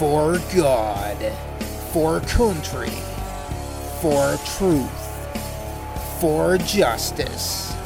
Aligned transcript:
for 0.00 0.40
God, 0.56 1.18
for 1.92 2.20
country, 2.20 2.88
for 4.00 4.38
truth, 4.56 4.90
for 6.18 6.56
justice, 6.56 7.76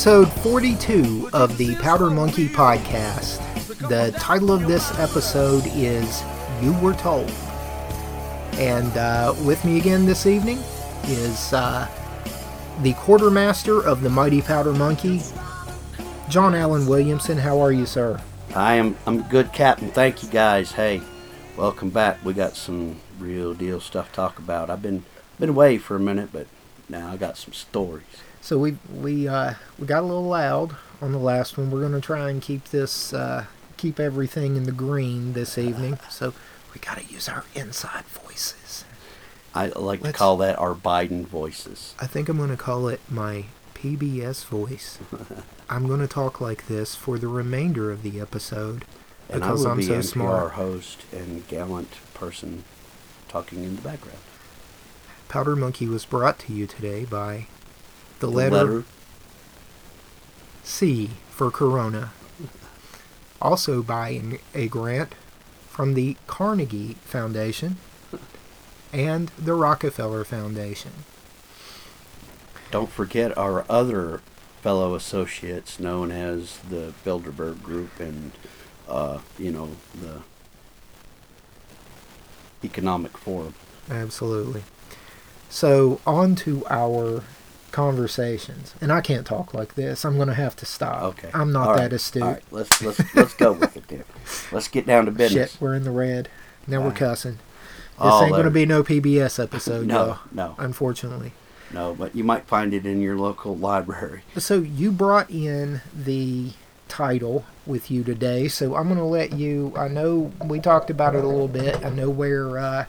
Episode 0.04 0.30
42 0.42 1.30
of 1.32 1.56
the 1.56 1.74
Powder 1.76 2.10
Monkey 2.10 2.46
Podcast. 2.46 3.38
The 3.88 4.14
title 4.18 4.52
of 4.52 4.66
this 4.66 4.98
episode 4.98 5.62
is 5.68 6.22
You 6.60 6.74
Were 6.74 6.92
Told. 6.92 7.30
And 8.58 8.94
uh, 8.98 9.34
with 9.46 9.64
me 9.64 9.78
again 9.78 10.04
this 10.04 10.26
evening 10.26 10.58
is 11.04 11.54
uh, 11.54 11.88
the 12.82 12.92
quartermaster 12.92 13.82
of 13.82 14.02
the 14.02 14.10
Mighty 14.10 14.42
Powder 14.42 14.74
Monkey, 14.74 15.22
John 16.28 16.54
Allen 16.54 16.86
Williamson. 16.86 17.38
How 17.38 17.58
are 17.62 17.72
you, 17.72 17.86
sir? 17.86 18.20
I 18.54 18.74
am 18.74 18.98
I'm 19.06 19.22
good, 19.22 19.54
Captain. 19.54 19.90
Thank 19.90 20.22
you, 20.22 20.28
guys. 20.28 20.72
Hey, 20.72 21.00
welcome 21.56 21.88
back. 21.88 22.22
We 22.22 22.34
got 22.34 22.56
some 22.56 23.00
real 23.18 23.54
deal 23.54 23.80
stuff 23.80 24.10
to 24.10 24.16
talk 24.16 24.38
about. 24.38 24.68
I've 24.68 24.82
been 24.82 25.06
been 25.40 25.48
away 25.48 25.78
for 25.78 25.96
a 25.96 26.00
minute, 26.00 26.28
but 26.30 26.46
now 26.90 27.10
I 27.10 27.16
got 27.16 27.38
some 27.38 27.54
stories. 27.54 28.04
So 28.44 28.58
we 28.58 28.76
we 28.94 29.26
uh, 29.26 29.54
we 29.78 29.86
got 29.86 30.00
a 30.02 30.06
little 30.06 30.24
loud 30.26 30.76
on 31.00 31.12
the 31.12 31.18
last 31.18 31.56
one. 31.56 31.70
We're 31.70 31.80
gonna 31.80 32.00
try 32.02 32.28
and 32.28 32.42
keep 32.42 32.64
this 32.66 33.14
uh, 33.14 33.46
keep 33.78 33.98
everything 33.98 34.56
in 34.56 34.64
the 34.64 34.72
green 34.72 35.32
this 35.32 35.56
evening. 35.56 35.98
So 36.10 36.34
we 36.74 36.78
gotta 36.80 37.04
use 37.04 37.26
our 37.26 37.44
inside 37.54 38.04
voices. 38.04 38.84
I 39.54 39.68
like 39.68 40.00
to 40.00 40.04
Let's- 40.06 40.18
call 40.18 40.36
that 40.38 40.58
our 40.58 40.74
Biden 40.74 41.24
voices. 41.24 41.94
I 41.98 42.06
think 42.06 42.28
I'm 42.28 42.36
gonna 42.36 42.58
call 42.58 42.88
it 42.88 43.00
my 43.08 43.46
PBS 43.74 44.44
voice. 44.44 44.98
I'm 45.70 45.88
gonna 45.88 46.06
talk 46.06 46.38
like 46.38 46.66
this 46.66 46.94
for 46.94 47.18
the 47.18 47.28
remainder 47.28 47.90
of 47.90 48.02
the 48.02 48.20
episode 48.20 48.84
And 49.30 49.42
I 49.42 49.46
because 49.48 49.64
will 49.64 49.70
I'm 49.72 49.76
be 49.78 49.84
so 49.84 49.94
NPR 50.00 50.04
smart. 50.04 50.52
host 50.52 51.00
and 51.12 51.48
gallant 51.48 51.92
person 52.12 52.64
talking 53.26 53.64
in 53.64 53.76
the 53.76 53.82
background. 53.82 54.18
Powder 55.30 55.56
Monkey 55.56 55.88
was 55.88 56.04
brought 56.04 56.38
to 56.40 56.52
you 56.52 56.66
today 56.66 57.06
by 57.06 57.46
the, 58.20 58.26
The 58.26 58.32
letter 58.32 58.84
C 60.62 61.10
for 61.30 61.50
Corona. 61.50 62.12
Also 63.40 63.82
by 63.82 64.20
a 64.54 64.68
grant 64.68 65.14
from 65.68 65.94
the 65.94 66.16
Carnegie 66.26 66.94
Foundation 67.04 67.76
and 68.92 69.30
the 69.38 69.54
Rockefeller 69.54 70.24
Foundation. 70.24 70.92
Don't 72.70 72.90
forget 72.90 73.36
our 73.36 73.64
other 73.68 74.20
fellow 74.62 74.94
associates 74.94 75.78
known 75.78 76.10
as 76.10 76.58
the 76.70 76.94
Bilderberg 77.04 77.62
Group 77.62 78.00
and 78.00 78.32
uh, 78.88 79.18
you 79.38 79.50
know 79.50 79.70
the 80.00 80.22
Economic 82.64 83.18
Forum. 83.18 83.54
Absolutely. 83.90 84.62
So, 85.50 86.00
on 86.06 86.34
to 86.36 86.64
our 86.68 87.22
conversations. 87.74 88.72
And 88.80 88.92
I 88.92 89.00
can't 89.00 89.26
talk 89.26 89.52
like 89.52 89.74
this. 89.74 90.04
I'm 90.04 90.14
going 90.14 90.28
to 90.28 90.34
have 90.34 90.54
to 90.56 90.66
stop. 90.66 91.02
Okay. 91.02 91.30
I'm 91.34 91.52
not 91.52 91.68
All 91.68 91.74
that 91.74 91.82
right. 91.82 91.92
astute. 91.92 92.22
All 92.22 92.32
right. 92.32 92.42
Let's 92.52 92.80
let's 92.80 93.14
let's 93.16 93.34
go 93.34 93.52
with 93.52 93.76
it 93.76 93.88
then. 93.88 94.04
Let's 94.52 94.68
get 94.68 94.86
down 94.86 95.06
to 95.06 95.10
business. 95.22 95.52
Shit, 95.52 95.60
we're 95.60 95.74
in 95.74 95.82
the 95.82 95.90
red. 95.90 96.28
Now 96.68 96.82
we're 96.82 96.92
cussing. 96.92 97.38
This 98.00 98.22
ain't 98.22 98.30
going 98.30 98.44
to 98.44 98.50
be 98.50 98.64
no 98.64 98.82
PBS 98.82 99.42
episode, 99.42 99.86
No, 99.88 100.06
y'all. 100.06 100.18
no. 100.32 100.54
Unfortunately. 100.58 101.32
No, 101.72 101.94
but 101.94 102.14
you 102.14 102.22
might 102.22 102.46
find 102.46 102.72
it 102.72 102.86
in 102.86 103.02
your 103.02 103.16
local 103.16 103.56
library. 103.56 104.22
So 104.36 104.60
you 104.60 104.92
brought 104.92 105.28
in 105.30 105.80
the 105.94 106.50
title 106.88 107.44
with 107.66 107.90
you 107.90 108.04
today, 108.04 108.46
so 108.46 108.76
I'm 108.76 108.84
going 108.86 108.98
to 108.98 109.04
let 109.04 109.32
you. 109.32 109.72
I 109.76 109.88
know 109.88 110.32
we 110.44 110.60
talked 110.60 110.90
about 110.90 111.16
it 111.16 111.24
a 111.24 111.26
little 111.26 111.48
bit. 111.48 111.84
I 111.84 111.90
know 111.90 112.08
where 112.08 112.56
uh, 112.58 112.84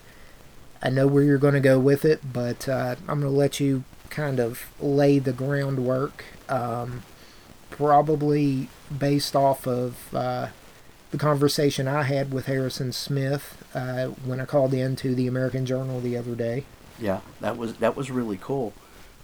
I 0.83 0.89
know 0.89 1.07
where 1.07 1.23
you're 1.23 1.39
going 1.39 1.55
to 1.55 1.59
go 1.59 1.79
with 1.79 2.05
it, 2.05 2.21
but 2.31 2.69
uh, 2.69 2.95
I'm 3.07 3.19
going 3.21 3.33
to 3.33 3.37
let 3.37 3.59
you 3.59 3.83
kind 4.15 4.39
of 4.39 4.71
lay 4.79 5.19
the 5.19 5.33
groundwork. 5.33 6.23
Um, 6.47 7.03
probably 7.69 8.69
based 8.97 9.35
off 9.35 9.67
of 9.67 10.15
uh, 10.15 10.47
the 11.11 11.17
conversation 11.17 11.87
I 11.87 12.03
had 12.03 12.33
with 12.33 12.45
Harrison 12.45 12.93
Smith 12.93 13.63
uh, 13.73 14.05
when 14.07 14.39
I 14.39 14.45
called 14.45 14.73
in 14.73 14.95
to 14.97 15.13
the 15.13 15.27
American 15.27 15.65
Journal 15.65 15.99
the 15.99 16.17
other 16.17 16.35
day. 16.35 16.63
Yeah, 16.97 17.19
that 17.41 17.57
was 17.57 17.75
that 17.75 17.97
was 17.97 18.09
really 18.09 18.37
cool. 18.41 18.73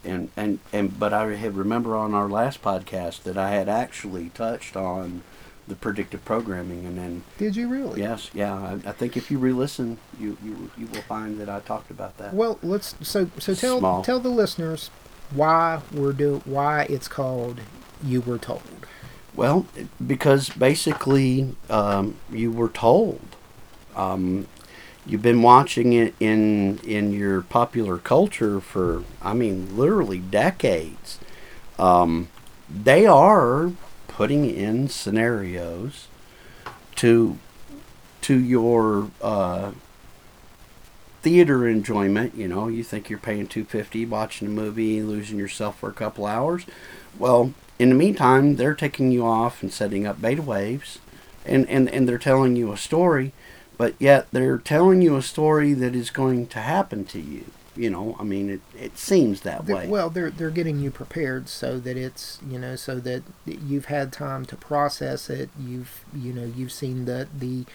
And 0.04 0.30
and 0.36 0.60
and 0.74 1.00
but 1.00 1.14
I 1.14 1.36
had 1.36 1.56
remember 1.56 1.96
on 1.96 2.14
our 2.14 2.28
last 2.28 2.62
podcast 2.62 3.24
that 3.24 3.38
I 3.38 3.52
had 3.52 3.70
actually 3.70 4.30
touched 4.30 4.76
on 4.76 5.24
the 5.72 5.78
predictive 5.78 6.24
programming 6.26 6.86
and 6.86 6.98
then 6.98 7.24
Did 7.38 7.56
you 7.56 7.70
really? 7.70 8.02
yes, 8.02 8.30
yeah, 8.34 8.54
I, 8.54 8.90
I 8.90 8.92
think 8.92 9.16
if 9.16 9.32
you 9.32 9.40
re-listen, 9.40 9.98
you, 10.20 10.38
you 10.44 10.70
you 10.78 10.88
will 10.88 11.02
find 11.04 11.40
that 11.40 11.50
I 11.50 11.62
talked 11.62 11.90
about 11.90 12.18
that. 12.18 12.34
Well, 12.34 12.60
let's 12.62 12.96
so 13.02 13.30
so 13.40 13.54
tell 13.56 13.80
Small. 13.80 14.04
tell 14.04 14.20
the 14.20 14.30
listeners 14.30 14.90
why 15.34 15.82
we're 15.94 16.12
do 16.12 16.42
why 16.44 16.84
it's 16.90 17.08
called 17.08 17.62
you 18.04 18.20
were 18.20 18.38
told. 18.38 18.62
Well, 19.34 19.66
because 20.06 20.50
basically 20.50 21.56
um, 21.70 22.18
you 22.30 22.52
were 22.52 22.70
told. 22.70 23.22
Um, 23.96 24.48
you've 25.06 25.22
been 25.22 25.42
watching 25.42 25.94
it 25.94 26.14
in 26.20 26.80
in 26.80 27.14
your 27.14 27.42
popular 27.42 27.98
culture 27.98 28.60
for, 28.60 29.04
I 29.22 29.34
mean, 29.34 29.78
literally 29.78 30.20
decades. 30.20 31.18
Um, 31.80 32.28
they 32.70 33.06
are 33.06 33.72
putting 34.16 34.50
in 34.50 34.88
scenarios 34.88 36.08
to 36.96 37.38
to 38.22 38.40
your 38.40 39.10
uh, 39.22 39.72
theater 41.22 41.68
enjoyment. 41.68 42.36
You 42.36 42.48
know, 42.48 42.68
you 42.68 42.84
think 42.84 43.10
you're 43.10 43.20
paying 43.20 43.48
two 43.48 43.66
fifty 43.66 44.06
watching 44.06 44.48
a 44.48 44.52
movie, 44.52 45.02
losing 45.02 45.40
yourself 45.40 45.80
for 45.80 45.90
a 45.90 45.94
couple 45.94 46.26
hours. 46.26 46.66
Well, 47.18 47.54
in 47.80 47.90
the 47.90 47.96
meantime, 47.96 48.58
they're 48.58 48.76
taking 48.76 49.12
you 49.12 49.26
off 49.26 49.64
and 49.64 49.74
setting 49.74 50.06
up 50.06 50.22
beta 50.22 50.42
waves, 50.42 51.00
and, 51.46 51.68
and, 51.68 51.90
and 51.90 52.08
they're 52.08 52.20
telling 52.20 52.56
you 52.56 52.72
a 52.72 52.78
story, 52.78 53.32
but 53.76 53.96
yet 53.98 54.28
they're 54.32 54.60
telling 54.60 55.02
you 55.02 55.18
a 55.18 55.22
story 55.24 55.74
that 55.74 55.96
is 55.96 56.12
going 56.12 56.46
to 56.48 56.60
happen 56.60 57.06
to 57.06 57.20
you. 57.20 57.46
You 57.76 57.90
know, 57.90 58.18
I 58.20 58.24
mean, 58.24 58.50
it, 58.50 58.60
it 58.78 58.98
seems 58.98 59.42
that 59.42 59.66
They're- 59.66 59.76
way. 59.76 59.88
well, 59.88 60.10
they're 60.10 60.30
they're 60.30 60.50
getting 60.50 60.80
you 60.80 60.92
prepared 60.92 61.48
so 61.48 61.80
that 61.80 61.96
it's 61.96 62.40
you 62.46 62.60
know 62.60 62.76
so 62.76 63.00
that 63.00 63.24
you've 63.46 63.86
had 63.86 64.12
time 64.12 64.46
to 64.48 64.56
process 64.58 65.30
it. 65.30 65.50
You've 65.60 66.04
you 66.14 66.34
know 66.34 66.44
you've 66.44 66.74
seen 66.74 67.06
the 67.06 67.28
the 67.38 67.66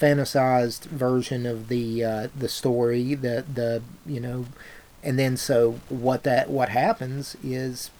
fantasized 0.00 0.84
version 0.86 1.46
of 1.46 1.68
the 1.68 2.04
uh, 2.04 2.28
the 2.36 2.48
story. 2.48 3.14
The 3.14 3.44
the 3.52 3.82
you 4.06 4.20
know, 4.20 4.46
and 5.02 5.18
then 5.18 5.36
so 5.36 5.78
what 5.88 6.24
that 6.24 6.50
what 6.50 6.70
happens 6.70 7.36
is 7.42 7.90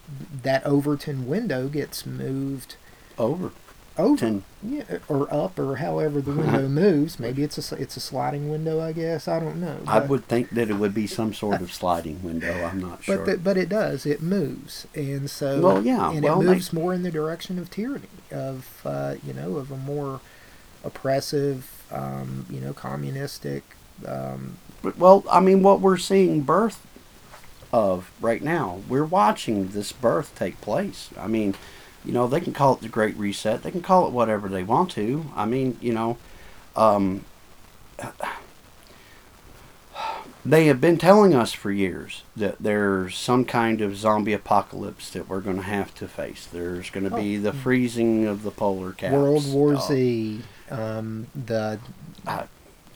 that 0.43 0.65
Overton 0.67 1.27
window 1.27 1.69
gets 1.69 2.05
moved 2.05 2.77
over 3.19 3.53
over, 3.97 4.43
yeah, 4.63 4.99
or 5.09 5.33
up, 5.33 5.59
or 5.59 5.77
however 5.77 6.21
the 6.21 6.33
window 6.33 6.69
moves. 6.85 7.19
Maybe 7.21 7.43
it's 7.43 7.73
a 7.73 7.77
it's 7.77 7.97
a 7.97 8.01
sliding 8.01 8.51
window. 8.51 8.81
I 8.81 8.93
guess 8.93 9.29
I 9.29 9.39
don't 9.41 9.61
know. 9.61 9.79
I 9.87 10.01
would 10.01 10.27
think 10.27 10.51
that 10.51 10.69
it 10.71 10.75
would 10.75 10.95
be 10.95 11.07
some 11.07 11.33
sort 11.33 11.61
of 11.61 11.73
sliding 11.73 12.23
window. 12.23 12.53
I'm 12.65 12.81
not 12.81 13.05
sure. 13.05 13.19
But 13.19 13.25
the, 13.27 13.39
but 13.39 13.57
it 13.57 13.69
does. 13.69 14.05
It 14.07 14.21
moves, 14.23 14.87
and 14.95 15.31
so 15.31 15.61
Well, 15.61 15.83
yeah, 15.85 16.11
and 16.11 16.23
well, 16.25 16.41
it 16.41 16.45
they- 16.45 16.55
moves 16.55 16.73
more 16.73 16.93
in 16.93 17.03
the 17.03 17.11
direction 17.11 17.59
of 17.59 17.71
tyranny, 17.71 18.09
of 18.33 18.81
uh, 18.85 19.15
you 19.25 19.33
know, 19.33 19.57
of 19.57 19.71
a 19.71 19.77
more 19.77 20.21
oppressive, 20.85 21.85
um, 21.91 22.47
you 22.51 22.61
know, 22.61 22.73
communistic. 22.73 23.63
Um, 24.07 24.57
But, 24.83 24.99
well, 24.99 25.25
I 25.31 25.41
mean, 25.41 25.63
what 25.63 25.81
we're 25.81 25.97
seeing 25.97 26.43
birth 26.43 26.85
of 27.73 28.11
right 28.21 28.43
now, 28.43 28.81
we're 28.89 29.05
watching 29.05 29.69
this 29.69 29.93
birth 29.93 30.33
take 30.37 30.61
place. 30.61 31.11
I 31.19 31.27
mean, 31.27 31.55
you 32.05 32.13
know, 32.13 32.27
they 32.27 32.41
can 32.41 32.53
call 32.53 32.75
it 32.75 32.81
the 32.81 32.89
Great 32.89 33.17
Reset. 33.17 33.63
They 33.63 33.71
can 33.71 33.83
call 33.83 34.07
it 34.07 34.13
whatever 34.13 34.49
they 34.49 34.63
want 34.63 34.91
to. 34.93 35.27
I 35.35 35.45
mean, 35.47 35.79
you 35.81 35.93
know, 35.93 36.19
um, 36.77 37.25
they 40.45 40.67
have 40.67 40.81
been 40.81 40.99
telling 40.99 41.35
us 41.35 41.53
for 41.53 41.71
years 41.71 42.23
that 42.37 42.57
there's 42.61 43.17
some 43.17 43.45
kind 43.47 43.81
of 43.81 43.97
zombie 43.97 44.35
apocalypse 44.35 45.11
that 45.11 45.29
we're 45.29 45.41
going 45.41 45.57
to 45.57 45.63
have 45.63 45.95
to 45.95 46.07
face. 46.09 46.47
There's 46.47 46.91
going 46.91 47.09
to 47.09 47.17
be 47.17 47.39
Oh. 47.39 47.41
the 47.41 47.53
freezing 47.53 48.27
of 48.27 48.43
the 48.43 48.51
polar 48.51 48.93
caps. 48.93 49.15
World 49.15 49.51
War 49.53 49.77
uh, 49.77 49.81
Z, 49.81 50.43
um, 50.71 51.29
the 51.35 51.79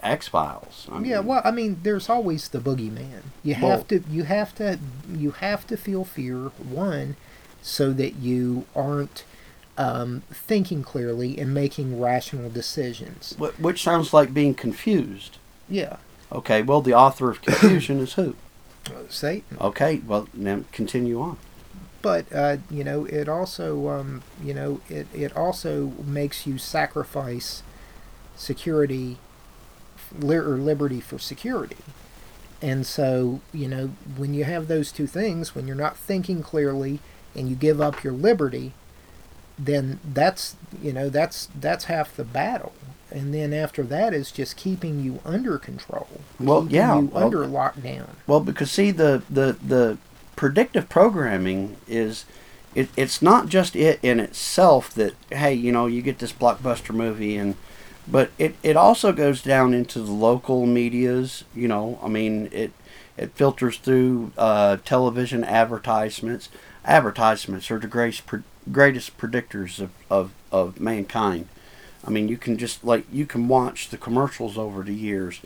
X 0.03 0.29
Files. 0.29 0.89
yeah. 1.03 1.21
Well, 1.21 1.41
I 1.45 1.51
mean, 1.51 1.81
there's 1.83 2.09
always 2.11 2.49
the 2.49 2.59
boogeyman. 2.61 3.23
You 3.43 3.57
Well- 3.61 3.71
have 3.71 3.89
to 3.89 4.03
you 4.11 4.25
have 4.25 4.55
to 4.57 4.79
you 5.11 5.31
have 5.33 5.67
to 5.69 5.77
feel 5.77 6.05
fear 6.05 6.37
one, 6.37 7.17
so 7.63 7.93
that 7.93 8.17
you 8.17 8.67
aren't 8.75 9.25
um, 9.77 10.23
thinking 10.31 10.83
clearly 10.83 11.39
and 11.39 11.53
making 11.55 12.01
rational 12.01 12.51
decisions. 12.51 13.35
Which 13.59 13.83
sounds 13.83 14.13
like 14.13 14.33
being 14.35 14.55
confused. 14.55 15.39
Yeah, 15.69 15.97
Okay, 16.31 16.61
well, 16.63 16.83
the 16.83 16.93
author 16.93 17.31
of 17.31 17.41
confusion 17.41 18.01
is 18.01 18.13
who? 18.15 18.35
Satan. 19.09 19.57
Okay, 19.61 20.03
well, 20.07 20.29
now 20.35 20.63
continue 20.73 21.21
on. 21.21 21.39
but 22.03 22.31
uh, 22.33 22.59
you 22.71 22.85
know 22.85 23.05
it 23.07 23.29
also 23.29 23.89
um, 23.89 24.23
you 24.43 24.53
know 24.55 24.81
it, 24.91 25.07
it 25.15 25.35
also 25.37 25.93
makes 26.05 26.47
you 26.47 26.59
sacrifice 26.59 27.63
security 28.37 29.19
li- 30.19 30.37
or 30.37 30.57
liberty 30.59 31.01
for 31.01 31.19
security 31.19 31.77
and 32.63 32.87
so 32.87 33.41
you 33.53 33.69
know 33.69 33.91
when 34.17 34.33
you 34.35 34.45
have 34.45 34.69
those 34.69 34.93
two 34.93 35.07
things 35.07 35.55
when 35.55 35.67
you're 35.67 35.77
not 35.77 35.97
thinking 35.97 36.43
clearly 36.43 37.01
and 37.35 37.49
you 37.49 37.57
give 37.57 37.81
up 37.81 38.03
your 38.05 38.13
liberty 38.13 38.73
then 39.59 39.99
that's 40.05 40.57
you 40.83 40.93
know 40.93 41.09
that's 41.09 41.49
that's 41.59 41.85
half 41.87 42.15
the 42.17 42.25
battle 42.25 42.73
and 43.11 43.33
then 43.35 43.53
after 43.53 43.83
that 43.83 44.13
is 44.15 44.31
just 44.31 44.57
keeping 44.57 45.01
you 45.03 45.19
under 45.25 45.59
control 45.59 46.07
Well, 46.39 46.63
keeping 46.63 46.77
yeah, 46.77 46.99
you 46.99 47.07
well- 47.07 47.25
under 47.25 47.45
lockdown 47.47 48.09
Well, 48.27 48.41
because 48.41 48.71
see, 48.71 48.91
the 48.91 49.23
the 49.31 49.57
the 49.65 49.99
predictive 50.37 50.89
programming 50.89 51.77
is. 51.89 52.25
It, 52.75 52.91
it's 52.97 53.23
not 53.23 53.49
just 53.49 53.75
it 53.75 53.99
in 54.03 54.21
itself 54.21 54.91
that 54.95 55.15
hey 55.31 55.55
you 55.55 55.73
know 55.73 55.87
you 55.87 56.03
get 56.03 56.19
this 56.19 56.35
blockbuster 56.35 56.95
movie 56.95 57.35
and 57.37 57.57
but 58.07 58.31
it, 58.39 58.57
it 58.63 58.77
also 58.77 59.11
goes 59.11 59.43
down 59.43 59.73
into 59.73 60.01
the 60.01 60.13
local 60.13 60.67
medias 60.67 61.45
you 61.55 61.67
know 61.67 61.99
i 62.03 62.09
mean 62.09 62.49
it 62.53 62.73
it 63.17 63.33
filters 63.35 63.79
through 63.79 64.33
uh, 64.37 64.77
television 64.85 65.43
advertisements 65.45 66.51
advertisements 66.89 67.71
are 67.71 67.79
the 67.79 67.87
greatest, 67.87 68.23
greatest 68.73 69.17
predictors 69.19 69.79
of, 69.79 69.91
of, 70.11 70.33
of 70.51 70.81
mankind. 70.81 71.49
I 72.05 72.11
mean 72.11 72.29
you 72.29 72.39
can 72.39 72.57
just 72.57 72.85
like 72.85 73.05
you 73.13 73.27
can 73.27 73.49
watch 73.49 73.89
the 73.91 73.99
commercials 73.99 74.57
over 74.57 74.83
the 74.83 74.95
years 74.95 75.41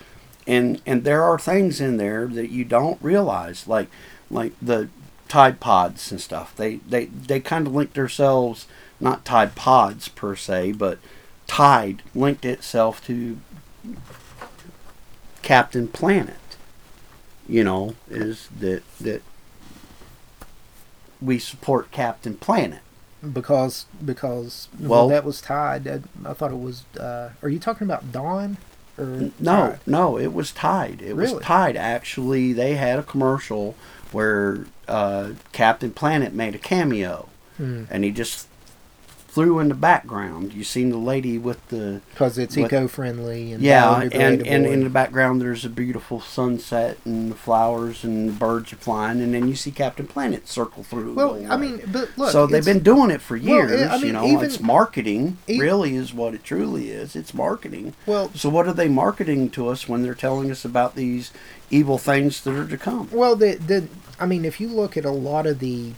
and 0.46 0.80
and 0.86 1.02
there 1.02 1.22
are 1.22 1.38
things 1.38 1.80
in 1.80 1.96
there 1.96 2.26
that 2.26 2.50
you 2.50 2.64
don't 2.64 3.02
realize 3.02 3.66
like 3.66 3.88
like 4.30 4.52
the 4.60 4.88
tide 5.28 5.60
pods 5.60 6.10
and 6.12 6.20
stuff. 6.20 6.54
They 6.54 6.76
they 6.76 7.06
they 7.06 7.40
kind 7.40 7.66
of 7.66 7.74
linked 7.74 7.94
themselves 7.94 8.66
not 9.00 9.24
tide 9.24 9.54
pods 9.54 10.08
per 10.08 10.36
se 10.36 10.72
but 10.72 10.98
tide 11.46 12.02
linked 12.14 12.44
itself 12.44 13.04
to 13.06 13.38
captain 15.42 15.88
planet 15.88 16.36
you 17.48 17.64
know 17.64 17.96
is 18.08 18.48
that 18.60 18.82
that 19.00 19.22
we 21.22 21.38
support 21.38 21.90
captain 21.90 22.34
planet 22.36 22.80
because 23.32 23.86
because 24.04 24.68
Well- 24.78 25.08
that 25.08 25.24
was 25.24 25.40
tied. 25.40 25.86
I, 25.86 26.00
I 26.28 26.32
thought 26.32 26.50
it 26.50 26.58
was. 26.60 26.84
Uh, 26.98 27.30
are 27.42 27.48
you 27.48 27.58
talking 27.58 27.86
about 27.86 28.10
Dawn 28.12 28.56
or 28.98 29.30
No, 29.38 29.70
Tide? 29.70 29.78
no, 29.86 30.18
it 30.18 30.32
was 30.32 30.50
Tide. 30.52 31.00
It 31.00 31.14
Really? 31.14 31.34
was 31.34 31.42
Tide. 31.44 31.76
Actually, 31.76 32.52
they 32.52 32.74
had 32.74 32.98
a 32.98 33.02
commercial 33.02 33.74
where 34.10 34.66
uh, 34.88 35.30
Captain 35.52 35.90
Planet 35.92 36.34
made 36.34 36.54
a 36.54 36.58
cameo, 36.58 37.28
Hmm. 37.56 37.84
and 37.90 38.02
he 38.04 38.10
just 38.10 38.48
flew 39.32 39.58
in 39.60 39.68
the 39.70 39.74
background. 39.74 40.52
You 40.52 40.62
seen 40.62 40.90
the 40.90 40.98
lady 40.98 41.38
with 41.38 41.66
the 41.68 42.02
Because 42.10 42.36
it's 42.36 42.58
eco-friendly 42.58 43.52
and 43.54 43.62
yeah, 43.62 43.98
and, 44.02 44.46
and 44.46 44.66
in 44.66 44.84
the 44.84 44.90
background 44.90 45.40
there's 45.40 45.64
a 45.64 45.70
beautiful 45.70 46.20
sunset 46.20 46.98
and 47.06 47.30
the 47.30 47.34
flowers 47.34 48.04
and 48.04 48.28
the 48.28 48.32
birds 48.34 48.74
are 48.74 48.76
flying, 48.76 49.22
and 49.22 49.32
then 49.32 49.48
you 49.48 49.54
see 49.56 49.70
Captain 49.70 50.06
Planet 50.06 50.46
circle 50.48 50.82
through. 50.82 51.14
well, 51.14 51.50
I 51.50 51.56
mean, 51.56 51.80
but 51.90 52.10
look, 52.18 52.30
so 52.30 52.46
they've 52.46 52.62
been 52.64 52.82
doing 52.82 53.10
it 53.10 53.22
for 53.22 53.38
Well, 53.38 53.42
years. 53.46 53.88
I 53.90 53.96
you 53.96 54.12
know, 54.12 54.26
even- 54.26 54.44
it's 54.44 54.60
marketing. 54.60 55.38
e- 55.48 55.58
really, 55.58 55.96
is 55.96 56.12
what 56.12 56.34
it 56.34 56.44
truly 56.44 56.90
is. 56.90 57.16
It's 57.16 57.32
marketing. 57.32 57.94
well. 58.04 58.30
So 58.34 58.50
what 58.50 58.66
are 58.68 58.74
they 58.74 58.88
marketing 58.88 59.48
to 59.50 59.68
us 59.68 59.88
when 59.88 60.02
they're 60.02 60.14
telling 60.14 60.50
us 60.50 60.62
about 60.64 60.94
these 60.94 61.32
evil 61.70 61.96
things 61.96 62.42
that 62.44 62.54
are 62.54 62.66
to 62.68 62.76
come? 62.76 63.08
Well, 63.10 63.34
the 63.36 63.54
the 63.54 63.88
I 64.20 64.26
mean, 64.26 64.44
if 64.44 64.60
you 64.60 64.68
look 64.68 64.98
at 64.98 65.06
a 65.06 65.10
lot 65.10 65.46
of 65.46 65.58
the 65.58 65.92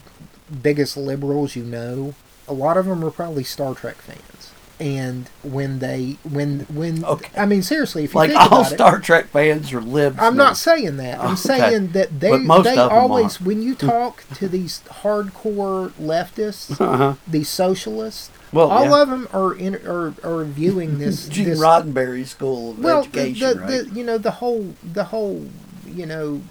biggest 0.61 0.95
liberals 0.95 1.55
you 1.57 1.63
know, 1.63 2.13
a 2.47 2.53
lot 2.53 2.77
of 2.77 2.85
them 2.85 3.03
are 3.03 3.11
probably 3.11 3.43
Star 3.43 3.73
Trek 3.75 3.95
fans. 3.97 4.51
And 4.77 5.29
when 5.41 5.79
they 5.79 6.17
when 6.29 6.61
when 6.69 7.05
Okay. 7.05 7.29
I 7.39 7.45
mean 7.45 7.63
seriously, 7.63 8.03
if 8.03 8.13
you 8.13 8.19
Like 8.19 8.31
think 8.31 8.41
all 8.41 8.47
about 8.59 8.71
it, 8.71 8.75
Star 8.75 8.99
Trek 8.99 9.27
fans 9.27 9.71
are 9.71 9.79
libs. 9.79 10.17
I'm 10.19 10.35
now. 10.35 10.43
not 10.47 10.57
saying 10.57 10.97
that. 10.97 11.17
I'm 11.19 11.27
Okay. 11.27 11.35
saying 11.37 11.87
that 11.93 12.19
they 12.19 12.37
most 12.37 12.65
they 12.65 12.75
always 12.77 13.39
when 13.39 13.61
you 13.61 13.73
talk 13.73 14.25
to 14.35 14.49
these 14.49 14.81
hardcore 15.01 15.91
leftists, 15.91 16.79
Uh-huh. 16.81 17.13
these 17.25 17.47
socialists, 17.47 18.29
Well, 18.51 18.69
all 18.69 18.83
yeah. 18.89 19.01
of 19.03 19.09
them 19.09 19.29
are 19.31 19.53
in 19.55 19.75
are, 19.87 20.13
are 20.25 20.43
viewing 20.43 20.99
this. 21.03 21.29
Gene 21.29 21.45
this 21.45 21.59
Roddenberry 21.61 22.27
School 22.27 22.71
of 22.71 22.79
well, 22.79 23.03
the, 23.03 23.21
Education, 23.21 23.47
the, 23.47 23.55
right? 23.61 23.69
the 23.89 23.89
you 23.97 24.03
know 24.03 24.17
the 24.17 24.31
whole 24.31 24.73
the 24.83 25.05
whole 25.05 25.45
you 25.87 26.05
know 26.05 26.41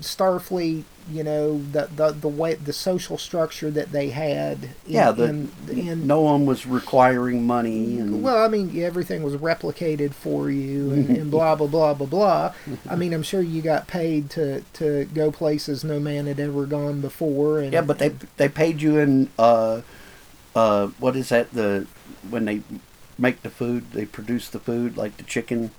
Starfleet, 0.00 0.84
you 1.10 1.22
know 1.22 1.58
the 1.58 1.88
the 1.94 2.12
the 2.12 2.28
way 2.28 2.54
the 2.54 2.72
social 2.72 3.18
structure 3.18 3.70
that 3.70 3.92
they 3.92 4.10
had. 4.10 4.64
In, 4.64 4.70
yeah, 4.86 5.10
the, 5.12 5.24
in, 5.24 5.50
in, 5.68 6.06
no 6.06 6.20
one 6.20 6.46
was 6.46 6.66
requiring 6.66 7.46
money, 7.46 7.98
and 7.98 8.22
well, 8.22 8.42
I 8.42 8.48
mean, 8.48 8.80
everything 8.82 9.22
was 9.22 9.34
replicated 9.36 10.12
for 10.12 10.50
you, 10.50 10.92
and, 10.92 11.10
and 11.10 11.30
blah 11.30 11.54
blah 11.54 11.66
blah 11.66 11.94
blah 11.94 12.06
blah. 12.06 12.54
I 12.88 12.96
mean, 12.96 13.12
I'm 13.12 13.22
sure 13.22 13.40
you 13.42 13.62
got 13.62 13.86
paid 13.86 14.30
to 14.30 14.62
to 14.74 15.06
go 15.06 15.30
places 15.30 15.84
no 15.84 15.98
man 16.00 16.26
had 16.26 16.40
ever 16.40 16.66
gone 16.66 17.00
before. 17.00 17.60
And 17.60 17.72
yeah, 17.72 17.82
but 17.82 17.98
they 17.98 18.10
they 18.36 18.48
paid 18.48 18.80
you 18.82 18.98
in 18.98 19.30
uh, 19.38 19.82
uh, 20.54 20.88
what 20.98 21.16
is 21.16 21.30
that 21.30 21.52
the 21.52 21.86
when 22.28 22.44
they 22.44 22.62
make 23.18 23.42
the 23.42 23.50
food, 23.50 23.92
they 23.92 24.06
produce 24.06 24.48
the 24.48 24.58
food 24.58 24.96
like 24.96 25.16
the 25.16 25.22
chicken 25.22 25.70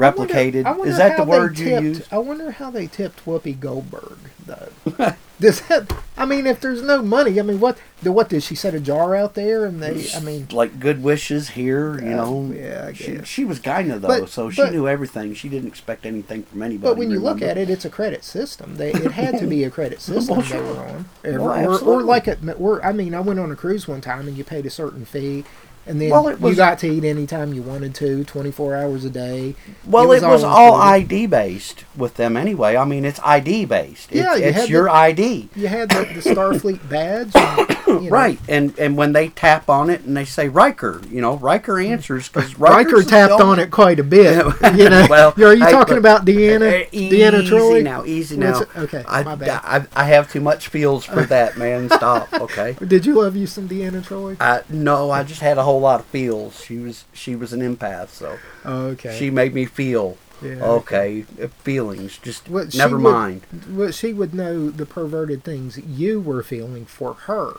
I 0.00 0.10
wonder- 0.10 0.32
replicated. 0.34 0.64
I 0.66 0.70
wonder 0.72 0.90
is 0.92 0.98
that 0.98 1.16
the 1.16 1.24
they 1.24 1.30
word 1.30 1.58
you 1.58 1.64
tipped- 1.68 1.82
use? 1.82 2.08
I 2.12 2.18
wonder 2.18 2.50
how 2.52 2.70
they 2.70 2.86
tipped 2.86 3.24
Whoopi 3.24 3.58
Goldberg 3.58 4.18
though. 4.46 4.68
Does 5.40 5.60
that? 5.68 5.92
I 6.16 6.24
mean, 6.26 6.48
if 6.48 6.60
there's 6.60 6.82
no 6.82 7.00
money, 7.00 7.38
I 7.38 7.42
mean, 7.44 7.60
what? 7.60 7.78
The 8.02 8.10
what 8.10 8.28
did 8.28 8.42
she 8.42 8.56
set 8.56 8.74
a 8.74 8.80
jar 8.80 9.14
out 9.14 9.34
there 9.34 9.64
and 9.64 9.80
they? 9.80 10.08
I 10.14 10.18
mean, 10.20 10.48
like 10.50 10.80
good 10.80 11.00
wishes 11.02 11.50
here, 11.50 11.96
you 12.00 12.08
Yeah, 12.10 12.16
know. 12.16 12.52
yeah, 12.54 12.86
I 12.88 12.92
she, 12.92 13.12
guess. 13.18 13.26
she 13.28 13.44
was 13.44 13.60
Guinan 13.60 14.00
though, 14.00 14.08
But- 14.08 14.28
so 14.30 14.50
she 14.50 14.62
but- 14.62 14.72
knew 14.72 14.88
everything. 14.88 15.34
She 15.34 15.48
didn't 15.48 15.68
expect 15.68 16.06
anything 16.06 16.42
from 16.42 16.62
anybody. 16.62 16.90
but 16.90 16.96
when 16.98 17.10
you 17.10 17.20
look 17.20 17.40
at 17.40 17.56
it, 17.56 17.70
it's 17.70 17.84
a 17.84 17.90
credit 17.90 18.24
system. 18.24 18.76
They 18.78 18.90
it 18.92 19.12
had 19.12 19.38
to 19.38 19.46
be 19.46 19.62
a 19.62 19.70
credit 19.70 20.00
system 20.00 20.38
Well, 20.38 20.46
they 20.46 20.60
were 20.60 20.80
on. 20.80 21.04
Ever- 21.24 21.40
Well, 21.40 21.84
or, 21.88 21.98
or 21.98 22.02
like 22.02 22.26
a, 22.26 22.36
or 22.54 22.84
I 22.84 22.92
mean, 22.92 23.14
I 23.14 23.20
went 23.20 23.38
on 23.38 23.52
a 23.52 23.56
cruise 23.56 23.86
one 23.86 24.00
time 24.00 24.26
and 24.26 24.36
you 24.36 24.42
paid 24.44 24.66
a 24.66 24.70
certain 24.70 25.04
fee. 25.04 25.44
And 25.88 26.00
then 26.00 26.10
Well, 26.10 26.28
it 26.28 26.40
was- 26.40 26.50
you 26.52 26.56
got 26.56 26.78
to 26.80 26.88
eat 26.88 27.04
anytime 27.04 27.52
you 27.54 27.62
wanted 27.62 27.94
to, 27.96 28.22
24 28.24 28.76
hours 28.76 29.04
a 29.04 29.10
day. 29.10 29.54
Well, 29.86 30.04
it 30.12 30.22
was, 30.22 30.44
all, 30.44 30.74
included. 30.74 31.14
ID 31.14 31.26
based 31.26 31.84
with 31.96 32.14
them 32.16 32.36
anyway. 32.36 32.76
I 32.76 32.84
mean, 32.84 33.04
it's 33.04 33.18
ID 33.24 33.64
based. 33.64 34.10
It's, 34.12 34.20
Yeah, 34.20 34.34
you 34.36 34.44
it's 34.44 34.58
had 34.60 34.68
your 34.68 34.84
the- 34.84 34.92
ID. 34.92 35.48
You 35.56 35.68
had 35.68 35.88
the, 35.90 36.00
the 36.14 36.20
Starfleet 36.20 36.88
badge. 36.90 37.30
And, 37.34 38.04
you 38.04 38.10
know. 38.10 38.10
Right, 38.10 38.38
and 38.48 38.78
and 38.78 38.98
when 38.98 39.14
they 39.14 39.28
tap 39.30 39.70
on 39.70 39.88
it 39.88 40.02
and 40.02 40.14
they 40.14 40.26
say 40.26 40.48
Riker, 40.48 41.00
you 41.10 41.22
know, 41.22 41.36
Riker 41.36 41.80
answers 41.80 42.28
because 42.28 42.58
Riker 42.58 43.02
tapped 43.02 43.40
on 43.40 43.58
it 43.58 43.70
quite 43.70 43.98
a 43.98 44.04
bit. 44.04 44.44
you 44.76 44.90
know, 44.90 45.06
well, 45.08 45.32
are 45.38 45.54
you 45.54 45.64
hey, 45.64 45.70
talking 45.72 45.94
look, 45.94 46.00
about 46.00 46.26
Deanna? 46.26 46.82
uh, 46.84 46.90
Deanna 46.90 47.42
easy 47.42 47.50
Troi? 47.50 47.82
now, 47.82 48.04
easy 48.04 48.36
now. 48.36 48.58
Let's- 48.58 48.76
okay, 48.76 49.04
I, 49.08 49.22
my 49.22 49.34
bad. 49.36 49.60
I, 49.64 49.86
I 50.02 50.04
have 50.04 50.30
too 50.30 50.40
much 50.42 50.68
feels 50.68 51.06
for 51.06 51.22
that, 51.22 51.56
man. 51.56 51.88
Stop, 51.88 52.28
okay. 52.40 52.76
Did 52.86 53.06
you 53.06 53.14
love 53.14 53.34
you 53.36 53.46
some 53.46 53.66
Deanna 53.66 54.02
Troi? 54.06 54.36
I, 54.38 54.60
no, 54.68 55.10
I 55.10 55.22
just 55.22 55.40
had 55.40 55.56
a 55.56 55.62
whole 55.62 55.77
lot 55.78 56.00
of 56.00 56.06
feels. 56.06 56.62
She 56.64 56.78
was 56.78 57.04
she 57.12 57.34
was 57.36 57.52
an 57.52 57.60
empath, 57.60 58.08
so 58.10 58.38
Oh, 58.64 58.86
okay. 58.88 59.16
she 59.18 59.30
made 59.30 59.54
me 59.54 59.64
feel. 59.64 60.16
Yeah, 60.40 60.62
okay, 60.62 61.24
uh, 61.42 61.48
feelings. 61.64 62.16
Just 62.18 62.48
Well, 62.48 62.66
never 62.76 62.96
would- 62.96 63.02
mind. 63.12 63.40
Well, 63.70 63.90
she 63.90 64.12
would 64.12 64.32
know 64.34 64.70
the 64.70 64.86
perverted 64.86 65.42
things 65.42 65.78
you 65.78 66.20
were 66.20 66.44
feeling 66.44 66.84
for 66.86 67.14
her, 67.26 67.54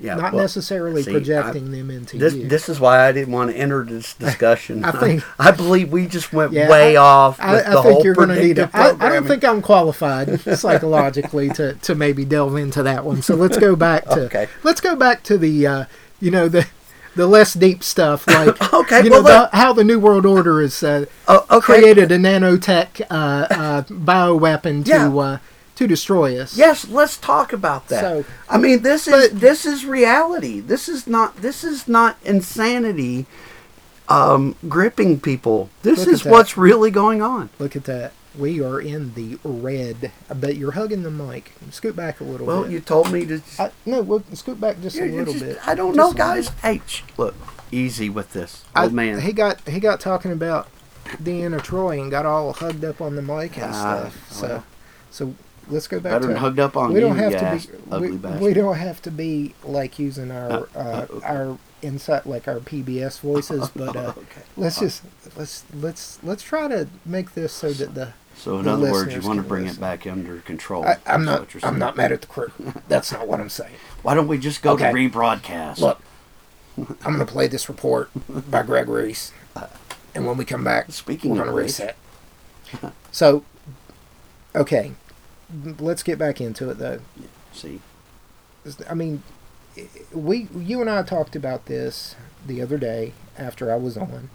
Yeah, 0.00 0.14
not 0.14 0.32
well, 0.32 0.40
necessarily 0.40 1.02
see, 1.02 1.10
I- 1.10 1.12
projecting 1.12 1.72
them 1.72 1.90
into 1.90 2.16
This 2.16 2.32
you. 2.32 2.48
this 2.48 2.70
is 2.70 2.80
why 2.80 3.06
I 3.06 3.12
didn't 3.12 3.34
want 3.34 3.50
to 3.50 3.56
enter 3.58 3.84
this 3.84 4.14
discussion. 4.26 4.82
I 4.82 4.92
think- 4.92 5.22
I, 5.38 5.50
believe 5.50 5.92
we 5.92 6.06
just 6.06 6.32
went 6.32 6.54
Yeah, 6.54 6.70
way 6.70 6.96
I- 6.96 7.02
off. 7.02 7.38
I, 7.38 7.58
I 7.58 7.62
think 7.64 7.74
whole 7.76 8.02
you're 8.02 8.14
going 8.14 8.30
to 8.30 8.34
need 8.36 8.56
predictive 8.56 8.74
I, 9.02 9.06
I 9.06 9.10
don't 9.10 9.26
think 9.26 9.44
I'm 9.44 9.60
qualified 9.60 10.40
psychologically 10.58 11.50
to, 11.50 11.74
to 11.74 11.94
maybe 11.94 12.24
delve 12.24 12.56
into 12.56 12.82
that 12.82 13.04
one. 13.04 13.20
So 13.20 13.34
let's 13.34 13.58
go 13.58 13.76
back 13.76 14.04
to 14.06 14.20
Okay. 14.22 14.48
let's 14.62 14.80
go 14.80 14.96
back 14.96 15.22
to 15.24 15.36
the 15.36 15.66
uh, 15.66 15.84
you 16.18 16.30
know 16.30 16.48
the 16.48 16.66
the 17.16 17.26
less 17.26 17.54
deep 17.54 17.82
stuff 17.82 18.26
like 18.28 18.72
Okay, 18.72 19.04
you 19.04 19.10
know 19.10 19.22
the, 19.22 19.50
how 19.52 19.72
the 19.72 19.84
new 19.84 19.98
world 20.00 20.24
order 20.26 20.60
is 20.62 20.82
uh, 20.82 21.04
Oh, 21.28 21.44
okay. 21.50 21.60
created 21.60 22.10
a 22.12 22.18
nanotech 22.18 23.00
uh, 23.10 23.46
uh, 23.50 23.82
bioweapon 23.82 24.84
to 24.84 24.90
Yeah. 24.90 25.08
uh, 25.16 25.38
to 25.74 25.86
destroy 25.86 26.38
us. 26.38 26.56
Yes, 26.56 26.86
let's 26.88 27.16
talk 27.16 27.52
about 27.52 27.88
that. 27.88 28.00
So- 28.02 28.24
I 28.48 28.58
mean, 28.58 28.82
this 28.82 29.08
is 29.08 29.30
this 29.30 29.64
is 29.66 29.84
reality. 29.86 30.60
This 30.60 30.88
is 30.88 31.06
not 31.06 31.36
this 31.38 31.64
is 31.64 31.88
not 31.88 32.16
insanity 32.24 33.26
um, 34.08 34.56
gripping 34.68 35.20
people. 35.20 35.70
This 35.82 36.06
is 36.06 36.24
what's 36.24 36.56
really 36.56 36.90
going 36.90 37.22
on. 37.22 37.48
Look 37.58 37.74
at 37.76 37.84
that. 37.84 38.12
We 38.38 38.62
are 38.62 38.80
in 38.80 39.14
the 39.14 39.38
red. 39.44 40.10
but 40.34 40.56
you're 40.56 40.72
hugging 40.72 41.02
the 41.02 41.10
mic. 41.10 41.52
Scoot 41.70 41.94
back 41.96 42.20
a 42.20 42.24
little 42.24 42.46
Well, 42.46 42.62
bit. 42.62 42.72
you 42.72 42.80
told 42.80 43.12
me 43.12 43.26
to. 43.26 43.40
I, 43.58 43.70
no, 43.84 44.00
we'll 44.02 44.22
scoot 44.34 44.60
back 44.60 44.80
just 44.80 44.96
a 44.98 45.04
little 45.04 45.34
just- 45.34 45.44
bit. 45.44 45.68
I 45.68 45.74
don't 45.74 45.94
Just 45.94 45.96
know, 45.96 46.12
guys. 46.16 46.48
Hey, 46.62 46.80
sh- 46.86 47.02
look, 47.16 47.34
easy 47.70 48.08
with 48.08 48.32
this, 48.32 48.64
I- 48.74 48.84
old 48.84 48.92
man. 48.94 49.20
He 49.20 49.32
got 49.32 49.66
he 49.68 49.80
got 49.80 50.00
talking 50.00 50.32
about 50.32 50.68
Deanna 51.22 51.60
Troi 51.60 52.00
and 52.00 52.10
got 52.10 52.24
all 52.26 52.52
hugged 52.52 52.84
up 52.84 53.00
on 53.00 53.16
the 53.16 53.22
mic 53.22 53.56
and 53.58 53.66
Ah, 53.74 54.08
stuff. 54.08 54.32
So 54.32 54.46
well. 54.48 54.64
so 55.10 55.34
let's 55.68 55.86
go 55.86 55.98
back 56.00 56.12
Better 56.12 56.20
to 56.22 56.26
than 56.28 56.36
hugged 56.36 56.58
up 56.58 56.76
on 56.76 56.92
we 56.92 57.00
don't 57.00 57.16
have 57.16 57.32
to 57.32 57.68
be 57.68 57.74
ugly 57.90 58.10
we, 58.16 58.46
we 58.48 58.52
don't 58.54 58.76
have 58.76 59.00
to 59.02 59.10
be 59.10 59.54
like 59.64 59.98
using 59.98 60.30
our 60.30 60.50
Uh, 60.50 60.66
uh, 60.74 60.78
uh, 60.78 61.20
our 61.24 61.58
inside 61.82 62.24
like 62.26 62.48
our 62.48 62.60
PBS 62.60 63.20
voices, 63.32 63.68
but 63.76 63.94
uh, 63.96 64.12
okay. 64.16 64.42
let's 64.56 64.78
just 64.80 65.02
let's 65.36 65.64
let's 65.74 66.18
let's 66.22 66.42
try 66.42 66.66
to 66.68 66.88
make 67.04 67.34
this 67.34 67.52
so 67.52 67.72
that 67.72 67.94
the 67.94 68.12
So 68.42 68.58
in 68.58 68.66
other 68.66 68.90
words, 68.90 69.14
you 69.14 69.20
want 69.22 69.40
to 69.40 69.46
bring 69.46 69.62
listen. 69.66 69.78
it 69.78 69.80
back 69.80 70.04
under 70.04 70.38
control. 70.40 70.84
I, 70.84 70.96
I'm 71.06 71.24
not 71.24 71.54
I'm 71.62 71.78
not 71.78 71.96
mad 71.96 72.10
at 72.10 72.22
the 72.22 72.26
crew. 72.26 72.50
That's 72.88 73.12
not 73.12 73.28
what 73.28 73.38
I'm 73.38 73.48
saying. 73.48 73.76
Why 74.02 74.14
don't 74.14 74.26
we 74.26 74.36
just 74.36 74.62
go 74.62 74.72
Okay. 74.72 74.90
to 74.90 74.92
rebroadcast? 74.92 75.78
Look, 75.78 76.00
I'm 76.76 77.14
going 77.14 77.18
to 77.18 77.24
play 77.24 77.46
this 77.46 77.68
report 77.68 78.10
by 78.50 78.64
Greg 78.64 78.88
Reese, 78.88 79.30
and 80.12 80.26
when 80.26 80.36
we 80.36 80.44
come 80.44 80.64
back, 80.64 80.90
Speaking 80.90 81.30
we're 81.30 81.36
going 81.36 81.50
to 81.50 81.54
reset. 81.54 81.96
So, 83.12 83.44
okay, 84.56 84.92
let's 85.78 86.02
get 86.02 86.18
back 86.18 86.40
into 86.40 86.68
it 86.68 86.78
though. 86.78 86.98
See, 87.52 87.80
I 88.90 88.94
mean, 88.94 89.22
we, 90.12 90.48
you 90.56 90.80
and 90.80 90.90
I 90.90 91.04
talked 91.04 91.36
about 91.36 91.66
this 91.66 92.16
the 92.44 92.60
other 92.60 92.76
day 92.78 93.12
after 93.38 93.72
I 93.72 93.76
was 93.76 93.96
on, 93.96 94.30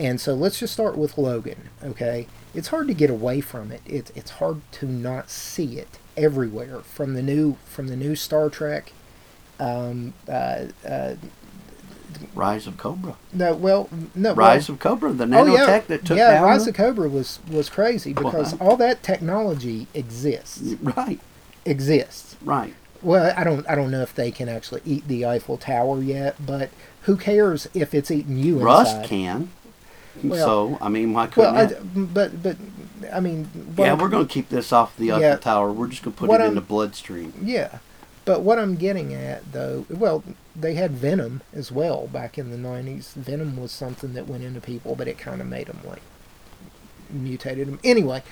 and 0.00 0.20
so 0.20 0.34
let's 0.34 0.58
just 0.58 0.72
start 0.72 0.96
with 0.98 1.16
Logan. 1.16 1.68
Okay, 1.84 2.26
it's 2.54 2.68
hard 2.68 2.88
to 2.88 2.94
get 2.94 3.10
away 3.10 3.40
from 3.40 3.70
it. 3.70 3.82
It's 3.86 4.10
it's 4.16 4.32
hard 4.32 4.62
to 4.72 4.86
not 4.86 5.30
see 5.30 5.78
it 5.78 5.98
everywhere 6.16 6.80
from 6.80 7.14
the 7.14 7.22
new 7.22 7.56
from 7.66 7.86
the 7.88 7.96
new 7.96 8.16
Star 8.16 8.48
Trek. 8.50 8.92
Um, 9.60 10.14
uh, 10.28 10.66
uh, 10.88 11.14
Rise 12.34 12.66
of 12.66 12.76
Cobra. 12.76 13.16
no, 13.32 13.54
well, 13.54 13.88
no, 14.14 14.30
well, 14.30 14.34
Rise 14.34 14.68
of 14.68 14.78
Cobra, 14.78 15.12
the 15.12 15.24
Oh 15.24 15.26
nanotech 15.26 15.56
yeah, 15.56 15.78
that 15.80 16.04
took 16.04 16.16
yeah. 16.18 16.32
down. 16.32 16.44
Rise 16.44 16.64
the- 16.64 16.70
of 16.70 16.76
Cobra 16.76 17.08
was 17.08 17.38
was 17.50 17.68
crazy 17.68 18.12
because 18.12 18.58
all 18.60 18.76
that 18.78 19.02
technology 19.02 19.86
exists. 19.94 20.74
Right, 20.82 21.20
Exists. 21.66 22.36
right. 22.42 22.74
Well, 23.02 23.32
I 23.36 23.44
don't 23.44 23.68
I 23.68 23.74
don't 23.74 23.90
know 23.90 24.02
if 24.02 24.14
they 24.14 24.30
can 24.30 24.48
actually 24.48 24.82
eat 24.84 25.06
the 25.08 25.24
Eiffel 25.24 25.56
Tower 25.56 26.02
yet, 26.02 26.34
but 26.44 26.70
who 27.02 27.16
cares 27.16 27.68
if 27.74 27.94
it's 27.94 28.10
eating 28.10 28.36
you 28.38 28.58
Rust 28.58 28.96
inside? 28.96 29.08
can. 29.08 29.50
Well- 30.22 30.46
so 30.46 30.78
I 30.80 30.88
mean, 30.88 31.12
why 31.12 31.26
couldn't 31.26 31.56
I, 31.56 31.66
but 31.94 32.42
but 32.42 32.56
I 33.12 33.20
mean, 33.20 33.48
Yeah, 33.78 33.94
we're 33.94 34.08
going 34.08 34.26
to 34.26 34.32
keep 34.32 34.48
this 34.50 34.72
off 34.72 34.96
the 34.96 35.10
Eiffel 35.12 35.22
Yeah. 35.22 35.36
Tower. 35.36 35.72
We're 35.72 35.88
just 35.88 36.02
going 36.02 36.14
to 36.14 36.18
put 36.18 36.30
it 36.30 36.34
in 36.34 36.40
I'm- 36.42 36.54
the 36.54 36.60
bloodstream. 36.60 37.32
yeah. 37.42 37.78
But 38.26 38.42
what 38.42 38.58
I'm 38.58 38.76
getting 38.76 39.14
at, 39.14 39.50
though, 39.52 39.86
well, 39.88 40.22
they 40.54 40.74
had 40.74 40.90
Venom 40.92 41.40
as 41.54 41.72
well 41.72 42.06
back 42.06 42.36
in 42.38 42.50
the 42.50 42.56
'90s. 42.58 43.14
Venom 43.14 43.56
was 43.56 43.72
something 43.72 44.12
that 44.12 44.28
went 44.28 44.44
into 44.44 44.60
people, 44.60 44.94
but 44.94 45.08
it 45.08 45.16
kind 45.18 45.40
of 45.40 45.46
made 45.48 45.66
them 45.68 45.80
like 45.84 46.02
mutated 47.10 47.66
them. 47.66 47.80
Anyway, 47.82 48.22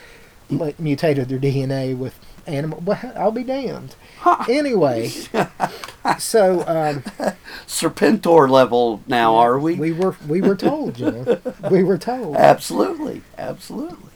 like 0.50 0.78
mutated 0.78 1.28
their 1.28 1.38
DNA 1.38 1.96
with 1.96 2.18
animal. 2.46 2.80
Well, 2.84 3.12
I'll 3.16 3.32
be 3.32 3.42
damned. 3.42 3.96
Anyway, 4.48 5.10
so 6.16 6.64
um, 6.66 7.02
Serpentor 7.66 8.48
level 8.48 9.02
now, 9.06 9.34
are 9.36 9.58
we? 9.58 9.74
we 9.74 9.92
were 9.92 10.16
we 10.26 10.40
were 10.40 10.56
told, 10.56 10.94
John. 10.94 11.40
We 11.70 11.82
were 11.82 11.98
told. 11.98 12.36
Absolutely, 12.36 13.22
absolutely. 13.36 14.10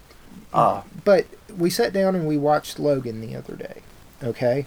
Uh, 0.53 0.83
But 1.05 1.27
we 1.57 1.71
sat 1.71 1.93
down 1.93 2.15
and 2.15 2.27
we 2.27 2.39
watched 2.39 2.79
Logan 2.79 3.21
the 3.21 3.37
other 3.37 3.55
day. 3.57 3.83
Okay. 4.23 4.67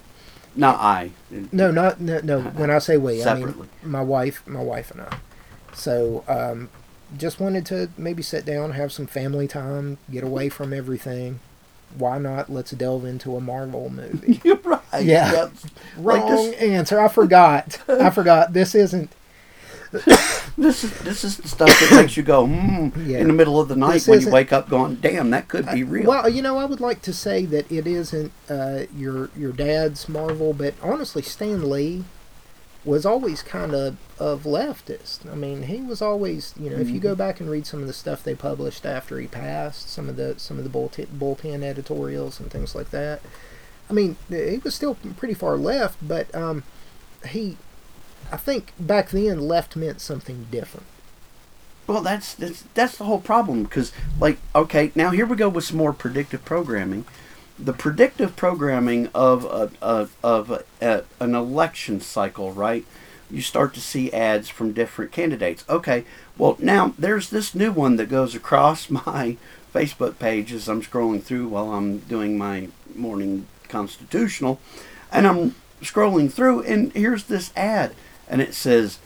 not 0.54 0.76
I. 0.80 1.10
No, 1.52 1.70
not 1.70 2.00
no. 2.00 2.20
no 2.20 2.40
when 2.42 2.70
I 2.70 2.78
say 2.78 2.96
we, 2.96 3.24
I 3.24 3.34
mean 3.34 3.68
my 3.82 4.02
wife, 4.02 4.46
my 4.46 4.62
wife 4.62 4.90
and 4.90 5.02
I. 5.02 5.18
So, 5.74 6.24
um, 6.28 6.70
just 7.16 7.38
wanted 7.40 7.66
to 7.66 7.90
maybe 7.96 8.22
sit 8.22 8.44
down, 8.44 8.72
have 8.72 8.92
some 8.92 9.06
family 9.06 9.46
time, 9.46 9.98
get 10.10 10.24
away 10.24 10.48
from 10.48 10.72
everything. 10.72 11.40
Why 11.96 12.18
not? 12.18 12.50
Let's 12.50 12.72
delve 12.72 13.04
into 13.04 13.36
a 13.36 13.40
Marvel 13.40 13.88
movie. 13.90 14.40
You're 14.44 14.56
right. 14.56 14.80
Yeah. 15.04 15.32
Yep. 15.32 15.52
Like 15.98 16.22
Wrong 16.22 16.30
this- 16.50 16.54
answer. 16.60 17.00
I 17.00 17.08
forgot. 17.08 17.80
I 17.88 18.10
forgot. 18.10 18.52
This 18.52 18.74
isn't. 18.74 19.10
This 20.58 20.84
is 20.84 20.98
this 21.00 21.22
is 21.22 21.36
the 21.36 21.48
stuff 21.48 21.68
that 21.68 21.92
makes 22.00 22.16
you 22.16 22.22
go 22.22 22.46
hmm 22.46 22.88
Yeah. 23.04 23.18
in 23.18 23.26
the 23.26 23.34
middle 23.34 23.60
of 23.60 23.68
the 23.68 23.76
night 23.76 23.92
This 23.94 24.08
when 24.08 24.20
you 24.22 24.30
wake 24.30 24.54
up 24.54 24.70
going, 24.70 24.94
damn, 24.96 25.28
that 25.30 25.48
could 25.48 25.68
be 25.70 25.84
real. 25.84 26.06
Well, 26.08 26.30
you 26.30 26.40
know, 26.40 26.56
I 26.56 26.64
would 26.64 26.80
like 26.80 27.02
to 27.02 27.12
say 27.12 27.44
that 27.44 27.70
it 27.70 27.86
isn't 27.86 28.32
uh, 28.48 28.84
your 28.96 29.28
your 29.36 29.52
dad's 29.52 30.08
Marvel, 30.08 30.54
but 30.54 30.72
honestly, 30.82 31.20
Stan 31.20 31.68
Lee 31.68 32.04
was 32.86 33.04
always 33.04 33.42
kind 33.42 33.74
of 33.74 33.98
of 34.18 34.44
leftist. 34.44 35.30
I 35.30 35.34
mean, 35.34 35.64
he 35.64 35.82
was 35.82 36.00
always, 36.00 36.54
you 36.58 36.70
know, 36.70 36.76
if 36.76 36.88
you 36.88 37.00
go 37.00 37.14
back 37.14 37.38
and 37.38 37.50
read 37.50 37.66
some 37.66 37.82
of 37.82 37.86
the 37.86 37.92
stuff 37.92 38.24
they 38.24 38.34
published 38.34 38.86
after 38.86 39.18
he 39.20 39.26
passed, 39.26 39.90
some 39.90 40.08
of 40.08 40.16
the 40.16 40.36
some 40.38 40.56
of 40.58 40.64
the 40.64 40.70
bullpen 40.70 41.62
editorials 41.62 42.40
and 42.40 42.50
things 42.50 42.74
like 42.74 42.90
that. 42.92 43.20
I 43.88 43.92
mean, 43.92 44.16
he 44.28 44.58
was 44.62 44.74
still 44.74 44.96
pretty 45.16 45.34
far 45.34 45.56
left, 45.56 45.98
but 46.06 46.32
um, 46.34 46.64
he, 47.28 47.56
I 48.32 48.36
think 48.36 48.72
back 48.78 49.10
then, 49.10 49.46
left 49.46 49.76
meant 49.76 50.00
something 50.00 50.46
different. 50.50 50.86
Well, 51.86 52.02
that's 52.02 52.34
that's 52.34 52.64
that's 52.74 52.96
the 52.98 53.04
whole 53.04 53.20
problem 53.20 53.62
because, 53.62 53.92
like, 54.18 54.38
okay, 54.54 54.90
now 54.96 55.10
here 55.10 55.26
we 55.26 55.36
go 55.36 55.48
with 55.48 55.64
some 55.64 55.76
more 55.76 55.92
predictive 55.92 56.44
programming. 56.44 57.04
The 57.58 57.72
predictive 57.72 58.34
programming 58.34 59.08
of 59.14 59.44
a, 59.44 59.70
a 59.80 60.08
of 60.24 60.50
a, 60.50 60.64
a, 60.80 61.04
an 61.20 61.34
election 61.36 62.00
cycle, 62.00 62.52
right? 62.52 62.84
You 63.30 63.40
start 63.40 63.72
to 63.74 63.80
see 63.80 64.12
ads 64.12 64.48
from 64.48 64.72
different 64.72 65.12
candidates. 65.12 65.64
Okay, 65.68 66.04
well 66.36 66.56
now 66.58 66.92
there's 66.98 67.30
this 67.30 67.54
new 67.54 67.70
one 67.70 67.96
that 67.96 68.08
goes 68.08 68.34
across 68.34 68.90
my 69.06 69.36
Facebook 69.72 70.18
page 70.18 70.52
as 70.52 70.68
I'm 70.68 70.82
scrolling 70.82 71.22
through 71.22 71.48
while 71.48 71.72
I'm 71.72 71.98
doing 71.98 72.36
my 72.36 72.68
morning 72.96 73.46
constitutional, 73.68 74.60
and 75.12 75.26
I'm 75.26 75.54
scrolling 75.82 76.32
through, 76.32 76.62
and 76.62 76.92
here's 76.92 77.24
this 77.24 77.52
ad, 77.56 77.94
and 78.28 78.40
it 78.40 78.54
says 78.54 78.98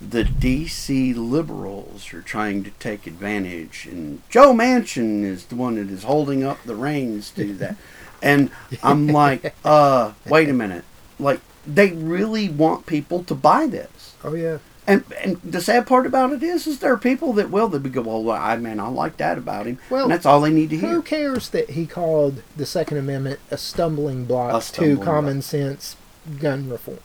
the 0.00 0.22
DC 0.24 1.14
liberals 1.16 2.12
are 2.14 2.22
trying 2.22 2.62
to 2.64 2.70
take 2.72 3.06
advantage, 3.06 3.86
and 3.90 4.22
Joe 4.28 4.52
Manchin 4.52 5.24
is 5.24 5.46
the 5.46 5.56
one 5.56 5.74
that 5.74 5.92
is 5.92 6.04
holding 6.04 6.44
up 6.44 6.62
the 6.64 6.76
reins 6.76 7.30
to 7.32 7.52
that. 7.54 7.76
And 8.20 8.50
I'm 8.82 9.06
like, 9.06 9.54
uh, 9.64 10.12
wait 10.26 10.48
a 10.48 10.52
minute. 10.52 10.84
Like, 11.20 11.40
they 11.66 11.92
really 11.92 12.48
want 12.48 12.86
people 12.86 13.22
to 13.24 13.34
buy 13.34 13.66
this. 13.66 14.14
Oh 14.24 14.34
yeah. 14.34 14.58
And 14.88 15.04
and 15.22 15.38
the 15.44 15.60
sad 15.60 15.86
part 15.86 16.06
about 16.06 16.32
it 16.32 16.42
is, 16.42 16.66
is 16.66 16.78
there 16.78 16.94
are 16.94 16.96
people 16.98 17.34
that 17.34 17.50
will 17.50 17.68
that 17.68 17.80
go, 17.92 18.00
well, 18.00 18.30
I 18.30 18.56
man, 18.56 18.80
I 18.80 18.88
like 18.88 19.18
that 19.18 19.36
about 19.36 19.66
him. 19.66 19.78
Well, 19.90 20.04
and 20.04 20.10
that's 20.10 20.24
all 20.24 20.40
they 20.40 20.50
need 20.50 20.70
to 20.70 20.78
hear. 20.78 20.88
Who 20.88 21.02
cares 21.02 21.50
that 21.50 21.70
he 21.70 21.86
called 21.86 22.42
the 22.56 22.64
Second 22.64 22.96
Amendment 22.96 23.38
a 23.50 23.58
stumbling 23.58 24.24
block 24.24 24.54
A 24.54 24.62
stumbling 24.62 24.96
to 24.98 25.04
common 25.04 25.42
sense 25.42 25.94
gun 26.40 26.70
reform? 26.70 26.98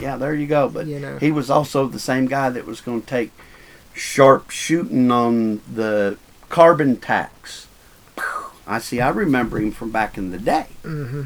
Yeah, 0.00 0.16
there 0.16 0.34
you 0.34 0.46
go. 0.46 0.68
But 0.68 0.86
You 0.86 1.00
know. 1.00 1.18
he 1.18 1.32
was 1.32 1.50
also 1.50 1.88
the 1.88 1.98
same 1.98 2.26
guy 2.26 2.48
that 2.48 2.64
was 2.64 2.80
going 2.80 3.00
to 3.00 3.06
take 3.06 3.32
sharp 3.92 4.50
shooting 4.50 5.10
on 5.10 5.62
the 5.72 6.16
carbon 6.48 6.96
tax. 6.96 7.66
I 8.68 8.78
see. 8.78 9.00
I 9.00 9.08
remember 9.08 9.58
him 9.58 9.72
from 9.72 9.90
back 9.90 10.16
in 10.16 10.30
the 10.30 10.38
day. 10.38 10.66
hmm 10.82 11.22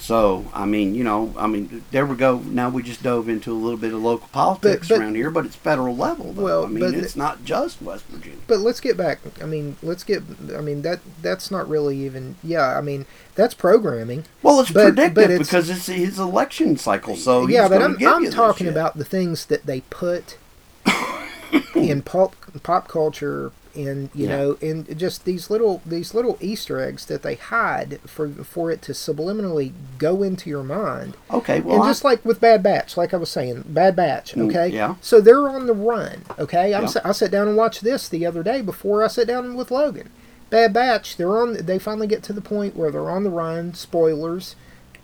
So 0.00 0.46
I 0.54 0.64
mean, 0.64 0.94
you 0.94 1.04
know, 1.04 1.32
I 1.36 1.46
mean, 1.46 1.84
there 1.90 2.06
we 2.06 2.16
go. 2.16 2.38
Now 2.38 2.70
we 2.70 2.82
just 2.82 3.02
dove 3.02 3.28
into 3.28 3.52
a 3.52 3.54
little 3.54 3.78
bit 3.78 3.92
of 3.92 4.00
local 4.02 4.28
politics 4.32 4.88
but- 4.88 4.98
around 4.98 5.14
here, 5.14 5.30
but 5.30 5.44
it's 5.44 5.54
federal 5.54 5.94
level. 5.94 6.32
Though. 6.32 6.42
Well, 6.42 6.64
I 6.64 6.68
mean, 6.68 6.80
but 6.80 6.94
it's 6.94 7.14
not 7.16 7.44
just 7.44 7.82
West 7.82 8.06
Virginia. 8.06 8.38
But 8.46 8.60
let's 8.60 8.80
get 8.80 8.96
back. 8.96 9.20
I 9.42 9.44
mean, 9.46 9.76
let's 9.82 10.02
get. 10.02 10.22
I 10.56 10.60
mean 10.62 10.82
that 10.82 11.00
that's 11.20 11.50
not 11.50 11.68
really 11.68 11.98
even. 11.98 12.36
Yeah, 12.42 12.78
I 12.78 12.80
mean 12.80 13.04
that's 13.34 13.52
programming. 13.54 14.24
Well, 14.42 14.60
it's 14.60 14.72
but- 14.72 14.84
predictive 14.94 15.14
but 15.14 15.30
it's- 15.30 15.46
because 15.48 15.68
it's 15.68 15.86
his 15.86 16.18
election 16.18 16.76
cycle. 16.78 17.14
So 17.14 17.46
yeah, 17.46 17.68
but 17.68 17.82
I'm 17.82 17.96
I'm 18.06 18.30
talking 18.30 18.68
about 18.68 18.96
the 18.96 19.04
things 19.04 19.46
that 19.46 19.66
they 19.66 19.82
put 19.82 20.38
in 21.74 22.02
pop 22.02 22.34
pop 22.62 22.88
culture 22.88 23.52
and 23.74 24.10
you 24.14 24.26
Yeah. 24.28 24.36
know 24.36 24.58
in 24.60 24.86
just 24.96 25.24
these 25.24 25.50
little 25.50 25.80
these 25.86 26.14
little 26.14 26.36
Easter 26.40 26.80
eggs 26.80 27.06
that 27.06 27.22
they 27.22 27.34
hide 27.36 28.00
for 28.06 28.28
for 28.28 28.70
it 28.70 28.82
to 28.82 28.92
subliminally 28.92 29.72
go 29.98 30.22
into 30.22 30.50
your 30.50 30.62
mind. 30.62 31.16
Okay, 31.32 31.60
well, 31.60 31.76
and 31.76 31.84
I- 31.84 31.88
just 31.90 32.04
like 32.04 32.24
with 32.24 32.40
Bad 32.40 32.62
Batch, 32.62 32.96
like 32.96 33.12
I 33.14 33.16
was 33.16 33.30
saying, 33.30 33.64
Bad 33.68 33.94
Batch. 33.96 34.34
Mm, 34.34 34.48
Okay, 34.48 34.68
yeah. 34.68 34.94
So 35.00 35.20
they're 35.20 35.48
on 35.48 35.66
the 35.66 35.74
run. 35.74 36.22
Okay, 36.38 36.74
I'm 36.74 36.84
Yeah. 36.84 37.00
I 37.04 37.12
sat 37.12 37.30
down 37.30 37.48
and 37.48 37.56
watched 37.56 37.82
this 37.84 38.08
the 38.08 38.26
other 38.26 38.42
day 38.42 38.60
before 38.62 39.02
I 39.04 39.08
sat 39.08 39.26
down 39.26 39.54
with 39.54 39.70
Logan. 39.70 40.10
Bad 40.50 40.72
Batch. 40.72 41.16
They're 41.16 41.38
on. 41.40 41.54
They 41.64 41.78
finally 41.78 42.06
get 42.08 42.22
to 42.24 42.32
the 42.32 42.40
point 42.40 42.76
where 42.76 42.90
they're 42.90 43.08
on 43.10 43.22
the 43.24 43.30
run. 43.30 43.72
Spoilers, 43.74 44.56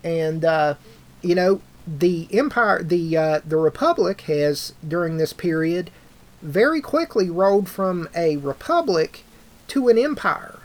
and 0.02 0.44
uh, 0.44 0.74
you 1.22 1.34
know 1.36 1.60
the 1.86 2.26
Empire, 2.32 2.82
the 2.82 3.16
uh, 3.16 3.40
the 3.46 3.56
Republic 3.56 4.22
has 4.22 4.72
during 4.86 5.18
this 5.18 5.32
period 5.32 5.90
very 6.42 6.80
quickly 6.80 7.30
rolled 7.30 7.68
from 7.68 8.08
a 8.14 8.36
republic 8.38 9.24
to 9.68 9.88
an 9.88 9.98
empire. 9.98 10.58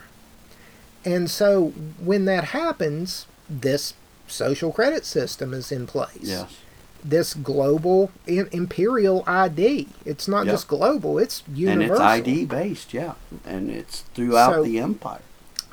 And 1.04 1.30
so 1.30 1.68
when 1.98 2.24
that 2.26 2.44
happens, 2.44 3.26
this 3.50 3.94
social 4.28 4.72
credit 4.72 5.04
system 5.04 5.52
is 5.52 5.72
in 5.72 5.86
place. 5.86 6.16
yes, 6.22 6.58
This 7.04 7.34
global 7.34 8.12
imperial 8.26 9.24
ID. 9.26 9.88
It's 10.04 10.28
not 10.28 10.46
Yeah. 10.46 10.52
just 10.52 10.68
global, 10.68 11.18
it's 11.18 11.42
universal. 11.52 11.96
and 12.06 12.18
it's 12.20 12.28
ID 12.28 12.44
based, 12.44 12.94
yeah, 12.94 13.14
and 13.44 13.68
it's 13.70 14.02
throughout 14.14 14.54
So- 14.54 14.62
the 14.64 14.78
empire. 14.78 15.20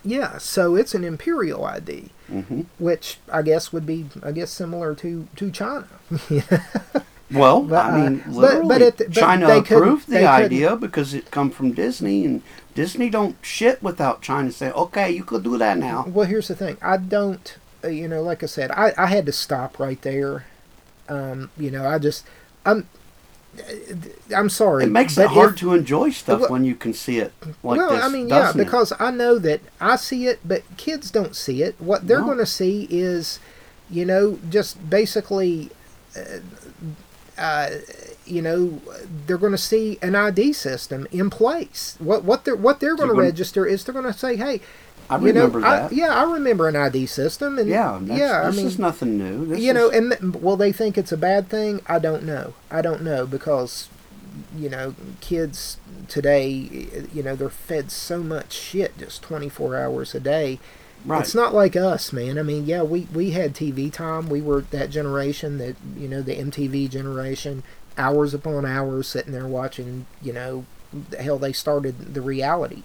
Yeah, 0.04 0.38
so 0.40 0.76
it's 0.76 0.96
an 0.96 1.04
imperial 1.04 1.66
ID, 1.66 2.10
hmm 2.28 2.62
which 2.80 3.20
I 3.32 3.42
guess 3.44 3.72
would 3.74 3.86
be 3.86 4.08
I 4.24 4.32
guess 4.32 4.50
similar 4.50 4.96
to 4.96 5.28
to 5.36 5.52
China. 5.52 5.88
Well, 7.32 7.62
But, 7.62 7.86
I 7.86 7.90
uh, 7.90 7.98
mean, 8.10 8.24
but- 8.26 8.34
literally, 8.36 8.68
but 8.68 8.82
it- 8.82 8.98
but 8.98 9.12
China 9.12 9.58
approved 9.58 10.08
the 10.08 10.14
couldn't- 10.14 10.28
idea 10.28 10.76
because 10.76 11.14
it 11.14 11.30
come 11.32 11.52
from 11.52 11.74
Disney, 11.74 12.26
and 12.26 12.42
Disney 12.74 13.10
don't 13.10 13.36
shit 13.42 13.84
without 13.84 14.22
China 14.22 14.52
saying, 14.52 14.74
"Okay, 14.74 15.12
you 15.12 15.24
could 15.24 15.44
do 15.44 15.58
that 15.58 15.78
now." 15.78 16.06
Well, 16.08 16.26
here's 16.28 16.48
the 16.48 16.56
thing. 16.56 16.78
I 16.82 16.98
don't, 16.98 17.56
uh, 17.84 17.90
you 17.90 18.08
know, 18.08 18.24
like 18.24 18.42
I 18.42 18.48
said, 18.48 18.72
I, 18.72 18.94
I 18.98 19.06
had 19.08 19.26
to 19.28 19.32
stop 19.32 19.80
right 19.80 20.02
there. 20.02 20.46
Um, 21.08 21.50
you 21.58 21.70
know, 21.72 21.88
I 21.88 21.98
just, 22.00 22.24
I'm, 22.66 22.88
uh, 23.60 23.64
I'm 24.36 24.50
sorry. 24.50 24.86
It 24.86 24.92
makes 24.92 25.18
it 25.18 25.28
hard 25.28 25.54
if- 25.54 25.60
to 25.60 25.74
enjoy 25.74 26.10
stuff 26.12 26.42
Well- 26.42 26.50
when 26.50 26.64
you 26.66 26.74
can 26.76 26.94
see 26.94 27.20
it 27.20 27.32
like 27.64 27.78
well, 27.78 27.92
this. 27.92 28.04
I 28.04 28.10
mean, 28.10 28.30
yeah, 28.30 28.50
it? 28.52 28.58
because 28.58 28.92
I 29.00 29.12
know 29.12 29.38
that 29.40 29.62
I 29.80 29.96
see 29.98 30.26
it, 30.28 30.40
but 30.44 30.64
kids 30.78 31.12
don't 31.12 31.36
see 31.36 31.62
it. 31.62 31.76
What 31.80 32.08
they're 32.08 32.20
No. 32.20 32.26
going 32.26 32.38
to 32.40 32.46
see 32.46 32.88
is, 32.90 33.40
you 33.90 34.06
know, 34.06 34.40
just 34.50 34.90
basically, 34.90 35.72
uh, 36.16 36.40
uh, 37.40 37.70
you 38.26 38.42
know, 38.42 38.82
they're 39.26 39.38
going 39.38 39.54
to 39.54 39.58
see 39.58 39.98
an 40.02 40.16
ID 40.16 40.54
system 40.54 41.08
in 41.12 41.30
place. 41.30 41.96
What 42.00 42.24
what 42.24 42.46
they're 42.46 42.56
what 42.56 42.80
they're 42.80 42.96
going 42.96 43.10
to 43.10 43.16
register 43.16 43.66
is 43.66 43.84
they're 43.84 43.94
going 43.94 44.06
to 44.06 44.14
say, 44.14 44.36
hey, 44.36 44.62
I 45.10 45.18
you 45.18 45.34
know, 45.34 45.46
remember 45.46 45.66
I, 45.66 45.90
yeah, 45.90 46.14
I 46.14 46.32
remember 46.32 46.68
an 46.68 46.76
ID 46.76 47.08
system, 47.08 47.58
and 47.58 47.68
yeah, 47.68 48.00
yeah, 48.02 48.46
this 48.46 48.56
I 48.56 48.58
mean, 48.58 48.68
is 48.68 48.78
nothing 48.80 49.18
new. 49.18 49.46
This 49.48 49.60
you 49.60 49.74
know, 49.74 49.90
and 49.90 50.36
will 50.36 50.58
they 50.58 50.72
think 50.72 50.98
it's 50.98 51.12
a 51.12 51.18
bad 51.18 51.50
thing? 51.50 51.82
I 51.88 51.98
don't 51.98 52.24
know. 52.24 52.54
I 52.70 52.82
don't 52.82 53.02
know 53.02 53.26
because, 53.26 53.90
you 54.56 54.70
know, 54.70 54.94
kids 55.20 55.78
today, 56.08 56.50
you 57.12 57.24
know, 57.24 57.36
they're 57.36 57.50
fed 57.50 57.90
so 57.90 58.22
much 58.22 58.54
shit 58.54 58.98
just 59.00 59.24
24 59.24 59.78
hours 59.78 60.14
a 60.14 60.20
day. 60.20 60.60
Right. 61.06 61.22
It's 61.22 61.36
not 61.36 61.54
like 61.54 61.76
us, 61.76 62.12
man. 62.14 62.38
I 62.38 62.44
mean, 62.44 62.66
yeah, 62.66 62.84
we, 62.84 63.08
we 63.14 63.32
had 63.32 63.54
TV 63.54 63.92
time. 63.92 64.30
We 64.30 64.42
were 64.42 64.62
that 64.62 64.90
generation 64.90 65.58
that, 65.58 65.76
you 65.98 66.08
know, 66.08 66.22
the 66.22 66.36
MTV 66.36 66.90
generation, 66.90 67.64
hours 67.98 68.34
upon 68.34 68.66
hours 68.66 69.08
sitting 69.08 69.34
there 69.34 69.48
watching, 69.48 70.06
you 70.22 70.34
know, 70.34 70.66
hell, 71.20 71.38
they 71.38 71.54
started 71.54 72.14
the 72.14 72.22
reality 72.22 72.84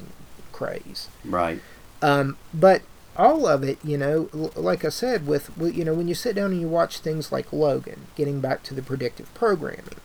craze. 0.53 1.09
right. 1.24 1.61
Um, 2.03 2.37
but 2.53 2.83
all 3.16 3.46
of 3.46 3.62
it, 3.62 3.79
you 3.85 3.96
know, 3.96 4.29
like 4.55 4.85
I 4.85 4.88
said, 4.88 5.27
with 5.27 5.50
you 5.59 5.85
know, 5.85 5.94
when 5.94 6.09
you 6.09 6.14
sit 6.14 6.37
down 6.37 6.53
and 6.53 6.61
you 6.61 6.68
watch 6.68 6.98
things 6.98 7.33
like 7.33 7.53
Logan, 7.53 8.09
getting 8.16 8.40
back 8.40 8.62
to 8.64 8.74
the 8.74 8.83
predictive 8.83 9.33
programming, 9.35 10.00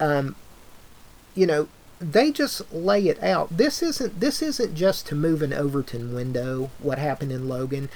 um, 0.00 0.36
you 1.34 1.46
know, 1.46 1.68
they 2.00 2.30
just 2.30 2.72
lay 2.72 3.08
it 3.08 3.22
out. 3.22 3.56
This 3.56 3.82
isn't 3.82 4.20
this 4.20 4.42
isn't 4.42 4.74
just 4.74 5.06
to 5.08 5.14
move 5.14 5.42
an 5.42 5.52
Overton 5.52 6.14
window. 6.14 6.70
What 6.78 6.98
happened 6.98 7.32
in 7.32 7.48
Logan? 7.48 7.88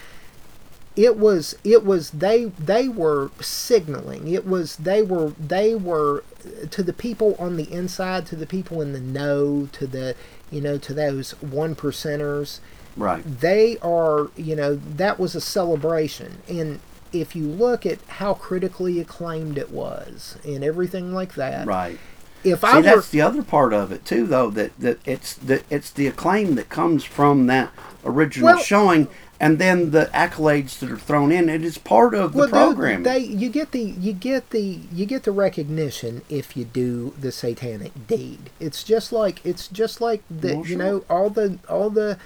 It 0.97 1.17
was 1.17 1.55
it 1.65 1.85
was 1.85 2.11
they 2.11 2.47
they 2.59 2.89
were 2.89 3.31
signaling. 3.41 4.29
It 4.29 4.47
was 4.47 4.77
they 4.77 5.03
were 5.03 5.31
they 5.39 5.75
were 5.75 6.25
to 6.71 6.83
the 6.83 6.93
people 6.93 7.37
on 7.39 7.57
the 7.57 7.71
inside, 7.73 8.27
to 8.27 8.37
the 8.37 8.47
people 8.47 8.81
in 8.83 8.93
the 8.93 9.01
know, 9.01 9.69
to 9.73 9.87
the 9.87 10.17
you 10.51 10.61
know 10.61 10.79
to 10.79 10.95
those 10.95 11.31
one 11.43 11.75
percenters 11.75 12.61
Right. 12.97 13.23
they 13.41 13.79
are 13.79 14.31
you 14.37 14.57
know 14.57 14.75
that 14.75 15.19
was 15.21 15.37
a 15.37 15.41
celebration 15.41 16.39
and 16.49 16.81
if 17.13 17.37
you 17.37 17.45
look 17.47 17.87
at 17.87 18.01
how 18.09 18.35
critically 18.35 18.99
acclaimed 18.99 19.57
it 19.59 19.71
was 19.71 20.37
and 20.45 20.65
everything 20.65 21.15
like 21.15 21.35
that 21.37 21.69
Right. 21.69 22.01
If 22.45 22.61
See, 22.61 22.67
i 22.67 22.77
were 22.77 22.83
that's 22.83 23.09
the 23.11 23.21
other 23.21 23.43
part 23.43 23.73
of 23.73 23.93
it 23.93 24.05
too, 24.05 24.27
though. 24.27 24.51
That 24.51 24.79
that 24.81 24.99
it's 25.05 25.35
the 25.35 25.63
it's 25.71 25.91
the 25.91 26.07
acclaim 26.07 26.55
that 26.57 26.69
comes 26.69 27.05
from 27.05 27.47
that 27.47 27.71
original 28.05 28.55
Well- 28.55 28.59
showing, 28.59 29.09
and 29.39 29.59
then 29.59 29.91
the 29.91 30.11
accolades 30.15 30.79
that 30.81 30.91
are 30.91 30.99
thrown 30.99 31.33
in. 31.33 31.49
It 31.49 31.65
is 31.65 31.79
part 31.79 32.15
of 32.15 32.33
the 32.33 32.39
well, 32.39 32.47
dude, 32.47 32.55
program. 32.55 33.03
they 33.03 33.19
you 33.19 33.49
get 33.51 33.73
the 33.73 33.83
you 33.83 34.13
get 34.13 34.51
the 34.51 34.81
you 34.93 35.07
get 35.07 35.25
the 35.25 35.33
recognition 35.33 36.23
if 36.29 36.57
you 36.57 36.65
do 36.65 37.15
the 37.21 37.33
satanic 37.33 38.07
deed. 38.07 38.51
It's 38.59 38.83
just 38.85 39.13
like 39.13 39.41
it's 39.45 39.69
just 39.69 40.01
like 40.01 40.23
the 40.31 40.57
Well, 40.57 40.67
you 40.67 40.77
know 40.77 41.05
all 41.11 41.31
the 41.31 41.59
all 41.69 41.91
the 41.91 42.19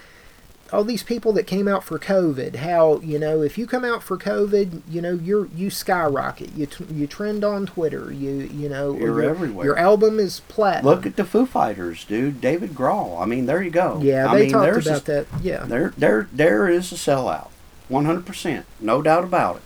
all 0.73 0.83
these 0.85 1.03
people 1.03 1.33
that 1.35 1.47
came 1.47 1.69
out 1.69 1.85
for 1.85 1.99
COVID. 1.99 2.57
How 2.57 3.01
you 3.01 3.19
know 3.19 3.43
if 3.43 3.57
you 3.59 3.67
come 3.67 3.85
out 3.85 4.03
for 4.03 4.17
COVID, 4.17 4.83
you 4.89 5.01
know 5.01 5.15
you're 5.15 5.47
you 5.55 5.71
skyrocket. 5.71 6.55
You 6.57 6.67
t- 6.67 6.85
you 6.93 7.07
trend 7.07 7.45
on 7.45 7.67
Twitter. 7.67 8.13
You 8.13 8.31
you 8.31 8.69
know 8.69 8.95
You're 8.95 9.23
your, 9.23 9.31
everywhere. 9.31 9.65
Your 9.67 9.79
album 9.79 10.19
is 10.19 10.41
platinum. 10.49 10.87
Look 10.87 11.07
at 11.07 11.17
the 11.17 11.25
Foo 11.25 11.47
Fighters, 11.47 12.05
dude. 12.05 12.41
David 12.41 12.71
Grohl. 12.71 13.21
I 13.21 13.27
mean, 13.27 13.47
there 13.47 13.63
you 13.63 13.71
go. 13.71 14.01
yeah, 14.03 14.31
I 14.31 14.35
they 14.35 14.43
mean, 14.45 14.53
talked 14.53 14.87
about 14.87 15.03
a, 15.03 15.05
that. 15.05 15.27
Yeah, 15.43 15.65
There, 15.65 15.93
there, 15.97 16.29
there 16.33 16.69
is 16.69 16.93
a 16.93 16.97
sellout, 16.97 17.51
one 17.89 18.05
hundred 18.05 18.27
percent, 18.27 18.67
no 18.81 19.03
doubt 19.03 19.25
about 19.25 19.57
it. 19.57 19.63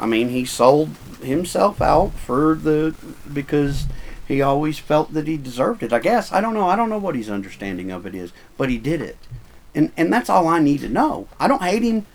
I 0.00 0.06
mean, 0.06 0.28
he 0.28 0.44
sold 0.44 0.90
himself 1.22 1.82
out 1.82 2.12
for 2.12 2.54
the 2.54 2.94
because 3.32 3.86
he 4.28 4.40
always 4.42 4.78
felt 4.78 5.12
that 5.14 5.26
he 5.26 5.36
deserved 5.38 5.82
it. 5.82 5.92
I 5.92 5.98
guess 5.98 6.30
I 6.32 6.40
don't 6.40 6.54
know. 6.54 6.68
I 6.68 6.76
don't 6.76 6.90
know 6.90 6.98
what 6.98 7.16
his 7.16 7.28
understanding 7.30 7.90
of 7.90 8.06
it 8.06 8.14
is, 8.14 8.32
but 8.56 8.68
he 8.70 8.78
did 8.78 9.00
it, 9.02 9.16
and 9.74 9.90
and 9.96 10.12
that's 10.12 10.28
all 10.30 10.46
I 10.46 10.60
need 10.60 10.80
to 10.82 10.88
know. 10.88 11.26
I 11.40 11.48
don't 11.48 11.62
hate 11.62 11.82
him. 11.82 12.06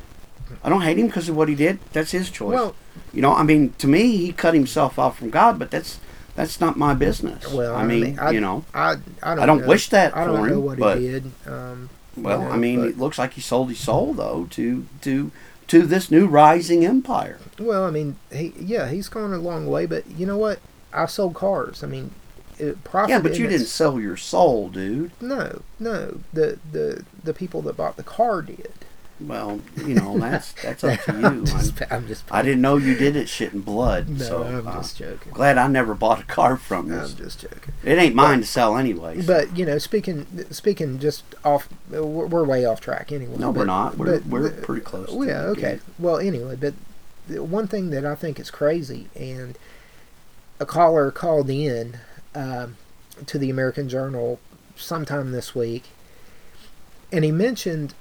I 0.64 0.70
don't 0.70 0.82
hate 0.82 1.00
him 1.00 1.08
because 1.08 1.28
of 1.28 1.36
what 1.36 1.50
he 1.50 1.56
did. 1.56 1.80
That's 1.92 2.12
his 2.12 2.30
choice. 2.30 2.54
Well- 2.54 2.76
you 3.12 3.22
know, 3.22 3.34
I 3.34 3.44
mean, 3.44 3.74
to 3.80 3.88
me, 3.88 4.18
he 4.18 4.32
cut 4.32 4.54
himself 4.56 4.98
off 5.00 5.18
from 5.20 5.30
God, 5.32 5.58
but 5.60 5.70
that's 5.72 6.00
that's 6.36 6.60
not 6.62 6.78
my 6.78 6.94
business. 6.96 7.52
Well, 7.52 7.76
I 7.76 7.84
mean, 7.84 8.18
I, 8.20 8.32
you 8.32 8.40
know. 8.42 8.66
I 8.74 8.92
I 8.92 8.96
don't, 9.36 9.40
I 9.40 9.46
don't 9.46 9.62
know. 9.62 9.68
wish 9.68 9.90
that 9.90 10.16
I 10.18 10.26
don't 10.26 10.38
for 10.38 10.48
know 10.48 10.54
him, 10.56 10.64
what 10.64 10.80
but- 10.80 10.98
he 11.00 11.08
did. 11.08 11.32
Um, 11.48 11.90
you 12.18 12.24
Well, 12.24 12.42
know, 12.42 12.50
I 12.50 12.58
mean, 12.58 12.80
but- 12.82 12.90
it 12.90 12.98
looks 13.00 13.18
like 13.20 13.34
he 13.34 13.42
sold 13.42 13.70
his 13.70 13.80
soul 13.80 14.14
though 14.14 14.48
to 14.52 14.86
to 15.02 15.32
to 15.68 15.82
this 15.88 16.10
new 16.12 16.26
rising 16.28 16.86
empire. 16.86 17.40
Well, 17.60 17.84
I 17.86 17.92
mean, 17.92 18.16
he 18.32 18.54
yeah, 18.60 18.90
he's 18.90 19.10
gone 19.10 19.34
a 19.34 19.38
long 19.38 19.68
way, 19.68 19.86
but 19.88 20.10
you 20.12 20.26
know 20.26 20.38
what? 20.38 20.60
I 20.94 21.06
sold 21.06 21.34
cars. 21.34 21.84
I 21.84 21.88
mean, 21.88 22.12
it, 22.60 22.84
profit. 22.84 23.10
Yeah, 23.10 23.20
but 23.20 23.38
you 23.38 23.48
didn't 23.48 23.68
sell 23.68 24.00
your 24.00 24.18
soul, 24.18 24.70
dude. 24.70 25.12
No, 25.22 25.62
no. 25.80 26.20
The 26.32 26.60
the 26.72 27.04
the 27.24 27.34
people 27.34 27.62
that 27.64 27.78
bought 27.78 27.98
the 27.98 28.04
car 28.04 28.42
did. 28.42 28.72
Well, 29.20 29.62
you 29.78 29.94
know 29.94 30.18
that's 30.18 30.54
that's 30.54 30.84
up 30.84 31.00
to 31.02 31.12
you. 31.20 31.26
I'm 31.26 31.46
just, 31.46 31.82
I'm 31.92 32.08
just 32.08 32.26
I 32.32 32.42
didn't 32.42 32.62
know 32.62 32.78
you 32.78 32.96
did 32.96 33.16
it 33.16 33.30
shit 33.30 33.54
in 33.54 33.62
blood. 33.62 34.10
No, 34.10 34.26
so 34.26 34.44
I'm 34.44 34.68
uh, 34.68 34.74
just 34.74 34.98
joking. 34.98 35.32
glad 35.32 35.58
I 35.58 35.68
never 35.68 35.94
bought 35.94 36.22
a 36.22 36.26
car 36.26 36.58
from 36.58 36.88
you. 36.92 37.00
I'm 37.00 37.16
just 37.16 37.42
joking. 37.42 37.74
It 37.84 37.98
ain't 37.98 38.16
mine 38.16 38.42
to 38.42 38.46
sell 38.46 38.76
anyways. 38.76 39.26
But 39.26 39.56
you 39.56 39.66
know, 39.66 39.78
speaking 39.78 40.26
speaking 40.52 41.00
just 41.00 41.24
off, 41.46 41.70
we're, 41.90 42.26
we're 42.26 42.44
way 42.44 42.66
off 42.66 42.82
track 42.82 43.12
anyway. 43.12 43.38
no, 43.38 43.52
we're 43.52 43.66
not. 43.66 43.98
We're 43.98 44.20
but- 44.20 44.26
we're 44.26 44.50
pretty 44.52 44.82
close. 44.82 45.10
Yeah, 45.26 45.44
okay. 45.44 45.80
Well, 46.00 46.18
anyway, 46.18 46.56
but 46.60 46.74
the 47.28 47.44
one 47.44 47.68
thing 47.68 47.92
that 47.92 48.06
I 48.06 48.16
think 48.16 48.40
is 48.40 48.52
crazy, 48.52 49.08
and 49.16 49.58
a 50.64 50.66
caller 50.66 51.12
called 51.12 51.50
in 51.50 52.00
um, 52.34 52.78
to 53.26 53.38
the 53.38 53.50
American 53.50 53.90
Journal 53.90 54.40
sometime 54.78 55.32
this 55.32 55.54
week, 55.54 55.90
and 57.12 57.26
he 57.26 57.32
mentioned 57.32 57.94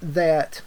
that 0.00 0.60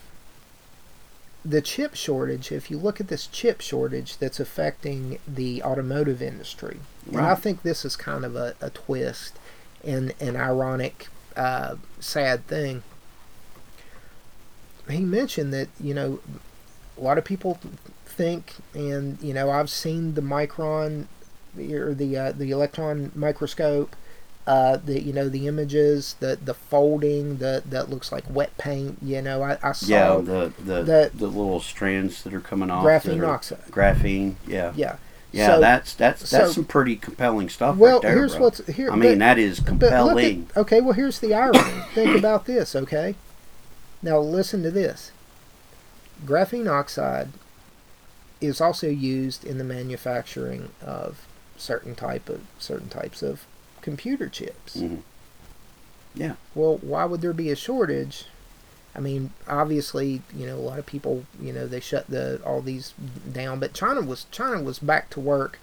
the 1.45 1.61
chip 1.61 1.95
shortage, 1.95 2.51
if 2.51 2.71
you 2.71 2.77
look 2.79 2.99
at 2.99 3.07
this 3.07 3.27
chip 3.27 3.61
shortage 3.61 4.17
that's 4.17 4.39
affecting 4.39 5.19
the 5.27 5.61
automotive 5.61 6.23
industry, 6.23 6.79
and 7.07 7.21
I 7.21 7.35
think 7.35 7.61
this 7.61 7.85
is 7.85 7.95
kind 7.95 8.25
of 8.25 8.35
a, 8.35 8.55
a 8.59 8.71
twist 8.71 9.37
and 9.83 10.11
an 10.19 10.35
ironic, 10.35 11.07
uh, 11.37 11.75
sad 11.99 12.47
thing. 12.47 12.81
He 14.89 15.01
mentioned 15.01 15.53
that, 15.53 15.67
you 15.79 15.93
know, 15.93 16.19
a 16.97 17.01
lot 17.01 17.19
of 17.19 17.25
people 17.25 17.59
think, 18.15 18.53
and, 18.73 19.17
you 19.21 19.33
know, 19.33 19.49
I've 19.49 19.69
seen 19.69 20.13
the 20.15 20.21
micron 20.21 21.05
or 21.57 21.93
the, 21.93 22.17
uh, 22.17 22.31
the 22.31 22.51
electron 22.51 23.11
microscope 23.15 23.95
uh, 24.47 24.77
the 24.77 25.01
you 25.01 25.11
know 25.11 25.27
the 25.27 25.47
images, 25.47 26.15
the 26.19 26.35
the 26.35 26.53
folding, 26.53 27.37
the 27.37 27.63
that 27.67 27.89
looks 27.89 28.11
like 28.11 28.23
wet 28.29 28.55
paint. 28.59 28.99
You 29.01 29.19
know, 29.23 29.41
I, 29.41 29.57
I 29.63 29.71
saw 29.71 29.87
Yeah, 29.87 30.15
the 30.17 30.53
the, 30.63 30.83
the- 30.83 31.11
the 31.15 31.25
little 31.25 31.59
strands 31.59 32.21
that 32.21 32.31
are 32.31 32.39
coming 32.41 32.69
off. 32.69 32.85
graphene 32.85 33.27
oxide. 33.27 33.65
Graphene, 33.71 34.35
yeah. 34.45 34.71
Yeah, 34.75 34.97
Yeah, 35.31 35.47
So- 35.55 35.59
that's 35.61 35.95
that's 35.95 36.29
that's 36.29 36.45
so- 36.49 36.51
some 36.51 36.65
pretty 36.65 36.95
compelling 36.95 37.49
stuff 37.49 37.75
Well, 37.77 37.93
right 37.93 38.01
there, 38.03 38.11
here's 38.15 38.33
bro. 38.35 38.43
what's 38.43 38.67
here. 38.67 38.91
I 38.91 38.95
mean, 38.95 39.13
but- 39.13 39.19
that 39.19 39.39
is 39.39 39.59
compelling. 39.61 40.47
at- 40.51 40.57
okay, 40.57 40.79
well 40.79 40.93
here's 40.93 41.17
the 41.17 41.33
irony. 41.33 41.81
Think 41.95 42.15
about 42.15 42.45
this. 42.45 42.75
Okay, 42.75 43.15
now 44.03 44.19
listen 44.19 44.61
to 44.61 44.69
this. 44.69 45.11
Graphene 46.23 46.69
oxide 46.69 47.29
is 48.41 48.59
also 48.61 48.87
used 48.87 49.43
in 49.45 49.57
the 49.57 49.63
manufacturing 49.63 50.69
of 50.81 51.25
certain 51.57 51.95
type 51.95 52.27
of 52.29 52.41
certain 52.59 52.89
types 52.89 53.21
of 53.21 53.45
computer 53.81 54.27
chips. 54.27 54.77
Mhm. 54.77 55.01
Yeah. 56.13 56.33
Well, 56.53 56.77
why 56.81 57.05
would 57.05 57.21
there 57.21 57.33
be 57.33 57.49
a 57.51 57.55
shortage? 57.55 58.25
I 58.95 58.99
mean, 58.99 59.31
obviously, 59.47 60.21
you 60.33 60.45
know, 60.47 60.55
a 60.55 60.61
lot 60.67 60.79
of 60.79 60.85
people, 60.85 61.25
you 61.41 61.51
know, 61.51 61.67
they 61.67 61.79
shut 61.81 62.07
the 62.07 62.41
all 62.45 62.61
these 62.61 62.93
down, 63.31 63.59
but 63.59 63.73
China 63.73 64.01
was 64.01 64.25
China 64.31 64.61
was 64.61 64.79
back 64.79 65.09
to 65.11 65.19
work 65.19 65.59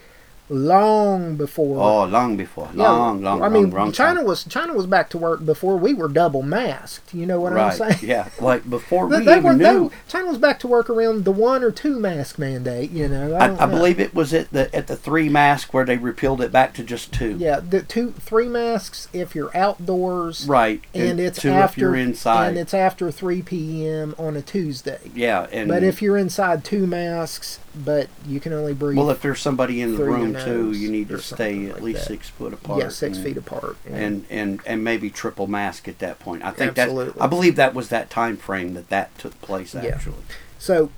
long 0.48 1.36
before. 1.36 1.80
Oh, 1.80 2.04
long 2.04 2.36
before, 2.36 2.68
Yeah, 2.74 2.82
long, 2.90 3.22
long, 3.22 3.42
I 3.42 3.48
mean, 3.48 3.64
long, 3.64 3.72
long 3.72 3.92
China 3.92 4.16
time. 4.20 4.26
was 4.26 4.44
China 4.44 4.74
was 4.74 4.86
back 4.86 5.08
to 5.10 5.18
work 5.18 5.44
before 5.44 5.76
we 5.76 5.94
were 5.94 6.08
double 6.08 6.42
masked. 6.42 7.14
You 7.14 7.26
know 7.26 7.40
what 7.40 7.52
right? 7.52 7.80
I'm 7.80 7.92
saying? 7.92 7.98
Yeah, 8.08 8.28
like 8.40 8.68
before 8.68 9.08
They, 9.08 9.18
we 9.20 9.24
they 9.24 9.32
even 9.38 9.44
were, 9.44 9.54
they, 9.56 9.72
knew. 9.72 9.90
China 10.08 10.28
was 10.28 10.38
back 10.38 10.58
to 10.60 10.66
work 10.68 10.90
around 10.90 11.24
the 11.24 11.32
one 11.32 11.62
or 11.62 11.70
two 11.70 11.98
mask 11.98 12.38
mandate. 12.38 12.90
You 12.90 13.08
know, 13.08 13.34
I, 13.34 13.44
I 13.46 13.48
know. 13.48 13.66
believe 13.68 13.98
it 13.98 14.14
was 14.14 14.34
at 14.34 14.50
the 14.50 14.74
at 14.74 14.86
the 14.88 14.96
three 14.96 15.28
mask 15.28 15.72
where 15.72 15.84
they 15.84 15.96
repealed 15.96 16.40
it 16.42 16.52
back 16.52 16.74
to 16.74 16.84
just 16.84 17.12
two. 17.12 17.36
Yeah, 17.38 17.60
the 17.60 17.82
two, 17.82 18.12
three 18.12 18.48
masks 18.48 19.08
if 19.12 19.34
you're 19.34 19.56
outdoors, 19.56 20.46
Right, 20.46 20.82
and 20.94 21.18
it's 21.20 21.40
two 21.40 21.50
after 21.50 21.64
if 21.72 21.78
you're 21.78 21.96
inside. 21.96 22.48
and 22.48 22.58
it's 22.58 22.74
after 22.74 23.10
three 23.10 23.42
p.m. 23.42 24.14
on 24.18 24.36
a 24.36 24.42
Tuesday. 24.42 24.98
yeah, 25.14 25.46
and 25.52 25.68
But 25.68 25.82
if 25.82 26.02
you're 26.02 26.18
inside 26.18 26.64
two 26.64 26.86
masks, 26.86 27.58
but 27.74 28.08
you 28.26 28.38
can 28.40 28.52
only 28.52 28.74
breathe. 28.74 28.98
well, 28.98 29.10
if 29.10 29.22
there's 29.22 29.40
somebody 29.40 29.80
in 29.80 29.96
the 29.96 30.04
room 30.04 30.31
too, 30.34 30.64
nose 30.64 30.78
you 30.80 30.90
need 30.90 31.08
to 31.08 31.18
stay 31.18 31.66
at 31.66 31.74
like 31.74 31.82
least 31.82 32.00
that. 32.00 32.06
six 32.08 32.28
foot 32.28 32.52
apart. 32.52 32.80
yeah, 32.80 32.88
six 32.88 33.16
and, 33.18 33.26
feet 33.26 33.36
apart. 33.36 33.76
and 33.86 34.24
and 34.30 34.60
and 34.66 34.82
maybe 34.84 35.10
triple 35.10 35.46
mask 35.46 35.88
at 35.88 35.98
that 36.00 36.18
point. 36.18 36.42
I 36.44 36.50
think 36.50 36.74
that 36.74 36.88
I 37.20 37.26
believe 37.26 37.56
that 37.56 37.74
was 37.74 37.88
that 37.88 38.10
time 38.10 38.36
frame 38.36 38.74
that 38.74 38.88
that 38.90 39.16
took 39.18 39.40
place 39.40 39.74
actually. 39.74 40.14
Yeah. 40.28 40.34
so 40.58 40.90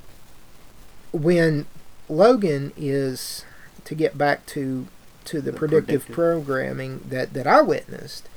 when 1.13 1.67
Logan 2.09 2.73
is 2.77 3.45
to 3.85 3.95
get 3.95 4.17
back 4.19 4.47
to 4.47 4.87
to 5.27 5.41
the, 5.41 5.53
The 5.53 5.57
predictive, 5.59 6.05
predictive. 6.07 6.15
programming 6.15 7.01
that 7.09 7.33
that 7.33 7.47
I 7.47 7.63
witnessed 7.63 8.29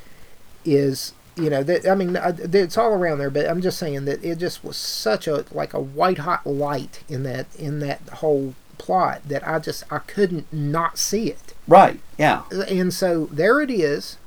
is 0.63 1.13
you 1.35 1.49
know 1.49 1.63
that 1.63 1.87
I 1.87 1.95
mean 1.95 2.15
I- 2.17 2.29
it's 2.37 2.77
all 2.77 2.93
around 2.93 3.19
there, 3.19 3.29
but 3.29 3.47
I'm 3.47 3.61
just 3.61 3.77
saying 3.77 4.05
that 4.05 4.23
it 4.23 4.37
just 4.37 4.63
was 4.63 4.77
such 4.77 5.27
a 5.27 5.45
like 5.51 5.73
a 5.73 5.79
white 5.79 6.19
hot 6.19 6.45
light 6.47 7.03
in 7.09 7.23
that 7.23 7.47
in 7.57 7.79
that 7.79 8.01
whole 8.15 8.53
plot 8.77 9.21
that 9.27 9.47
I 9.47 9.59
just 9.59 9.83
I 9.91 9.99
couldn't 9.99 10.51
not 10.53 10.97
see 10.97 11.29
it. 11.29 11.53
Right. 11.67 11.99
Yeah. 12.17 12.43
and 12.69 12.93
so 12.93 13.25
there 13.31 13.59
it 13.61 13.69
is. 13.71 14.17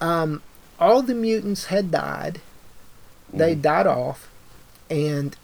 Um, 0.00 0.42
all 0.78 1.02
the 1.02 1.14
mutants 1.14 1.66
had 1.66 1.90
died. 1.90 2.40
They 3.32 3.54
Mhm. 3.54 3.62
died 3.62 3.86
off, 3.86 4.28
and 4.88 5.36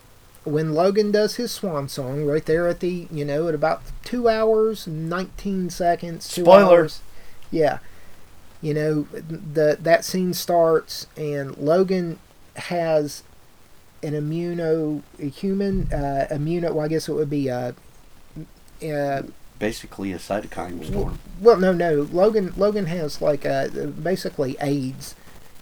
when 0.45 0.73
Logan 0.75 1.11
does 1.13 1.37
his 1.37 1.53
swan 1.53 1.89
song 1.89 2.25
right 2.25 2.45
there 2.45 2.67
at 2.69 2.81
the 2.81 3.07
you 3.11 3.25
know 3.25 3.49
at 3.49 3.55
about 3.55 3.83
two 4.05 4.29
hours 4.29 4.87
nineteen 4.87 5.71
seconds. 5.71 6.29
Two 6.29 6.43
Spoiler. 6.43 6.79
hours, 6.81 7.01
yeah. 7.51 7.79
You 8.63 8.75
know 8.75 9.07
the 9.13 9.77
that 9.81 10.05
scene 10.05 10.33
starts 10.35 11.07
and 11.17 11.57
Logan 11.59 12.19
has 12.57 13.23
an 14.03 14.13
immuno 14.15 15.03
a 15.21 15.27
human 15.27 15.93
uh, 15.93 16.27
immuno. 16.31 16.73
Well, 16.73 16.87
I 16.87 16.89
guess 16.89 17.09
it 17.09 17.13
would 17.13 17.31
be 17.31 17.51
uh, 17.51 17.73
uh, 18.83 19.23
Basically 19.59 20.13
a 20.13 20.19
cytokine 20.19 20.85
storm. 20.85 21.19
well, 21.41 21.57
no, 21.57 21.73
no. 21.73 22.07
Logan 22.13 22.53
Logan 22.57 22.87
has 22.87 23.23
like 23.23 23.47
uh, 23.47 23.69
basically 23.69 24.57
AIDS. 24.61 25.15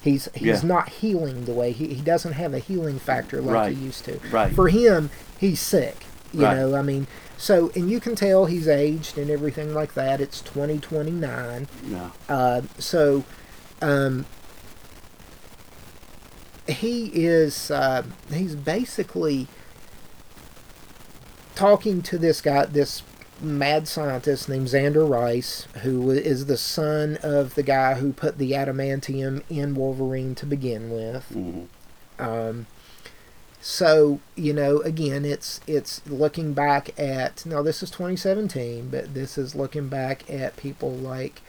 He's 0.03 0.29
he's 0.35 0.63
Yeah. 0.63 0.69
not 0.69 0.89
healing 0.89 1.45
the 1.45 1.53
way 1.53 1.73
he, 1.73 1.95
he 1.95 2.03
doesn't 2.03 2.33
have 2.33 2.53
a 2.55 2.59
healing 2.59 2.99
factor 2.99 3.41
like 3.41 3.55
Right. 3.55 3.77
he 3.77 3.85
used 3.85 4.05
to. 4.07 4.19
Right. 4.31 4.53
For 4.55 4.69
him, 4.69 5.11
he's 5.39 5.61
sick. 5.61 6.07
You 6.33 6.43
Right. 6.43 6.57
know, 6.57 6.75
I 6.75 6.83
mean, 6.83 7.07
so 7.39 7.71
and 7.77 7.89
you 7.91 8.01
can 8.01 8.17
tell 8.17 8.47
he's 8.47 8.67
aged 8.69 9.17
and 9.17 9.31
everything 9.31 9.73
like 9.73 9.95
that. 9.95 10.21
It's 10.21 10.41
twenty 10.43 10.79
twenty 10.79 11.13
nine. 11.13 11.69
Yeah. 11.87 12.11
Uh, 12.29 12.63
so, 12.79 13.23
um, 13.81 14.27
he 16.67 17.07
is 17.15 17.71
uh, 17.71 18.03
he's 18.33 18.55
basically 18.57 19.47
talking 21.55 22.03
to 22.03 22.19
this 22.19 22.41
guy, 22.41 22.67
this 22.67 23.03
mad 23.41 23.89
scientist 23.89 24.49
named 24.49 24.69
Zander 24.69 25.09
Rice, 25.09 25.67
who 25.83 26.11
is 26.11 26.47
the 26.47 26.57
son 26.57 27.19
of 27.23 27.55
the 27.55 27.63
guy 27.63 27.95
who 27.95 28.13
put 28.13 28.39
the 28.39 28.53
adamantium 28.53 29.43
in 29.51 29.75
Wolverine 29.75 30.35
to 30.37 30.47
begin 30.47 30.91
with. 30.91 31.27
Mhm. 31.33 31.67
Um, 32.19 32.67
so 33.61 34.21
you 34.37 34.53
know, 34.53 34.81
again, 34.81 35.25
it's 35.25 35.61
it's 35.67 36.01
looking 36.07 36.53
back 36.53 36.99
at 36.99 37.45
now. 37.47 37.63
This 37.63 37.83
is 37.83 37.91
2017, 37.91 38.89
but 38.91 39.15
this 39.15 39.39
is 39.39 39.55
looking 39.55 39.89
back 39.89 40.29
at 40.31 40.57
people 40.57 40.91
like 40.93 41.41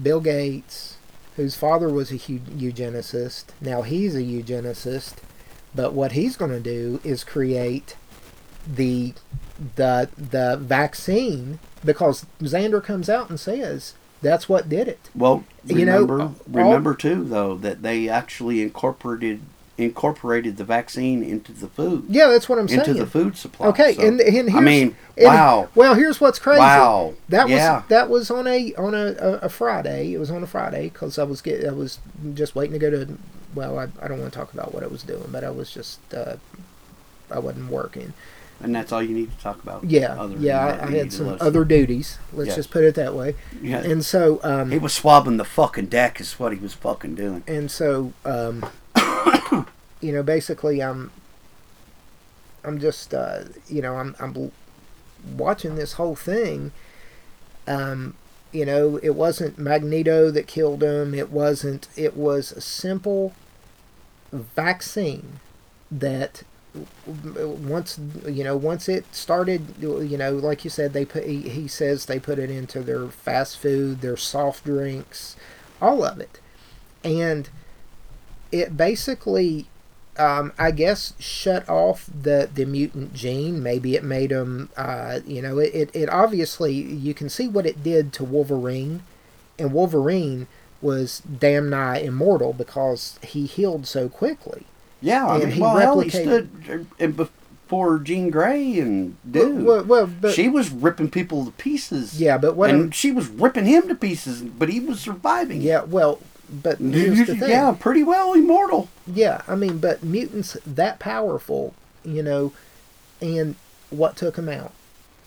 Bill 0.00 0.20
Gates, 0.20 0.96
whose 1.36 1.54
father 1.54 1.88
was 1.88 2.10
a 2.10 2.18
eugenicist. 2.18 3.44
Now 3.60 3.82
he's 3.82 4.14
a 4.14 4.22
eugenicist, 4.22 5.14
but 5.74 5.92
what 5.92 6.12
he's 6.12 6.36
going 6.36 6.50
to 6.50 6.60
do 6.60 7.00
is 7.04 7.24
create 7.24 7.94
the 8.66 9.14
the 9.76 10.08
the 10.16 10.56
vaccine 10.60 11.58
because 11.84 12.24
Zander 12.40 12.82
comes 12.82 13.08
out 13.08 13.28
and 13.30 13.38
says 13.38 13.94
that's 14.22 14.48
what 14.48 14.68
did 14.68 14.88
it. 14.88 15.10
Well, 15.14 15.44
You 15.66 15.84
know, 15.84 16.04
remember, 16.46 16.90
all- 16.90 16.96
too 16.96 17.24
though 17.24 17.56
that 17.56 17.82
they 17.82 18.08
actually 18.08 18.62
incorporated 18.62 19.40
incorporated 19.76 20.56
the 20.56 20.62
vaccine 20.64 21.20
into 21.22 21.50
the 21.52 21.66
food, 21.66 22.04
Yeah, 22.08 22.28
that's 22.28 22.48
what 22.48 22.58
I'm 22.60 22.68
into 22.68 22.76
saying. 22.84 22.90
Into 22.90 23.04
the 23.04 23.10
food 23.10 23.36
supply. 23.36 23.66
Okay, 23.68 23.94
So, 23.94 24.06
and, 24.06 24.20
and 24.20 24.32
here's, 24.48 24.54
I 24.54 24.60
mean, 24.60 24.96
and- 25.16 25.26
wow, 25.26 25.68
Well, 25.74 25.94
here's 25.94 26.20
what's 26.20 26.38
crazy. 26.38 26.60
wow, 26.60 27.14
That 27.28 27.44
was 27.46 27.52
yeah, 27.56 27.82
that 27.88 28.08
was 28.08 28.30
on 28.30 28.46
a 28.46 28.72
on 28.76 28.94
a, 28.94 29.14
a, 29.18 29.32
a 29.42 29.48
Friday. 29.48 30.14
It 30.14 30.18
was 30.18 30.30
on 30.30 30.42
a 30.42 30.46
Friday 30.46 30.90
because 30.90 31.18
I 31.18 31.24
was 31.24 31.40
get 31.42 31.66
I 31.66 31.72
was 31.72 31.98
just 32.34 32.54
waiting 32.54 32.72
to 32.72 32.78
go 32.78 32.90
to. 32.90 33.18
Well, 33.54 33.78
I, 33.78 33.88
I 34.00 34.08
don't 34.08 34.20
want 34.20 34.32
to 34.32 34.38
talk 34.38 34.52
about 34.54 34.72
what 34.74 34.82
I 34.84 34.86
was 34.86 35.02
doing, 35.02 35.28
but 35.30 35.42
I 35.44 35.50
was 35.50 35.70
just 35.72 35.98
uh, 36.14 36.36
I 37.30 37.38
wasn't 37.40 37.68
working. 37.70 38.12
And 38.60 38.74
that's 38.74 38.92
all 38.92 39.02
you 39.02 39.14
need 39.14 39.30
to 39.30 39.38
talk 39.38 39.62
about. 39.62 39.84
Yeah, 39.84 40.18
other 40.20 40.36
yeah. 40.36 40.64
I, 40.64 40.86
I 40.86 40.90
had 40.90 41.12
some 41.12 41.36
other 41.40 41.64
duties. 41.64 42.18
Let's 42.32 42.54
just 42.54 42.70
put 42.70 42.84
it 42.84 42.94
that 42.94 43.14
way. 43.14 43.34
Yeah, 43.60 43.78
And 43.80 44.04
so, 44.04 44.40
um, 44.42 44.70
he 44.70 44.78
was 44.78 44.92
swabbing 44.92 45.36
the 45.36 45.44
fucking 45.44 45.86
deck. 45.86 46.20
Is 46.20 46.38
what 46.38 46.52
he 46.52 46.58
was 46.58 46.74
fucking 46.74 47.14
doing. 47.14 47.42
and 47.46 47.70
so 47.70 48.12
um, 48.24 48.64
you 50.00 50.12
know 50.12 50.22
basically 50.22 50.82
i'm 50.82 51.10
i'm 52.64 52.78
just 52.78 53.12
uh, 53.14 53.44
you 53.68 53.80
know 53.82 53.96
i'm 53.96 54.14
i'm 54.18 54.52
watching 55.36 55.76
this 55.76 55.94
whole 55.94 56.14
thing 56.14 56.70
um 57.66 58.14
you 58.52 58.64
know 58.66 58.98
it 59.02 59.14
wasn't 59.14 59.58
magneto 59.58 60.30
that 60.30 60.46
killed 60.46 60.82
him 60.82 61.14
it 61.14 61.30
wasn't 61.30 61.88
it 61.96 62.16
was 62.16 62.52
a 62.52 62.60
simple 62.60 63.32
vaccine 64.32 65.40
that 65.90 66.42
once 67.06 68.00
you 68.26 68.42
know 68.42 68.56
once 68.56 68.88
it 68.88 69.04
started 69.14 69.74
you 69.80 70.18
know 70.18 70.32
like 70.32 70.64
you 70.64 70.70
said 70.70 70.92
they 70.92 71.04
put 71.04 71.24
he, 71.24 71.42
he 71.48 71.68
says 71.68 72.06
they 72.06 72.18
put 72.18 72.38
it 72.38 72.50
into 72.50 72.80
their 72.80 73.06
fast 73.06 73.58
food 73.58 74.00
their 74.00 74.16
soft 74.16 74.64
drinks 74.64 75.36
all 75.80 76.02
of 76.04 76.18
it 76.18 76.40
and 77.04 77.48
it 78.50 78.76
basically 78.76 79.68
um, 80.16 80.52
I 80.58 80.70
guess 80.70 81.14
shut 81.18 81.68
off 81.68 82.06
the 82.06 82.48
the 82.52 82.64
mutant 82.64 83.14
gene. 83.14 83.62
Maybe 83.62 83.96
it 83.96 84.04
made 84.04 84.30
him. 84.30 84.70
Uh, 84.76 85.20
you 85.26 85.42
know, 85.42 85.58
it, 85.58 85.74
it 85.74 85.90
it 85.92 86.08
obviously 86.08 86.72
you 86.72 87.14
can 87.14 87.28
see 87.28 87.48
what 87.48 87.66
it 87.66 87.82
did 87.82 88.12
to 88.14 88.24
Wolverine, 88.24 89.02
and 89.58 89.72
Wolverine 89.72 90.46
was 90.80 91.20
damn 91.20 91.70
nigh 91.70 91.98
immortal 91.98 92.52
because 92.52 93.18
he 93.22 93.46
healed 93.46 93.86
so 93.86 94.08
quickly. 94.08 94.66
Yeah, 95.04 95.26
I 95.26 95.34
And 95.36 95.44
mean, 95.44 95.52
he 95.52 95.60
well, 95.60 95.76
hell, 95.76 96.00
he 96.00 96.10
replicated- 96.10 96.48
stood 96.96 97.16
before 97.16 97.98
Jean 97.98 98.30
Grey 98.30 98.78
and 98.78 99.16
dude. 99.30 99.62
Well, 99.64 99.84
well, 99.84 100.06
but 100.06 100.32
she 100.34 100.48
was 100.48 100.70
ripping 100.70 101.10
people 101.10 101.44
to 101.44 101.50
pieces. 101.52 102.18
yeah, 102.20 102.38
but 102.38 102.56
what? 102.56 102.70
and 102.70 102.94
she 102.94 103.12
was 103.12 103.28
ripping 103.28 103.66
him 103.66 103.86
to 103.88 103.94
pieces, 103.94 104.40
but 104.42 104.68
he 104.70 104.80
was 104.80 105.00
surviving. 105.00 105.60
yeah, 105.60 105.82
well, 105.82 106.20
but 106.50 106.78
here's 106.78 107.26
the 107.26 107.36
thing. 107.36 107.50
yeah, 107.50 107.74
pretty 107.78 108.02
well 108.02 108.32
immortal. 108.32 108.88
Yeah, 109.06 109.42
I 109.46 109.54
mean, 109.56 109.78
but 109.78 110.02
mutants 110.02 110.56
that 110.66 110.98
powerful, 110.98 111.74
you 112.04 112.22
know, 112.22 112.52
and 113.20 113.56
what 113.90 114.16
took 114.16 114.36
him 114.36 114.48
out? 114.48 114.72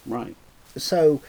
Right. 0.05 0.35
So, 0.75 1.21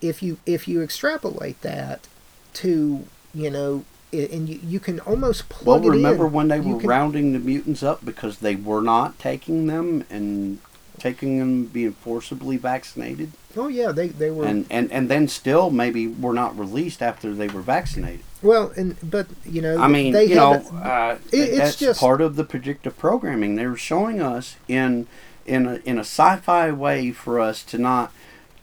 if 0.00 0.22
you 0.22 0.38
if 0.46 0.66
you 0.66 0.82
extrapolate 0.82 1.60
that 1.62 2.08
to 2.54 3.04
you 3.34 3.50
know, 3.50 3.84
and 4.14 4.48
you, 4.48 4.60
you 4.66 4.80
can 4.80 5.00
almost 5.00 5.44
Well, 5.50 5.78
plug 5.78 5.84
it 5.86 5.90
remember 5.90 6.26
when 6.26 6.48
they 6.48 6.58
You 6.60 6.74
were 6.74 6.80
can- 6.80 6.88
rounding 6.88 7.32
the 7.32 7.38
mutants 7.38 7.82
up 7.82 8.04
because 8.04 8.38
they 8.38 8.54
were 8.56 8.80
not 8.82 9.18
taking 9.18 9.66
them 9.66 10.04
and 10.10 10.58
taking 10.98 11.38
them 11.38 11.64
being 11.66 11.92
forcibly 11.92 12.56
vaccinated, 12.56 13.32
Oh 13.56 13.68
yeah, 13.68 13.92
they 13.92 14.08
they 14.08 14.30
were 14.30 14.46
and, 14.46 14.64
and 14.70 14.90
and 14.90 15.08
then 15.08 15.28
still 15.28 15.70
maybe 15.70 16.06
were 16.06 16.32
not 16.32 16.58
released 16.58 17.02
after 17.02 17.34
they 17.34 17.46
were 17.48 17.60
vaccinated. 17.62 18.20
well, 18.42 18.72
and 18.76 18.96
but 19.02 19.26
you 19.44 19.60
know, 19.62 19.76
I 19.78 19.88
mean, 19.88 20.12
they 20.12 20.24
you 20.26 20.34
know, 20.36 20.52
haven't- 20.54 20.74
uh, 20.82 21.16
It- 21.32 21.38
it's 21.38 21.58
that's 21.58 21.76
just- 21.76 22.00
part 22.00 22.20
of 22.20 22.36
the 22.36 22.44
predictive 22.44 22.96
programming. 22.98 23.54
They 23.56 23.66
were 23.66 23.76
showing 23.76 24.20
us 24.22 24.56
in 24.68 25.06
in 25.46 25.66
a, 25.66 25.74
in 25.84 25.98
a 25.98 26.04
sci-fi 26.04 26.70
way 26.72 27.10
for 27.12 27.38
us 27.38 27.62
to 27.64 27.76
not 27.78 28.10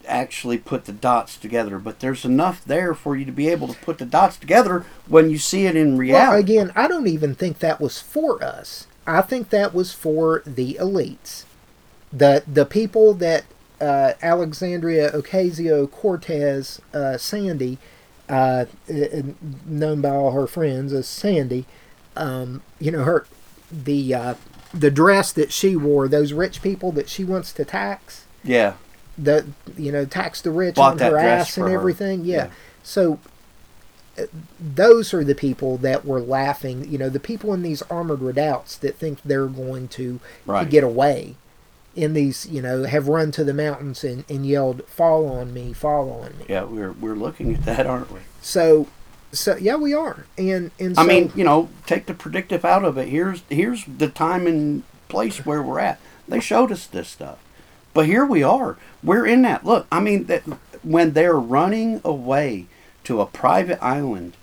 actually 0.07 0.57
put 0.57 0.85
the 0.85 0.93
dots 0.93 1.37
together, 1.37 1.79
but 1.79 1.99
there's 1.99 2.25
enough 2.25 2.63
there 2.65 2.93
for 2.93 3.15
you 3.15 3.25
to 3.25 3.31
be 3.31 3.49
able 3.49 3.67
to 3.67 3.79
put 3.79 3.97
the 3.97 4.05
dots 4.05 4.37
together 4.37 4.85
when 5.07 5.29
you 5.29 5.37
see 5.37 5.65
it 5.65 5.75
in 5.75 5.91
well, 5.91 5.99
reality. 5.99 6.39
again, 6.39 6.71
I 6.75 6.87
don't 6.87 7.07
even 7.07 7.35
think 7.35 7.59
that 7.59 7.79
was 7.81 7.99
for 7.99 8.43
us. 8.43 8.87
I 9.07 9.21
think 9.21 9.49
that 9.49 9.73
was 9.73 9.93
for 9.93 10.43
the 10.45 10.75
elites, 10.75 11.45
the 12.13 12.43
the 12.47 12.65
people 12.65 13.13
that 13.15 13.45
uh, 13.79 14.13
Alexandria 14.21 15.11
Ocasio 15.11 15.89
Cortez, 15.89 16.79
uh, 16.93 17.17
Sandy, 17.17 17.79
uh, 18.29 18.65
uh, 18.89 19.21
known 19.65 20.01
by 20.01 20.09
all 20.09 20.31
her 20.31 20.47
friends 20.47 20.93
as 20.93 21.07
Sandy, 21.07 21.65
um, 22.15 22.61
you 22.79 22.91
know 22.91 23.03
her, 23.03 23.25
the 23.71 24.13
uh, 24.13 24.35
the 24.73 24.91
dress 24.91 25.31
that 25.33 25.51
she 25.51 25.75
wore, 25.75 26.07
those 26.07 26.31
rich 26.31 26.61
people 26.61 26.91
that 26.91 27.09
she 27.09 27.23
wants 27.23 27.51
to 27.53 27.65
tax, 27.65 28.25
yeah, 28.43 28.75
the 29.21 29.45
you 29.77 29.91
know 29.91 30.05
tax 30.05 30.41
the 30.41 30.51
rich 30.51 30.75
Bought 30.75 31.01
on 31.01 31.12
her 31.12 31.17
ass 31.17 31.57
and 31.57 31.69
everything. 31.69 32.25
Yeah. 32.25 32.36
Yeah. 32.36 32.49
So 32.84 33.19
uh, 34.17 34.23
those 34.60 35.13
are 35.13 35.23
the 35.23 35.36
people 35.36 35.77
that 35.77 36.05
were 36.05 36.19
laughing. 36.19 36.89
You 36.89 36.97
know, 36.97 37.10
the 37.10 37.19
people 37.19 37.53
in 37.53 37.62
these 37.62 37.81
armored 37.84 38.21
redoubts 38.21 38.77
that 38.77 38.97
think 38.97 39.19
they're 39.23 39.47
going 39.47 39.88
to, 39.89 40.19
to 40.47 40.65
get 40.65 40.84
away. 40.84 41.36
In 41.93 42.13
these, 42.13 42.47
you 42.47 42.62
know, 42.62 42.86
have 42.86 43.10
run 43.10 43.31
to 43.34 43.43
the 43.43 43.53
mountains 43.53 44.05
and, 44.05 44.23
and 44.29 44.45
yelled, 44.45 44.88
"Fall 44.88 45.27
on 45.27 45.53
me! 45.53 45.73
Fall 45.73 46.10
on 46.10 46.38
me!" 46.38 46.45
yeah, 46.47 46.63
we're 46.63 46.93
we're 46.93 47.15
looking 47.15 47.53
at 47.53 47.65
that, 47.65 47.86
aren't 47.86 48.10
we? 48.10 48.21
So, 48.41 48.88
so 49.34 49.57
yeah, 49.57 49.75
we 49.75 49.93
are. 49.93 50.25
And 50.38 50.71
and 50.79 50.95
so, 50.95 51.01
I 51.01 51.05
mean, 51.05 51.34
you 51.36 51.43
know, 51.43 51.67
take 51.86 52.05
the 52.05 52.13
predictive 52.13 52.63
out 52.63 52.86
of 52.86 52.97
it. 52.97 53.10
Here's 53.10 53.43
here's 53.49 53.84
the 53.84 54.07
time 54.07 54.47
and 54.47 54.84
place 55.10 55.45
where 55.45 55.62
we're 55.62 55.79
at. 55.79 55.99
They 56.29 56.39
showed 56.39 56.71
us 56.71 56.88
this 56.88 57.10
stuff, 57.10 57.39
but 57.93 58.06
here 58.06 58.25
we 58.25 58.43
are. 58.43 58.77
We're 59.04 59.25
in 59.25 59.41
that. 59.43 59.65
Look, 59.65 59.88
I 59.91 59.99
mean, 59.99 60.25
that 60.25 60.43
when 60.84 61.12
they're 61.13 61.39
running 61.39 62.01
away 62.04 62.67
to 63.04 63.21
a 63.21 63.25
private 63.25 63.82
island, 63.84 64.34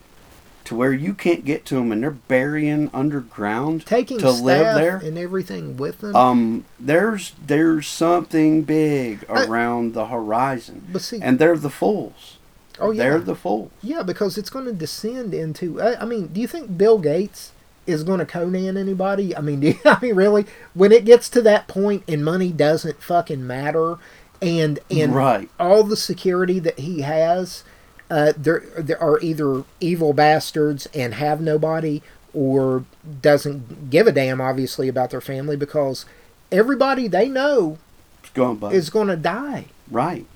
to 0.65 0.75
where 0.75 0.93
you 0.93 1.15
can't 1.15 1.45
get 1.47 1.65
to 1.67 1.77
them, 1.77 1.91
and 1.93 2.03
they're 2.03 2.11
burying 2.11 2.91
underground 2.93 3.87
taking 3.87 4.19
to 4.19 4.31
live 4.31 4.77
there. 4.77 4.97
and 4.99 5.17
everything 5.17 5.77
with 5.79 6.01
them. 6.01 6.15
Um, 6.15 6.65
there's 6.79 7.33
there's 7.47 7.87
something 7.87 8.63
big 8.65 9.25
I- 9.31 9.45
around 9.45 9.95
the 9.95 10.07
horizon, 10.07 10.87
but 10.93 11.01
see, 11.03 11.21
and 11.23 11.39
they're 11.39 11.57
the 11.57 11.71
fools. 11.71 12.37
oh 12.79 12.91
yeah, 12.91 13.05
They're 13.05 13.19
the 13.21 13.35
fools. 13.35 13.71
Yeah, 13.83 14.03
because 14.03 14.37
it's 14.37 14.51
going 14.51 14.67
to 14.67 14.73
descend 14.75 15.33
into. 15.33 15.81
I, 15.81 16.03
I 16.03 16.05
mean, 16.05 16.27
do 16.27 16.41
you 16.41 16.47
think 16.47 16.77
Bill 16.77 16.99
Gates 16.99 17.53
is 17.89 18.05
going 18.05 18.19
to 18.21 18.27
Conan 18.27 18.77
anybody? 18.77 19.35
I 19.37 19.41
mean, 19.41 19.61
do 19.61 19.69
you, 19.69 19.79
I 19.85 19.99
mean, 20.01 20.15
really? 20.15 20.47
When 20.75 20.93
it 20.93 21.05
gets 21.05 21.29
to 21.31 21.43
that 21.43 21.67
point 21.69 22.05
and 22.07 22.25
money 22.25 22.53
doesn't 22.53 23.03
fucking 23.03 23.47
matter, 23.47 23.97
and 24.41 24.79
and 24.91 25.15
Right. 25.15 25.49
all 25.59 25.83
the 25.83 25.97
security 25.97 26.59
that 26.61 26.79
he 26.79 27.01
has, 27.01 27.65
uh, 28.11 28.33
there 28.37 28.63
there 28.77 29.03
are 29.03 29.19
either 29.21 29.65
evil 29.81 30.13
bastards 30.13 30.87
and 30.95 31.15
have 31.15 31.41
nobody, 31.41 32.03
or 32.33 32.85
doesn't 33.23 33.91
give 33.91 34.07
a 34.07 34.13
damn, 34.13 34.41
obviously, 34.41 34.87
about 34.89 35.11
their 35.11 35.21
family 35.21 35.57
because 35.57 36.05
everybody 36.53 37.09
they 37.09 37.29
know 37.29 37.79
It's 38.23 38.31
going, 38.33 38.63
is 38.73 38.91
going 38.91 39.09
to 39.09 39.17
die. 39.17 39.67
Right, 39.91 40.27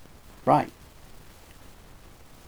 right. 0.45 0.71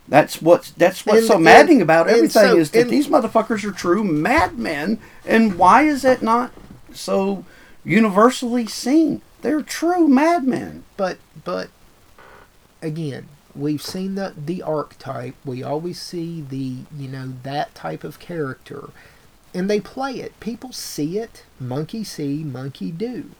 That's 0.07 0.41
what's 0.41 0.71
that's 0.71 1.05
what's 1.05 1.19
And- 1.19 1.27
so 1.27 1.35
and- 1.35 1.43
maddening 1.43 1.81
about 1.81 2.07
everything 2.07 2.29
so- 2.29 2.57
is 2.57 2.71
that 2.71 2.81
and- 2.83 2.89
these 2.91 3.07
motherfuckers 3.07 3.63
are 3.63 3.71
true 3.71 4.03
madmen, 4.03 4.99
and 5.25 5.57
why 5.57 5.83
is 5.83 6.03
that 6.03 6.21
not 6.21 6.51
so 6.93 7.43
universally 7.83 8.67
seen? 8.67 9.21
They're 9.41 9.61
true 9.61 10.07
madmen. 10.07 10.83
but 10.97 11.17
but 11.43 11.69
again 12.81 13.25
we've 13.55 13.81
seen 13.81 14.15
the 14.15 14.33
the 14.37 14.61
archetype. 14.61 15.35
We 15.45 15.63
always 15.63 15.99
see 15.99 16.41
the 16.47 16.77
you 16.97 17.07
know 17.07 17.33
that 17.43 17.73
type 17.75 18.03
of 18.03 18.19
character. 18.19 18.89
And 19.53 19.69
they 19.69 19.79
play 19.79 20.15
it. 20.15 20.37
People 20.41 20.73
see 20.73 21.17
it. 21.17 21.43
Monkey 21.59 22.03
see 22.03 22.43
monkey 22.43 22.91
do 22.91 23.31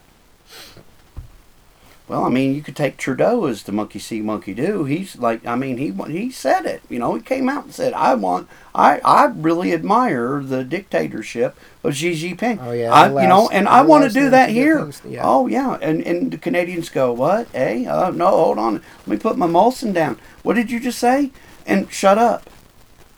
Well, 2.08 2.22
I 2.22 2.28
mean, 2.28 2.54
you 2.54 2.62
could 2.62 2.76
take 2.76 2.98
Trudeau 2.98 3.46
as 3.46 3.64
the 3.64 3.72
monkey 3.72 3.98
see, 3.98 4.20
monkey 4.20 4.54
do. 4.54 4.84
He's 4.84 5.16
like, 5.16 5.44
I 5.44 5.56
mean, 5.56 5.76
he 5.78 5.90
he 6.12 6.30
said 6.30 6.64
it. 6.64 6.82
You 6.88 7.00
know, 7.00 7.14
he 7.16 7.20
came 7.20 7.48
out 7.48 7.64
and 7.64 7.74
said, 7.74 7.92
"I 7.94 8.14
want, 8.14 8.48
I 8.76 9.00
I 9.04 9.24
really 9.24 9.72
admire 9.72 10.40
the 10.40 10.62
dictatorship 10.62 11.56
of 11.82 11.96
Xi 11.96 12.12
Jinping. 12.12 12.58
Oh, 12.62 12.70
yeah, 12.70 12.92
I, 12.92 13.08
it 13.08 13.22
you 13.22 13.28
know, 13.28 13.48
and 13.48 13.66
I 13.66 13.82
want 13.82 14.04
to 14.04 14.10
do 14.10 14.30
that 14.30 14.50
here. 14.50 14.82
things- 14.82 15.02
yeah. 15.04 15.22
Oh 15.24 15.48
yeah, 15.48 15.78
and 15.82 16.00
and 16.06 16.30
the 16.30 16.38
Canadians 16.38 16.90
go, 16.90 17.12
what? 17.12 17.48
Hey, 17.48 17.86
uh, 17.86 18.10
no, 18.12 18.28
hold 18.28 18.58
on, 18.58 18.74
let 18.74 19.08
me 19.08 19.16
put 19.16 19.36
my 19.36 19.48
Molson 19.48 19.92
down. 19.92 20.16
What 20.44 20.54
did 20.54 20.70
you 20.70 20.78
just 20.78 21.00
say? 21.00 21.32
And 21.66 21.90
shut 21.90 22.18
up. 22.18 22.48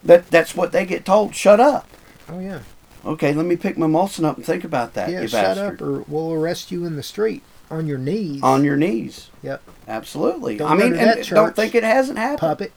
That 0.02 0.30
that's 0.30 0.54
what 0.56 0.72
they 0.72 0.86
get 0.86 1.04
told. 1.04 1.34
Shut 1.34 1.60
up. 1.60 1.86
oh 2.30 2.40
yeah 2.40 2.60
Okay, 3.04 3.32
let 3.34 3.44
me 3.46 3.56
pick 3.56 3.76
my 3.76 3.86
Molson 3.86 4.24
up 4.24 4.36
and 4.38 4.46
think 4.46 4.64
about 4.64 4.94
that. 4.94 5.10
yeah 5.10 5.20
shut 5.26 5.32
bastard. 5.56 5.74
up 5.74 5.86
or 5.86 6.00
we'll 6.08 6.32
arrest 6.32 6.70
you 6.72 6.86
in 6.86 6.96
the 6.96 7.02
street 7.02 7.42
on 7.70 7.86
your 7.86 7.98
knees 7.98 8.42
on 8.42 8.64
your 8.64 8.76
knees. 8.76 9.28
yep 9.42 9.62
Absolutely. 9.86 10.56
Don't 10.58 10.70
I 10.70 10.74
mean, 10.74 10.94
and 10.94 11.26
don't 11.28 11.56
think 11.56 11.74
it 11.74 11.82
hasn't 11.82 12.18
happened. 12.18 12.40
puppet 12.40 12.72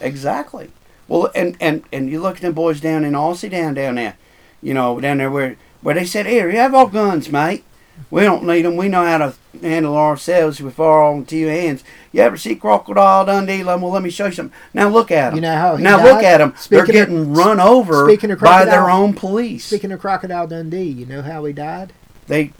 Exactly. 0.00 0.70
Well, 1.08 1.30
and 1.34 1.56
and 1.60 1.82
and 1.92 2.08
you 2.10 2.20
look 2.20 2.36
at 2.36 2.42
them 2.42 2.54
boys 2.54 2.80
down 2.80 3.04
in 3.04 3.12
Aussie 3.12 3.50
down 3.50 3.74
down 3.74 3.96
there, 3.96 4.16
you 4.62 4.74
know, 4.74 5.00
down 5.00 5.18
there 5.18 5.30
where 5.30 5.56
where 5.82 5.94
they 5.94 6.04
said, 6.04 6.26
"Here, 6.26 6.50
you 6.50 6.56
have 6.58 6.74
our 6.74 6.88
guns, 6.88 7.30
mate. 7.30 7.64
We 8.10 8.22
don't 8.22 8.44
need 8.46 8.62
them. 8.62 8.76
We 8.76 8.88
know 8.88 9.04
how 9.04 9.18
to 9.18 9.34
handle 9.60 9.96
ourselves 9.96 10.60
with 10.60 10.78
our 10.80 11.02
own 11.02 11.24
two 11.26 11.46
hands." 11.48 11.84
You 12.12 12.22
ever 12.22 12.36
see 12.36 12.54
Crocodile 12.54 13.26
Dundee? 13.26 13.62
Well, 13.64 13.78
let 13.90 14.02
me 14.02 14.10
show 14.10 14.26
you 14.26 14.32
something. 14.32 14.56
Now 14.72 14.88
look 14.88 15.10
at 15.10 15.30
them. 15.30 15.36
You 15.36 15.40
know 15.42 15.56
how 15.56 15.76
he 15.76 15.82
now 15.84 15.96
died? 15.98 16.04
look 16.14 16.22
at 16.22 16.38
them. 16.38 16.50
They're 16.68 16.84
Speaking 16.84 17.00
of- 17.02 17.08
getting 17.08 17.34
run 17.34 17.60
over 17.60 18.06
by 18.36 18.64
their 18.64 18.88
own 18.88 19.14
police. 19.14 19.64
speaking 19.66 19.92
of 19.92 20.00
crocodile 20.00 20.46
dundee 20.46 20.82
you 20.84 21.06
know 21.06 21.22
how 21.22 21.44
he 21.44 21.52
died 21.52 21.92
they, 22.26 22.52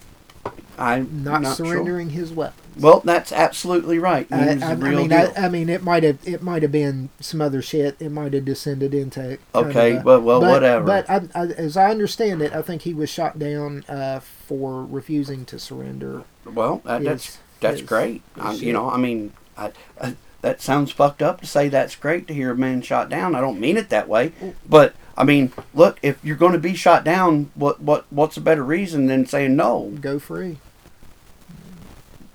I'm 0.81 1.23
not, 1.23 1.43
not, 1.43 1.57
sure. 1.57 1.67
surrendering 1.67 2.11
his 2.11 2.33
weapons 2.33 2.83
Well, 2.83 3.01
that's 3.05 3.33
absolutely 3.33 3.99
right. 3.99 4.27
I, 4.31 4.37
I, 4.37 4.73
I 4.73 4.75
mean. 4.75 5.13
I, 5.13 5.49
mean, 5.49 5.69
it 5.69 5.83
might 5.83 6.03
have 6.03 6.19
it 6.25 6.43
might 6.43 6.63
have 6.63 6.73
been 6.73 7.11
some 7.21 7.41
other 7.41 7.61
shit. 7.61 7.97
It 8.01 8.11
might 8.11 8.33
have 8.33 8.45
descended 8.45 8.95
into 8.95 9.39
Okay, 9.55 9.97
a- 9.97 10.03
well- 10.03 10.21
well, 10.21 10.41
but, 10.41 10.51
whatever. 10.51 10.85
But 10.85 11.11
I, 11.11 11.21
I, 11.35 11.47
as 11.47 11.77
I 11.77 11.91
understand 11.91 12.41
it, 12.43 12.53
I 12.53 12.63
think 12.63 12.83
he 12.83 12.95
was 12.95 13.11
shot 13.11 13.39
down 13.39 13.85
uh, 13.89 14.21
for 14.21 14.85
refusing 14.85 15.45
to 15.47 15.59
surrender. 15.59 16.25
Well, 16.45 16.81
that, 16.85 17.03
that's 17.03 17.39
that's 17.61 17.81
yes, 17.81 17.89
great. 17.89 18.23
you 18.55 18.73
know, 18.73 18.91
I 18.91 18.97
mean, 18.97 19.35
I, 19.57 19.73
I, 20.01 20.17
that 20.41 20.63
sounds 20.63 20.91
fucked 20.91 21.23
up 21.23 21.41
to 21.43 21.47
say 21.47 21.69
that's 21.69 21.95
great 21.95 22.27
to 22.29 22.35
hear 22.35 22.51
a 22.53 22.57
man 22.57 22.81
shot 22.83 23.11
down. 23.11 23.35
I 23.35 23.41
don't 23.41 23.61
mean 23.61 23.77
it 23.77 23.91
that 23.91 24.09
way, 24.09 24.33
but 24.67 24.95
I 25.17 25.25
mean, 25.25 25.53
look, 25.75 25.99
if 26.03 26.25
you're 26.25 26.37
going 26.37 26.55
to 26.55 26.59
be 26.59 26.75
shot 26.75 27.05
down, 27.05 27.51
what 27.55 27.81
what 27.81 28.07
what's 28.11 28.39
a 28.39 28.41
better 28.41 28.65
reason 28.65 29.07
than 29.07 29.27
saying 29.27 29.55
no? 29.55 29.93
Go 30.01 30.19
free. 30.19 30.59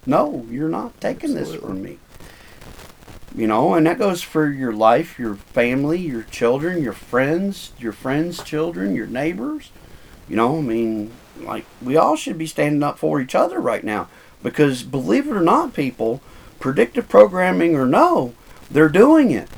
No, 0.05 0.45
you're 0.49 0.69
not 0.69 0.99
taking 1.01 1.33
this 1.33 1.55
from 1.55 1.81
me. 1.81 1.99
You 3.35 3.47
know, 3.47 3.73
and 3.73 3.85
that 3.85 3.99
goes 3.99 4.21
for 4.21 4.49
your 4.49 4.71
life, 4.71 5.19
your 5.19 5.35
family, 5.35 5.99
your 5.99 6.23
children, 6.23 6.81
your 6.81 6.93
friends, 6.93 7.73
your 7.77 7.91
friends' 7.91 8.41
children, 8.41 8.95
your 8.95 9.07
neighbors. 9.07 9.71
You 10.29 10.37
know, 10.37 10.59
I 10.59 10.61
mean, 10.61 11.11
like 11.39 11.65
we 11.81 11.97
all 11.97 12.15
should 12.15 12.37
be 12.37 12.47
standing 12.47 12.81
up 12.81 12.97
for 12.97 13.19
each 13.19 13.35
other 13.35 13.59
right 13.59 13.83
now 13.83 14.07
because 14.41 14.83
believe 14.83 15.27
it 15.27 15.35
or 15.35 15.41
not, 15.41 15.73
people, 15.73 16.21
predictive 16.59 17.09
programming 17.09 17.75
or 17.75 17.85
no, 17.85 18.33
they're 18.71 18.89
doing 18.89 19.31
it. 19.31 19.49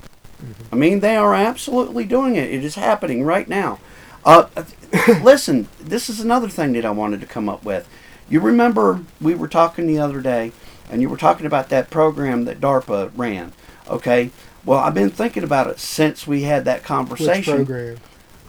I 0.71 0.75
mean, 0.75 0.99
they 0.99 1.15
are 1.15 1.33
absolutely 1.33 2.05
doing 2.05 2.35
it. 2.35 2.51
It 2.51 2.63
is 2.63 2.75
happening 2.75 3.23
right 3.23 3.47
now. 3.47 3.79
Uh, 4.23 4.47
listen, 5.23 5.67
this 5.79 6.09
is 6.09 6.19
another 6.19 6.49
thing 6.49 6.73
that 6.73 6.85
I 6.85 6.91
wanted 6.91 7.21
to 7.21 7.27
come 7.27 7.49
up 7.49 7.63
with. 7.63 7.87
You 8.29 8.39
remember 8.39 9.01
we 9.21 9.35
were 9.35 9.47
talking 9.47 9.87
the 9.87 9.99
other 9.99 10.21
day, 10.21 10.51
and 10.89 11.01
you 11.01 11.09
were 11.09 11.17
talking 11.17 11.45
about 11.45 11.69
that 11.69 11.89
program 11.89 12.45
that 12.45 12.59
DARPA 12.59 13.11
ran. 13.15 13.53
Okay. 13.89 14.31
Well, 14.65 14.79
I've 14.79 14.93
been 14.93 15.09
thinking 15.09 15.43
about 15.43 15.67
it 15.67 15.79
since 15.79 16.27
we 16.27 16.41
had 16.43 16.65
that 16.65 16.83
conversation. 16.83 17.59
Which 17.59 17.67
program? 17.67 17.97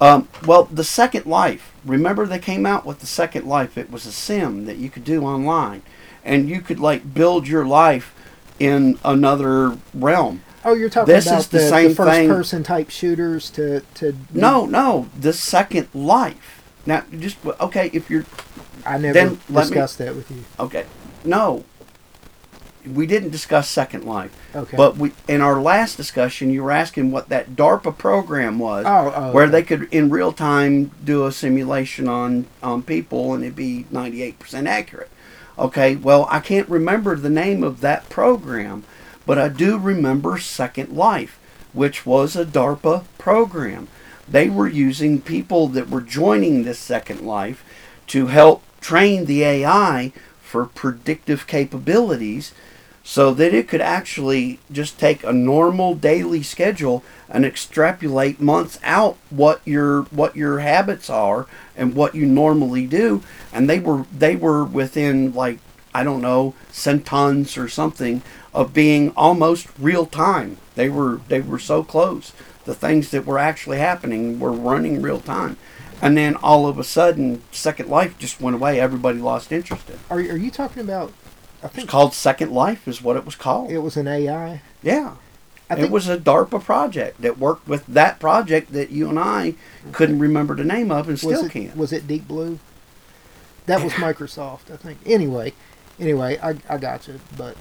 Um, 0.01 0.29
well, 0.47 0.65
the 0.65 0.85
Second 0.85 1.27
Life. 1.27 1.73
Remember 1.85 2.27
they 2.27 2.39
came 2.39 2.67
out 2.67 2.85
with 2.85 3.01
the 3.01 3.07
Second 3.07 3.47
Life. 3.47 3.79
It 3.79 3.91
was 3.91 4.05
a 4.07 4.13
sim 4.13 4.65
that 4.67 4.77
you 4.79 4.91
could 4.91 5.05
do 5.05 5.23
online, 5.25 5.83
and 6.25 6.49
you 6.49 6.61
could 6.61 6.81
like 6.81 7.15
build 7.15 7.47
your 7.47 7.65
life 7.65 8.15
in 8.59 8.99
another 9.05 9.79
realm. 9.95 10.43
Oh, 10.65 10.75
you're 10.75 10.89
talking 10.91 11.15
This 11.15 11.27
about 11.29 11.39
is 11.41 11.49
the 11.49 11.59
the, 11.59 11.69
same 11.69 11.95
first 11.95 12.11
thing- 12.11 12.29
person 12.29 12.63
type 12.65 12.91
shooters 12.91 13.49
to 13.51 13.81
to. 13.95 14.17
No, 14.33 14.67
no, 14.67 15.09
the 15.19 15.33
Second 15.33 15.89
Life. 15.95 16.63
Now, 16.85 17.05
just 17.17 17.37
okay. 17.61 17.91
If 17.93 18.11
you're 18.11 18.25
I 18.89 18.99
never 18.99 19.15
then 19.15 19.39
let 19.49 19.65
me- 19.67 19.71
discussed 19.71 19.99
that 19.99 20.15
with 20.17 20.31
you. 20.31 20.45
okay, 20.59 20.87
no, 21.25 21.65
we 22.87 23.07
didn't 23.07 23.31
discuss 23.31 23.69
Second 23.69 24.05
Life. 24.05 24.35
Okay. 24.55 24.77
But 24.77 24.97
we, 24.97 25.13
in 25.29 25.41
our 25.43 25.61
last 25.61 25.97
discussion, 25.97 26.49
you 26.51 26.63
were 26.63 26.71
asking 26.73 27.11
what 27.11 27.29
that 27.29 27.51
DARPA 27.55 27.99
program 27.99 28.59
was, 28.59 28.87
Oh, 28.87 29.13
oh, 29.15 29.33
where 29.33 29.45
okay. 29.45 29.53
they 29.53 29.63
could 29.63 29.93
in 29.93 30.09
real 30.09 30.33
time 30.33 30.91
do 31.05 31.27
a 31.27 31.33
simulation 31.33 32.09
on 32.09 32.47
on 32.63 32.83
people 32.83 33.35
and 33.35 33.43
it'd 33.45 33.57
be 33.57 33.85
ninety 33.91 34.23
eight 34.23 34.39
percent 34.39 34.67
accurate. 34.67 35.11
Okay, 35.59 35.97
well, 35.97 36.27
I 36.31 36.39
can't 36.39 36.69
remember 36.69 37.17
the 37.17 37.29
name 37.29 37.63
of 37.65 37.81
that 37.81 38.09
program, 38.09 38.85
but 39.27 39.39
I 39.39 39.49
do 39.49 39.77
remember 39.77 40.39
Second 40.39 40.93
Life, 40.97 41.39
which 41.73 42.07
was 42.07 42.37
a 42.37 42.45
DARPA 42.47 43.05
program. 43.19 43.89
They 44.31 44.49
were 44.49 44.69
using 44.69 45.21
people 45.21 45.67
that 45.69 45.91
were 45.91 46.01
joining 46.01 46.63
this 46.63 46.79
Second 46.79 47.23
Life 47.23 47.65
to 48.07 48.29
help 48.29 48.63
train 48.89 49.27
the 49.27 49.45
AI 49.45 50.11
for 50.41 50.65
predictive 50.65 51.47
capabilities 51.47 52.55
so 53.05 53.35
that 53.35 53.53
it 53.53 53.69
could 53.69 53.83
actually 53.83 54.59
just 54.73 54.99
take 54.99 55.23
a 55.23 55.33
normal 55.33 55.95
daily 55.95 56.43
schedule 56.43 57.05
and 57.29 57.45
extrapolate 57.45 58.41
months 58.41 58.79
out 58.83 59.19
what 59.29 59.61
your 59.67 60.05
what 60.05 60.35
your 60.35 60.61
habits 60.61 61.11
are 61.11 61.47
and 61.77 61.95
what 61.95 62.15
you 62.15 62.25
normally 62.25 62.87
do. 62.87 63.23
And 63.53 63.69
they 63.69 63.79
were 63.79 64.07
they 64.11 64.37
were 64.37 64.65
within 64.65 65.35
like 65.35 65.59
I 65.93 66.03
don't 66.03 66.23
know 66.23 66.55
centons 66.73 67.59
or 67.59 67.69
something 67.69 68.23
of 68.55 68.73
being 68.73 69.13
almost 69.15 69.69
real 69.79 70.07
time. 70.07 70.57
They 70.77 70.89
were 70.89 71.21
they 71.29 71.43
were 71.43 71.59
so 71.59 71.83
close. 71.85 72.33
The 72.65 72.75
things 72.75 73.11
that 73.11 73.27
were 73.27 73.39
actually 73.39 73.81
happening 73.81 74.41
were 74.41 74.51
running 74.51 75.03
real 75.03 75.21
time 75.21 75.59
and 76.01 76.17
then 76.17 76.37
all 76.37 76.67
of 76.67 76.79
a 76.79 76.85
sudden 76.85 77.43
second 77.53 77.89
life 77.89 78.19
just 78.19 78.41
went 78.41 78.55
away 78.57 78.81
everybody 78.81 79.19
lost 79.19 79.53
interest 79.53 79.89
in 79.89 79.97
it. 79.97 80.01
Are, 80.11 80.19
are 80.19 80.37
you 80.37 80.51
talking 80.51 80.83
about? 80.83 81.13
I 81.63 81.71
It's 81.75 81.85
called 81.85 82.15
Second 82.15 82.53
Life, 82.53 82.87
is 82.87 83.03
what 83.03 83.17
it 83.17 83.25
was 83.25 83.35
called. 83.35 83.71
it 83.71 83.79
was 83.79 83.97
an 83.97 84.07
AI. 84.09 84.63
yeah. 84.83 85.17
It 85.71 85.91
was 85.91 86.09
a 86.09 86.17
DARPA 86.17 86.65
project 86.65 87.21
that 87.21 87.37
worked 87.39 87.69
with 87.69 87.85
that 87.89 88.19
project 88.19 88.73
that 88.73 88.89
you 88.91 89.11
and 89.11 89.19
I 89.19 89.53
couldn't 89.93 90.19
remember 90.19 90.55
the 90.57 90.65
name 90.65 90.91
of 90.91 91.09
and 91.09 91.21
was 91.21 91.21
still 91.21 91.45
it 91.45 91.53
can't. 91.53 91.77
was 91.77 91.93
it 91.93 92.07
Deep 92.07 92.27
Blue? 92.27 92.59
That 93.67 93.85
was 93.85 93.93
Microsoft, 93.95 94.73
I 94.73 94.77
think. 94.77 94.99
Anyway, 95.05 95.53
anyway, 96.01 96.39
I 96.43 96.55
I 96.71 96.79
got 96.79 97.07
you, 97.07 97.21
but 97.37 97.55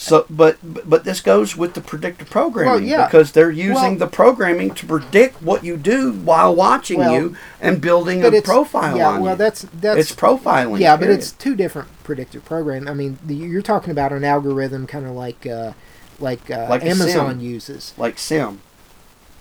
So, 0.00 0.26
but 0.30 0.58
but 0.88 1.02
this 1.02 1.20
goes 1.20 1.56
with 1.56 1.74
the 1.74 1.80
predictive 1.80 2.30
programming 2.30 2.88
yeah. 2.88 3.06
because 3.06 3.32
they're 3.32 3.50
using 3.50 3.74
Well- 3.74 3.96
the 3.96 4.06
programming 4.06 4.72
to 4.74 4.86
predict 4.86 5.42
what 5.42 5.64
you 5.64 5.76
do 5.76 6.12
while 6.12 6.54
watching 6.54 7.00
Well, 7.00 7.12
you 7.12 7.36
and 7.60 7.80
building 7.80 8.24
a 8.24 8.40
profile 8.40 8.96
yeah. 8.96 9.18
well, 9.18 9.32
you. 9.32 9.36
that's 9.36 9.62
that's 9.74 9.98
it's 9.98 10.14
profiling. 10.14 10.78
yeah, 10.78 10.96
but 10.96 11.10
it's 11.10 11.32
two 11.32 11.56
different 11.56 11.88
predictive 12.04 12.44
programs. 12.44 12.86
I 12.86 12.94
mean, 12.94 13.18
the, 13.26 13.34
you're 13.34 13.60
talking 13.60 13.90
about 13.90 14.12
an 14.12 14.22
algorithm, 14.22 14.86
kind 14.86 15.04
of 15.04 15.12
like 15.12 15.44
uh, 15.46 15.72
like, 16.20 16.48
uh, 16.48 16.68
Like 16.70 16.84
Amazon 16.84 17.38
sim. 17.38 17.40
uses. 17.40 17.92
like 17.96 18.18
Sim, 18.18 18.60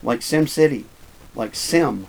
like 0.02 0.24
Sim 0.24 0.48
City, 0.48 0.86
like 1.36 1.54
Sim. 1.54 2.08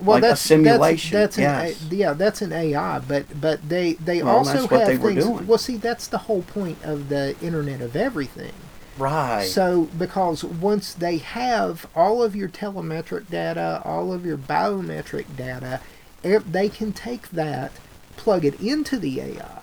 Well, 0.00 0.18
Like 0.18 0.22
a 0.30 0.36
that's 0.36 0.40
simulation, 0.40 1.18
That's, 1.18 1.36
that's 1.36 1.38
yes. 1.38 1.80
an, 1.80 1.92
A- 1.92 1.94
yeah, 1.96 2.12
that's 2.12 2.42
an 2.42 2.52
AI, 2.52 2.98
but 3.00 3.40
but 3.40 3.68
they 3.68 3.94
they 3.94 4.22
Well, 4.22 4.36
also 4.38 4.66
have 4.68 4.98
things. 4.98 5.32
Well, 5.46 5.58
see, 5.58 5.76
that's 5.76 6.06
the 6.08 6.18
whole 6.18 6.42
point 6.42 6.78
of 6.84 7.08
the 7.08 7.36
Internet 7.40 7.80
of 7.80 7.96
Everything. 7.96 8.52
Right. 8.96 9.44
So, 9.44 9.84
because 9.98 10.44
once 10.44 10.92
they 10.94 11.18
have 11.18 11.86
all 11.94 12.22
of 12.22 12.34
your 12.36 12.48
telemetric 12.48 13.28
data, 13.30 13.82
all 13.84 14.12
of 14.12 14.24
your 14.26 14.38
biometric 14.38 15.36
data, 15.36 15.80
they 16.22 16.68
can 16.68 16.92
take 16.92 17.30
that, 17.30 17.72
plug 18.16 18.44
it 18.44 18.60
into 18.60 18.98
the 18.98 19.20
AI, 19.20 19.60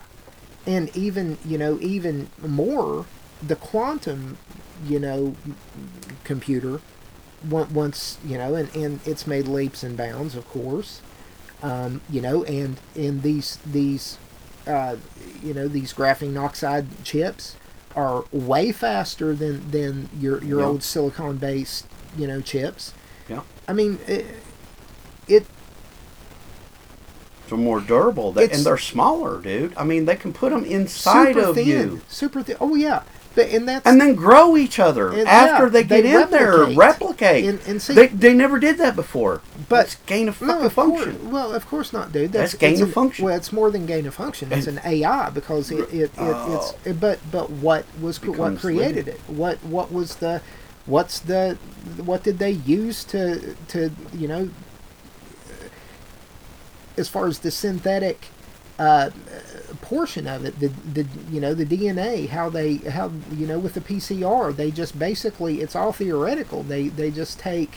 and 0.66 0.96
even 0.96 1.38
you 1.46 1.58
know 1.58 1.80
even 1.82 2.30
more, 2.42 3.06
the 3.42 3.56
quantum, 3.56 4.38
you 4.86 5.00
know, 5.00 5.36
computer, 6.24 6.82
once 7.50 8.18
you 8.26 8.38
know, 8.38 8.56
and, 8.56 8.74
and 8.76 9.00
it's 9.06 9.28
made 9.28 9.48
leaps 9.48 9.84
and 9.84 9.96
bounds, 9.98 10.36
of 10.36 10.48
course, 10.50 11.02
um, 11.62 12.02
you 12.10 12.22
know, 12.22 12.44
and 12.46 12.80
and 12.96 13.22
these 13.22 13.58
these, 13.66 14.18
uh, 14.68 14.96
you 15.44 15.54
know, 15.54 15.68
these 15.68 15.94
graphene 15.94 16.38
oxide 16.42 16.88
chips 17.04 17.56
are 17.96 18.26
way 18.32 18.72
faster 18.72 19.34
than 19.36 19.70
than 19.72 20.10
your 20.20 20.44
your 20.44 20.60
Yeah. 20.62 20.66
old 20.68 20.84
silicon 20.84 21.38
based 21.38 21.86
you 22.18 22.28
know 22.28 22.42
chips. 22.42 22.94
Yeah. 23.30 23.42
I 23.68 23.74
mean, 23.74 24.00
it, 24.08 24.26
it 25.28 25.46
They're 27.50 27.58
more 27.58 27.82
durable, 27.82 28.32
they, 28.32 28.50
and 28.50 28.66
they're 28.66 28.78
smaller, 28.78 29.40
dude. 29.42 29.74
I 29.78 29.84
mean, 29.84 30.06
they 30.06 30.16
can 30.16 30.34
put 30.34 30.52
them 30.52 30.66
inside 30.66 31.38
of 31.38 31.56
thin, 31.56 31.68
you. 31.68 32.02
super 32.08 32.42
thin. 32.42 32.58
Oh 32.60 32.76
yeah, 32.76 33.04
and 33.38 33.68
and 33.70 34.00
then 34.00 34.16
grow 34.16 34.56
each 34.56 34.78
other 34.80 35.12
And, 35.12 35.28
after 35.28 35.64
yeah, 35.66 35.70
they 35.70 35.84
get 35.84 36.04
they 36.04 36.22
in 36.24 36.30
there, 36.30 36.66
replicate. 36.66 37.46
And- 37.46 37.60
and 37.68 37.82
see- 37.82 37.94
they, 37.94 38.08
they 38.08 38.34
never 38.34 38.60
did 38.60 38.78
that 38.78 38.96
before. 38.96 39.42
But- 39.70 39.86
it's 39.86 39.96
gain 40.06 40.30
of 40.30 40.42
no, 40.42 40.62
of 40.62 40.76
course, 40.76 41.04
function. 41.04 41.32
well, 41.32 41.54
of 41.54 41.68
course 41.68 41.92
not, 41.94 42.12
dude. 42.12 42.32
That's 42.32 42.52
That's, 42.54 42.62
gain 42.62 42.82
of 42.82 42.90
an- 42.90 42.94
function. 42.94 43.26
Well, 43.26 43.36
it's 43.36 43.52
more 43.52 43.72
than 43.72 43.86
gain 43.86 44.06
of 44.06 44.14
function. 44.14 44.52
It's 44.54 44.68
an 44.68 44.80
AI 44.86 45.30
because 45.32 45.72
it, 45.72 45.80
it, 45.92 45.94
it 45.94 46.10
it's 46.18 46.18
Oh. 46.20 46.94
but 47.00 47.20
but 47.32 47.50
what 47.50 47.86
was 48.00 48.22
what 48.24 48.60
created 48.60 49.08
it? 49.08 49.20
What 49.28 49.64
what 49.64 49.92
was 49.92 50.18
the 50.18 50.42
what's 50.86 51.20
the 51.20 51.58
what 52.04 52.24
did 52.24 52.40
they 52.40 52.52
use 52.52 53.04
to 53.06 53.56
to 53.70 53.90
you 54.14 54.28
know 54.28 54.50
as 56.98 57.10
far 57.10 57.26
as 57.28 57.40
the 57.40 57.52
synthetic 57.52 58.28
uh, 58.78 59.10
portion 59.82 60.28
of 60.28 60.46
it, 60.46 60.60
the 60.60 60.68
the 60.68 61.08
you 61.30 61.40
know 61.40 61.54
the 61.54 61.66
DNA, 61.66 62.30
how 62.30 62.50
they 62.50 62.78
how 62.78 63.12
you 63.32 63.48
know 63.48 63.60
with 63.60 63.74
the 63.74 63.82
PCR, 63.82 64.56
they 64.56 64.72
just 64.72 64.98
basically 64.98 65.62
it's 65.62 65.76
all 65.76 65.92
theoretical. 65.92 66.64
They 66.64 66.88
they 66.88 67.12
just 67.12 67.40
take 67.40 67.72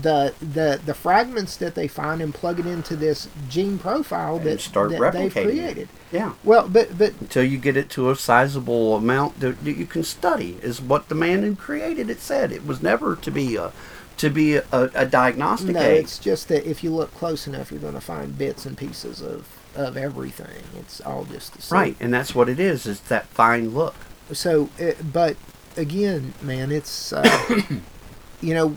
the 0.00 0.34
the 0.40 0.80
the 0.84 0.94
fragments 0.94 1.56
that 1.56 1.74
they 1.74 1.88
find 1.88 2.20
and 2.20 2.34
plug 2.34 2.60
it 2.60 2.66
into 2.66 2.96
this 2.96 3.28
gene 3.48 3.78
profile 3.78 4.36
And 4.36 4.44
that, 4.46 4.60
start 4.60 4.90
that 4.90 5.12
they've 5.12 5.32
created. 5.32 5.88
Yeah. 6.12 6.34
Well, 6.44 6.68
but 6.68 6.98
but 6.98 7.14
Until 7.20 7.44
you 7.44 7.58
get 7.58 7.76
it 7.76 7.88
to 7.90 8.10
a 8.10 8.16
sizable 8.16 8.96
amount 8.96 9.40
that, 9.40 9.64
that 9.64 9.76
you 9.76 9.86
can 9.86 10.04
study, 10.04 10.58
is 10.62 10.80
what 10.80 11.08
the 11.08 11.14
man 11.14 11.42
who 11.42 11.56
created 11.56 12.10
it 12.10 12.20
said. 12.20 12.52
It 12.52 12.66
was 12.66 12.82
never 12.82 13.16
to 13.16 13.30
be 13.30 13.56
a 13.56 13.72
to 14.18 14.30
be 14.30 14.56
a, 14.56 14.64
a 14.72 15.06
diagnostic 15.06 15.74
no, 15.74 15.80
aid. 15.80 16.04
it's 16.04 16.18
just 16.18 16.48
that 16.48 16.68
if 16.68 16.82
you 16.82 16.90
look 16.90 17.12
close 17.14 17.46
enough, 17.46 17.70
you're 17.70 17.80
going 17.80 17.94
to 17.94 18.00
find 18.00 18.36
bits 18.36 18.64
and 18.64 18.76
pieces 18.76 19.20
of 19.20 19.46
of 19.76 19.96
everything. 19.96 20.62
It's 20.78 21.00
all 21.00 21.24
just 21.24 21.52
the 21.54 21.62
same. 21.62 21.78
Right, 21.78 21.96
and 22.00 22.12
that's 22.12 22.34
what 22.34 22.48
it 22.48 22.58
is. 22.58 22.86
It's 22.86 23.00
that 23.00 23.26
fine 23.26 23.70
look. 23.70 23.94
so 24.32 24.70
uh, 24.80 24.92
but 25.12 25.36
again 25.76 26.32
man 26.42 26.72
it's 26.72 27.12
uh, 27.12 27.62
you 28.40 28.54
know 28.54 28.76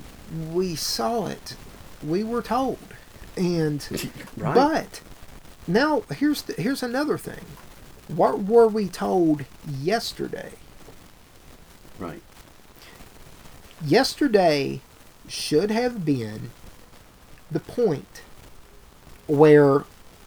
we 0.52 0.76
saw 0.76 1.28
it 1.28 1.56
we 2.06 2.24
were 2.24 2.42
told 2.42 2.78
and 3.38 3.88
Right. 4.38 4.54
but 4.54 5.02
now 5.68 6.04
here's 6.14 6.42
the, 6.44 6.54
here's 6.62 6.84
another 6.84 7.18
thing 7.18 7.46
what 8.10 8.44
were 8.44 8.68
we 8.68 8.88
told 8.90 9.46
yesterday 9.66 10.52
Right. 11.98 12.22
yesterday 13.84 14.82
should 15.28 15.72
have 15.72 16.04
been 16.06 16.52
the 17.52 17.60
point 17.60 18.22
where 19.28 19.84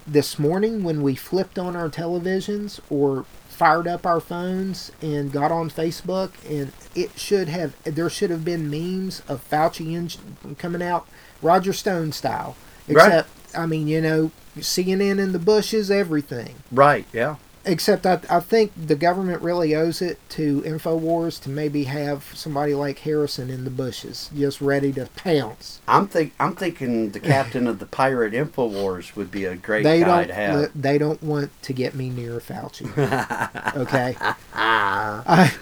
this 0.06 0.38
morning 0.38 0.82
when 0.82 1.02
we 1.02 1.14
flipped 1.14 1.58
on 1.58 1.76
our 1.76 1.88
televisions 1.88 2.80
or 2.90 3.24
fired 3.48 3.86
up 3.86 4.04
our 4.06 4.20
phones 4.20 4.90
and 5.00 5.30
got 5.30 5.52
on 5.52 5.70
Facebook 5.70 6.30
and 6.48 6.72
it 6.94 7.18
should 7.18 7.48
have 7.48 7.74
there 7.84 8.10
should 8.10 8.30
have 8.30 8.44
been 8.44 8.68
memes 8.70 9.22
of 9.28 9.48
Fauci 9.48 9.94
in, 9.94 10.54
coming 10.56 10.82
out 10.82 11.06
Roger 11.40 11.72
Stone 11.72 12.12
style 12.12 12.56
Right. 12.88 13.06
except 13.06 13.28
I 13.56 13.66
mean, 13.66 13.86
you 13.86 14.00
know, 14.00 14.30
CNN 14.58 15.18
in 15.18 15.32
the 15.32 15.38
bushes, 15.38 15.90
everything. 15.90 16.56
Right. 16.72 17.06
Yeah. 17.12 17.36
Except 17.64 18.04
I, 18.06 18.20
I 18.28 18.40
think 18.40 18.72
the 18.76 18.96
government 18.96 19.40
really 19.40 19.74
owes 19.74 20.02
it 20.02 20.18
to 20.30 20.62
Infowars 20.62 21.40
to 21.42 21.50
maybe 21.50 21.84
have 21.84 22.24
somebody 22.34 22.74
like 22.74 22.98
Harrison 23.00 23.50
in 23.50 23.62
the 23.62 23.70
bushes, 23.70 24.30
just 24.36 24.60
ready 24.60 24.92
to 24.94 25.06
pounce. 25.14 25.80
I'm 25.86 26.08
think 26.08 26.32
I'm 26.40 26.56
thinking 26.56 27.10
the 27.10 27.20
captain 27.20 27.68
of 27.68 27.78
the 27.78 27.86
pirate 27.86 28.32
Infowars 28.32 29.14
would 29.14 29.30
be 29.30 29.44
a 29.44 29.54
great 29.54 29.84
they 29.84 30.00
guy 30.00 30.06
don't. 30.06 30.28
to 30.28 30.34
have. 30.34 30.82
They 30.82 30.98
don't 30.98 31.22
want 31.22 31.50
to 31.62 31.72
get 31.72 31.94
me 31.94 32.10
near 32.10 32.40
Fauci. 32.40 32.86
okay. 33.76 34.16
Ah. 34.54 35.22
I, 35.24 35.54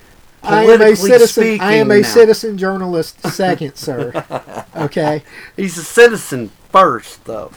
I 0.43 0.63
am 0.65 0.81
a 0.81 0.95
citizen. 0.95 1.59
I 1.61 1.73
am 1.73 1.89
a 1.89 2.01
now. 2.01 2.07
citizen 2.07 2.57
journalist. 2.59 3.21
Second, 3.27 3.75
sir. 3.75 4.23
Okay. 4.75 5.23
He's 5.55 5.77
a 5.77 5.83
citizen 5.85 6.51
first, 6.69 7.23
though. 7.23 7.51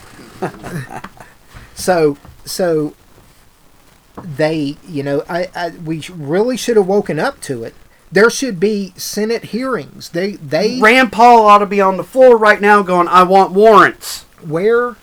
So 1.74 2.16
so 2.44 2.94
they, 4.24 4.76
you 4.86 5.02
know, 5.02 5.22
I, 5.28 5.48
I 5.54 5.70
we 5.70 6.02
really 6.10 6.56
should 6.56 6.76
have 6.76 6.86
woken 6.86 7.18
up 7.18 7.40
to 7.42 7.64
it. 7.64 7.74
There 8.10 8.30
should 8.30 8.58
be 8.58 8.92
Senate 8.96 9.44
hearings. 9.46 10.08
They 10.10 10.32
they 10.32 10.80
Rand 10.80 11.12
Paul 11.12 11.46
ought 11.46 11.58
to 11.58 11.66
be 11.66 11.80
on 11.80 11.96
the 11.98 12.04
floor 12.04 12.36
right 12.38 12.60
now, 12.60 12.82
going, 12.82 13.08
"I 13.08 13.22
want 13.24 13.52
warrants." 13.52 14.24
where 14.42 14.94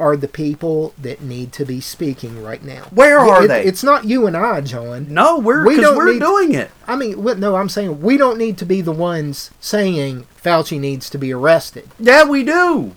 are 0.00 0.16
the 0.16 0.26
people 0.26 0.92
that 1.00 1.20
need 1.20 1.52
to 1.52 1.64
be 1.64 1.80
speaking 1.80 2.42
right 2.42 2.64
now? 2.64 2.82
Where 2.90 3.18
are 3.20 3.44
It- 3.44 3.48
they? 3.48 3.64
It's 3.64 3.84
not 3.84 4.04
you 4.04 4.26
and 4.26 4.36
I, 4.36 4.60
John. 4.60 5.06
No, 5.08 5.38
we're 5.38 5.64
We 5.64 5.76
because 5.76 5.90
don't 5.90 5.96
we're 5.96 6.12
need- 6.14 6.18
doing 6.20 6.52
it. 6.54 6.70
I 6.88 6.96
mean, 6.96 7.22
no, 7.38 7.54
I'm 7.54 7.68
saying 7.68 8.00
we 8.02 8.16
don't 8.16 8.36
need 8.38 8.58
to 8.58 8.64
be 8.66 8.80
the 8.80 8.90
ones 8.92 9.50
saying 9.60 10.26
Fauci 10.42 10.80
needs 10.80 11.08
to 11.10 11.18
be 11.18 11.32
arrested. 11.32 11.88
Yeah, 12.00 12.24
we 12.24 12.42
do. 12.42 12.92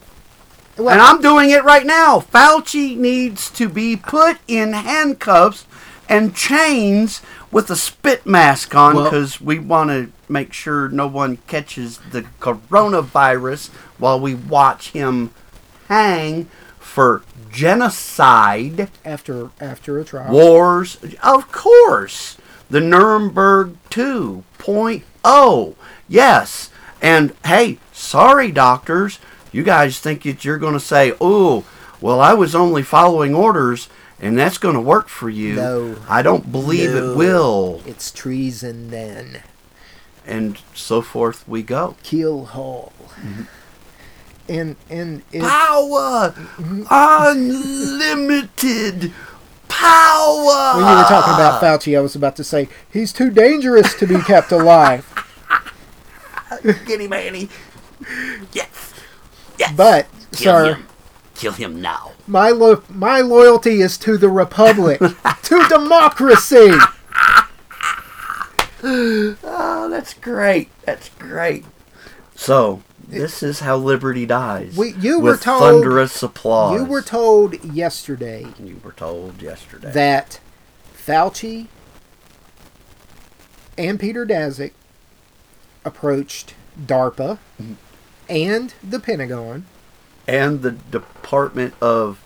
Well, 0.78 0.89
and 0.89 1.01
I'm 1.01 1.21
doing 1.21 1.49
it 1.49 1.63
right 1.63 1.86
now. 1.86 2.19
Fauci 2.19 2.95
needs 2.95 3.49
to 3.51 3.67
be 3.67 3.95
put 3.95 4.38
in 4.47 4.73
handcuffs 4.73 5.65
and 6.07 6.36
chains 6.36 7.21
with 7.51 7.69
a 7.69 7.75
spit 7.75 8.25
mask 8.25 8.75
on 8.75 8.95
Well- 8.95 9.03
because 9.05 9.41
we 9.41 9.59
want 9.59 9.89
to 9.89 10.11
make 10.30 10.53
sure 10.53 10.88
no 10.89 11.07
one 11.07 11.38
catches 11.47 11.99
the 12.11 12.25
coronavirus 12.39 13.69
while 13.97 14.19
we 14.19 14.36
watch 14.36 14.91
him 14.91 15.32
hang 15.88 16.47
for 16.80 17.23
genocide, 17.51 18.89
after 19.05 19.49
after 19.59 19.99
a 19.99 20.03
trial. 20.05 20.32
wars. 20.32 20.97
Of 21.23 21.51
course, 21.51 22.38
the 22.69 22.82
Nuremberg 22.82 23.75
2.0. 23.89 25.75
Yes. 26.07 26.69
And 27.01 27.34
hey, 27.45 27.78
sorry, 27.93 28.51
doctors. 28.51 29.19
You 29.57 29.63
guys 29.63 29.99
think 29.99 30.21
that 30.21 30.45
you're 30.45 30.59
going 30.59 30.75
to 30.75 30.79
say, 30.79 31.13
oh, 31.19 31.65
well, 31.99 32.21
I 32.21 32.35
was 32.35 32.53
only 32.53 32.83
following 32.83 33.33
orders 33.33 33.89
and 34.19 34.37
that's 34.37 34.59
going 34.59 34.75
to 34.75 34.79
work 34.79 35.09
for 35.09 35.31
you. 35.31 35.55
No. 35.55 35.95
I 36.07 36.21
don't 36.21 36.51
believe 36.51 36.91
No. 36.91 37.13
it 37.13 37.17
will. 37.17 37.81
It's 37.83 38.11
treason 38.11 38.91
then. 38.91 39.41
And 40.27 40.59
so 40.75 41.01
forth 41.01 41.47
we 41.47 41.63
go. 41.63 41.95
Kill 42.03 42.45
Hall. 42.45 42.93
Mm-hmm. 43.15 43.41
And 44.47 44.75
and 44.91 45.23
it, 45.31 45.41
Power! 45.41 46.35
Unlimited 46.91 49.11
power! 49.69 50.77
when 50.77 50.87
you 50.87 50.97
were 50.97 51.09
talking 51.09 51.33
about 51.33 51.63
Fauci, 51.63 51.97
I 51.97 52.01
was 52.01 52.15
about 52.15 52.35
to 52.35 52.43
say 52.43 52.69
he's 52.93 53.11
too 53.11 53.31
dangerous 53.31 53.95
to 53.95 54.05
be 54.05 54.19
kept 54.19 54.51
alive. 54.51 55.03
Him, 56.85 57.11
Annie. 57.11 57.49
Yes. 58.53 58.93
Yes. 59.57 59.73
But 59.75 60.07
Kill 60.33 60.53
sir, 60.53 60.73
him. 60.75 60.87
Kill 61.35 61.51
him 61.53 61.81
now. 61.81 62.11
my 62.27 62.49
lo- 62.49 62.83
my 62.89 63.21
loyalty 63.21 63.81
is 63.81 63.97
to 63.99 64.17
the 64.17 64.29
republic, 64.29 64.99
to 65.43 65.67
democracy. 65.69 66.71
Oh, 68.83 69.87
that's 69.89 70.13
great. 70.13 70.69
That's 70.85 71.09
great. 71.09 71.65
So, 72.35 72.83
this 73.07 73.41
is 73.41 73.61
how 73.61 73.77
liberty 73.77 74.25
dies. 74.25 74.75
We- 74.77 74.93
you 74.93 75.19
were 75.19 75.35
told- 75.37 75.61
thunderous 75.61 76.21
applause. 76.21 76.79
You 76.79 76.85
were 76.85 77.01
told 77.01 77.63
yesterday 77.63 78.45
You 78.59 78.79
were 78.83 78.91
told 78.91 79.41
yesterday. 79.41 79.91
that 79.91 80.39
Fauci 80.95 81.67
and 83.77 83.99
Peter 83.99 84.25
Daszak 84.25 84.71
approached 85.83 86.53
DARPA 86.79 87.39
Mm-hmm. 87.61 87.73
And 88.30 88.73
the 88.88 88.99
Pentagon. 88.99 89.65
and 90.28 90.61
the 90.61 90.71
Department 90.71 91.73
of 91.82 92.19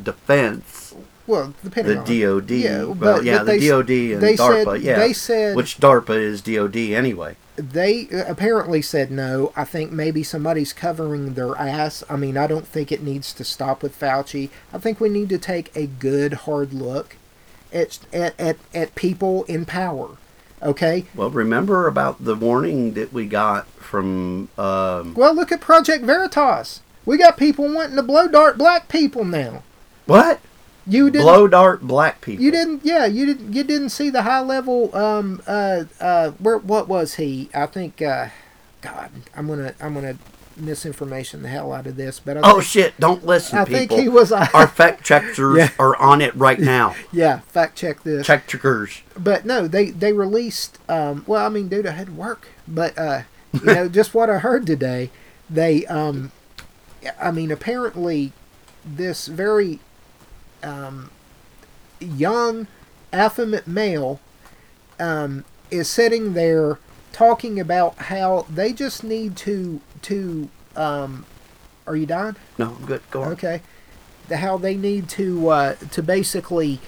Defense, 0.00 0.94
Well, 1.26 1.54
the 1.62 1.70
Pentagon, 1.70 2.04
the 2.04 2.22
DOD. 2.22 2.50
Yeah, 2.50 2.78
well, 2.84 2.94
but- 2.94 3.24
yeah, 3.24 3.38
but 3.38 3.44
the 3.46 3.58
they- 3.58 3.68
DOD 3.68 4.12
and 4.14 4.22
they 4.22 4.36
DARPA. 4.36 4.64
said- 4.74 4.82
yeah. 4.82 4.98
they 4.98 5.12
said- 5.12 5.56
which 5.56 5.78
DARPA 5.78 6.16
is 6.20 6.40
DOD 6.42 6.94
anyway. 6.94 7.36
They 7.56 8.08
uh, 8.12 8.24
apparently 8.26 8.82
said 8.82 9.12
no. 9.12 9.52
I 9.56 9.64
think 9.64 9.92
maybe 9.92 10.24
somebody's 10.24 10.72
covering 10.72 11.34
their 11.34 11.56
ass. 11.56 12.02
I 12.10 12.16
mean, 12.16 12.36
I 12.36 12.48
don't 12.48 12.66
think 12.66 12.90
it 12.90 13.00
needs 13.02 13.32
to 13.34 13.44
stop 13.44 13.80
with 13.82 13.98
Fauci. 13.98 14.50
I 14.72 14.78
think 14.78 15.00
we 15.00 15.08
need 15.08 15.28
to 15.28 15.38
take 15.38 15.70
a 15.76 15.86
good 15.86 16.32
hard 16.32 16.72
look 16.74 17.14
at 17.72 18.00
at 18.12 18.34
at, 18.40 18.56
at 18.74 18.94
people 18.96 19.44
in 19.44 19.64
power. 19.64 20.16
Okay. 20.62 21.04
Well, 21.14 21.30
remember 21.30 21.86
about 21.86 22.24
the 22.24 22.34
warning 22.34 22.94
that 22.94 23.12
we 23.12 23.26
got 23.26 23.66
from 23.68 24.48
um, 24.56 25.14
Well, 25.14 25.34
look 25.34 25.52
at 25.52 25.60
Project 25.60 26.04
Veritas. 26.04 26.80
We 27.04 27.18
got 27.18 27.36
people 27.36 27.72
wanting 27.72 27.96
to 27.96 28.02
blow 28.02 28.28
dart 28.28 28.56
black 28.56 28.88
people 28.88 29.24
now. 29.24 29.62
what? 30.06 30.40
You 30.86 31.10
didn't. 31.10 31.24
Blow 31.24 31.48
dart 31.48 31.82
black 31.82 32.20
people. 32.20 32.44
You 32.44 32.50
didn't. 32.50 32.84
Yeah, 32.84 33.06
you 33.06 33.24
didn't. 33.24 33.54
You 33.54 33.64
didn't 33.64 33.88
see 33.88 34.10
the 34.10 34.22
high 34.22 34.40
level. 34.40 34.94
Um. 34.94 35.42
Uh. 35.46 35.84
Uh. 35.98 36.30
Where? 36.32 36.58
What 36.58 36.88
was 36.88 37.14
he? 37.14 37.48
I 37.54 37.64
think. 37.66 38.02
Uh. 38.02 38.28
God, 38.82 39.10
I'm 39.34 39.46
gonna. 39.46 39.74
I'm 39.80 39.94
gonna 39.94 40.18
misinformation 40.56 41.42
the 41.42 41.48
hell 41.48 41.72
out 41.72 41.86
of 41.86 41.96
this. 41.96 42.20
But 42.20 42.38
I 42.38 42.40
Oh 42.44 42.52
think, 42.54 42.64
shit! 42.64 43.00
Don't 43.00 43.24
listen, 43.26 43.58
I 43.58 43.64
people. 43.64 43.96
think 43.96 44.02
he 44.02 44.08
was. 44.08 44.32
Uh, 44.32 44.46
Our 44.54 44.66
fact 44.66 45.04
checkers 45.04 45.38
Yeah. 45.58 45.70
are 45.78 45.96
on 45.96 46.20
it 46.20 46.34
right 46.34 46.58
now. 46.58 46.94
yeah. 47.12 47.40
Fact 47.40 47.76
check 47.76 48.02
this. 48.02 48.26
Check 48.26 48.46
checkers. 48.46 49.02
But 49.18 49.44
no, 49.44 49.66
they 49.68 49.90
they 49.90 50.12
released. 50.12 50.78
Um. 50.88 51.24
Well, 51.26 51.44
I 51.44 51.48
mean, 51.48 51.68
dude, 51.68 51.86
I 51.86 51.92
had 51.92 52.16
work. 52.16 52.48
But 52.68 52.96
uh, 52.98 53.22
you 53.52 53.64
know, 53.64 53.88
just 54.00 54.14
what 54.14 54.30
I 54.30 54.38
heard 54.38 54.66
today, 54.66 55.10
they 55.50 55.86
um, 55.86 56.32
I 57.20 57.30
mean, 57.30 57.50
apparently, 57.50 58.32
this 58.84 59.26
very 59.26 59.80
um, 60.62 61.10
young, 62.00 62.66
affluent 63.12 63.66
male 63.66 64.20
um, 64.98 65.44
is 65.70 65.88
sitting 65.88 66.34
there 66.34 66.78
talking 67.14 67.60
about 67.60 67.96
how 67.96 68.44
they 68.50 68.72
just 68.72 69.04
need 69.04 69.36
to 69.36 69.80
to 70.02 70.50
um, 70.76 71.24
are 71.86 71.96
you 71.96 72.06
dying? 72.06 72.36
No, 72.58 72.76
I'm 72.78 72.84
good. 72.84 73.02
Go 73.10 73.22
on. 73.22 73.32
Okay. 73.32 73.62
The, 74.28 74.38
how 74.38 74.58
they 74.58 74.74
need 74.74 75.08
to 75.10 75.48
uh, 75.48 75.74
to 75.74 76.02
basically 76.02 76.80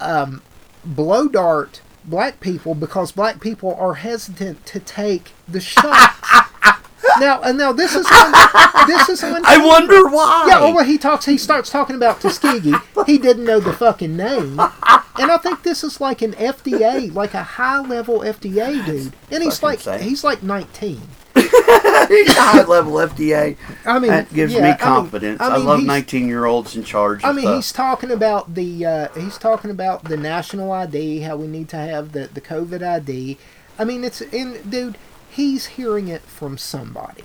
um, 0.00 0.42
blow 0.84 1.26
dart 1.26 1.80
black 2.04 2.38
people 2.40 2.74
because 2.74 3.12
black 3.12 3.40
people 3.40 3.74
are 3.74 3.94
hesitant 3.94 4.64
to 4.66 4.78
take 4.80 5.32
the 5.48 5.60
shots. 5.60 6.30
now, 7.20 7.40
and 7.42 7.58
now 7.58 7.72
this 7.72 7.94
is 7.94 8.06
when, 8.10 8.32
this 8.86 9.08
is 9.08 9.22
when 9.22 9.44
I 9.44 9.64
wonder 9.64 10.08
why. 10.08 10.46
yeah, 10.48 10.58
oh, 10.60 10.74
well, 10.74 10.84
he 10.84 10.98
talks. 10.98 11.24
He 11.26 11.38
starts 11.38 11.70
talking 11.70 11.96
about 11.96 12.20
Tuskegee. 12.20 12.74
he 13.06 13.18
didn't 13.18 13.44
know 13.44 13.60
the 13.60 13.72
fucking 13.72 14.16
name, 14.16 14.58
and 14.60 15.30
I 15.30 15.38
think 15.42 15.62
this 15.62 15.84
is 15.84 16.00
like 16.00 16.22
an 16.22 16.32
FDA, 16.32 17.12
like 17.14 17.34
a 17.34 17.42
high 17.42 17.80
level 17.80 18.20
FDA 18.20 18.84
dude, 18.84 19.14
and 19.30 19.42
he's 19.42 19.62
like 19.62 19.78
insane. 19.78 20.00
he's 20.00 20.24
like 20.24 20.42
nineteen. 20.42 21.00
high 21.38 22.64
level 22.64 22.92
FDA. 22.94 23.56
I 23.84 23.98
mean, 23.98 24.10
That 24.10 24.32
gives 24.32 24.54
yeah, 24.54 24.72
me 24.72 24.78
confidence. 24.78 25.40
I, 25.40 25.54
I 25.54 25.56
mean, 25.58 25.66
love 25.66 25.82
19 25.82 26.28
year 26.28 26.46
olds 26.46 26.76
in 26.76 26.82
charge. 26.84 27.22
I 27.24 27.32
mean, 27.32 27.42
stuff. 27.42 27.56
he's 27.56 27.72
talking 27.72 28.10
about 28.10 28.54
the 28.54 28.86
uh, 28.86 29.08
he's 29.14 29.38
talking 29.38 29.70
about 29.70 30.04
the 30.04 30.16
national 30.16 30.72
ID, 30.72 31.20
how 31.20 31.36
we 31.36 31.46
need 31.46 31.68
to 31.70 31.76
have 31.76 32.12
the 32.12 32.28
the 32.32 32.40
COVID 32.40 32.82
ID. 32.82 33.38
I 33.78 33.84
mean, 33.84 34.04
it's 34.04 34.20
in 34.22 34.58
dude, 34.68 34.96
he's 35.36 35.66
hearing 35.66 36.08
it 36.08 36.22
from 36.22 36.56
somebody. 36.58 37.24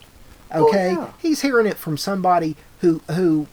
Oh, 0.54 0.68
okay, 0.68 0.92
yeah. 0.92 1.12
he's 1.20 1.42
hearing 1.42 1.66
it 1.66 1.78
from 1.78 1.98
somebody 1.98 2.56
who 2.82 3.02
who 3.12 3.48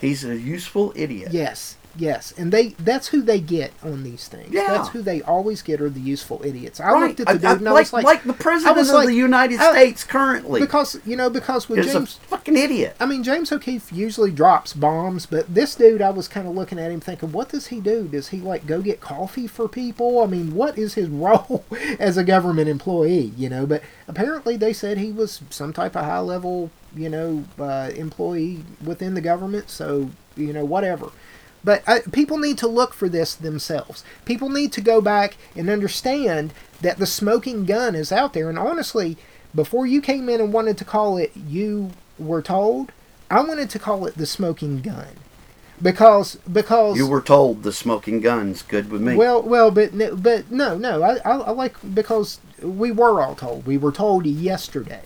He's 0.00 0.24
a 0.24 0.36
useful 0.36 0.92
idiot. 0.96 1.32
yes 1.32 1.76
yes, 1.96 2.32
and 2.36 2.52
they 2.52 2.68
that's 2.78 3.08
who 3.08 3.22
they 3.22 3.40
get 3.40 3.72
on 3.82 4.02
these 4.02 4.28
things. 4.28 4.52
Yeah. 4.52 4.66
that's 4.68 4.88
who 4.90 5.02
they 5.02 5.22
always 5.22 5.62
get 5.62 5.80
are 5.80 5.90
the 5.90 6.00
useful 6.00 6.40
idiots. 6.44 6.80
I 6.80 6.90
Right. 6.92 7.08
looked 7.08 7.20
at 7.20 7.26
the 7.26 7.32
dude 7.34 7.44
I- 7.44 7.50
I- 7.50 7.54
and 7.56 7.68
I 7.68 7.72
like, 7.72 7.80
was 7.84 7.92
like, 7.92 8.04
like 8.04 8.24
the 8.24 8.32
president 8.32 8.78
of 8.78 8.86
like- 8.88 9.06
the 9.08 9.14
United 9.14 9.60
I- 9.60 9.72
States 9.72 10.04
currently 10.04 10.60
because 10.60 10.98
you 11.04 11.16
know 11.16 11.30
because 11.30 11.68
with 11.68 11.80
is 11.80 11.92
James 11.92 12.18
a 12.24 12.28
fucking 12.28 12.56
idiot. 12.56 12.96
I 13.00 13.06
mean, 13.06 13.22
James 13.22 13.52
O'Keefe 13.52 13.92
usually 13.92 14.30
drops 14.30 14.72
bombs, 14.72 15.26
but 15.26 15.52
this 15.54 15.74
dude, 15.74 16.02
I 16.02 16.10
was 16.10 16.28
kind 16.28 16.46
of 16.48 16.54
looking 16.54 16.78
at 16.78 16.90
him 16.90 17.00
thinking, 17.00 17.32
what 17.32 17.48
does 17.50 17.68
he 17.68 17.80
do? 17.80 18.08
Does 18.08 18.28
he 18.28 18.38
like 18.38 18.66
go 18.66 18.80
get 18.82 19.00
coffee 19.00 19.46
for 19.46 19.68
people? 19.68 20.20
I 20.22 20.26
mean, 20.26 20.54
what 20.54 20.78
is 20.78 20.94
his 20.94 21.08
role 21.08 21.64
as 21.98 22.16
a 22.16 22.24
government 22.24 22.68
employee? 22.68 23.32
You 23.36 23.48
know, 23.48 23.66
but 23.66 23.82
apparently 24.08 24.56
they 24.56 24.72
said 24.72 24.98
he 24.98 25.12
was 25.12 25.40
some 25.50 25.72
type 25.72 25.96
of 25.96 26.04
high 26.04 26.18
level 26.20 26.70
you 26.94 27.08
know, 27.08 27.42
uh, 27.58 27.88
employee 27.96 28.62
within 28.84 29.14
the 29.14 29.20
government, 29.22 29.70
so, 29.70 30.10
you 30.36 30.52
know, 30.52 30.62
whatever. 30.62 31.08
But 31.64 31.82
uh, 31.86 32.00
people 32.10 32.38
need 32.38 32.58
to 32.58 32.66
look 32.66 32.92
for 32.92 33.08
this 33.08 33.34
themselves. 33.34 34.04
People 34.24 34.48
need 34.48 34.72
to 34.72 34.80
go 34.80 35.00
back 35.00 35.36
and 35.54 35.70
understand 35.70 36.52
that 36.80 36.98
the 36.98 37.06
smoking 37.06 37.64
gun 37.64 37.94
is 37.94 38.10
out 38.10 38.32
there. 38.32 38.48
And 38.48 38.58
honestly, 38.58 39.16
before 39.54 39.86
you 39.86 40.00
came 40.00 40.28
in 40.28 40.40
and 40.40 40.52
wanted 40.52 40.76
to 40.78 40.84
call 40.84 41.16
it 41.16 41.32
you 41.36 41.90
were 42.18 42.42
told, 42.42 42.90
I 43.30 43.40
wanted 43.42 43.70
to 43.70 43.78
call 43.78 44.06
it 44.06 44.16
the 44.16 44.26
smoking 44.26 44.80
gun. 44.80 45.08
Because 45.80 46.36
because 46.52 46.96
You 46.96 47.08
were 47.08 47.20
told 47.20 47.64
the 47.64 47.72
smoking 47.72 48.20
gun's 48.20 48.62
good 48.62 48.90
with 48.90 49.00
me. 49.00 49.16
well, 49.16 49.42
well, 49.42 49.70
but 49.72 49.92
no, 49.94 50.14
but 50.14 50.50
no, 50.50 50.78
no. 50.78 51.02
I, 51.02 51.16
I, 51.24 51.36
I 51.38 51.50
like 51.50 51.74
because 51.94 52.38
we 52.62 52.92
were 52.92 53.20
all 53.20 53.34
told. 53.34 53.66
We 53.66 53.78
were 53.78 53.90
told 53.90 54.24
yesterday, 54.24 55.02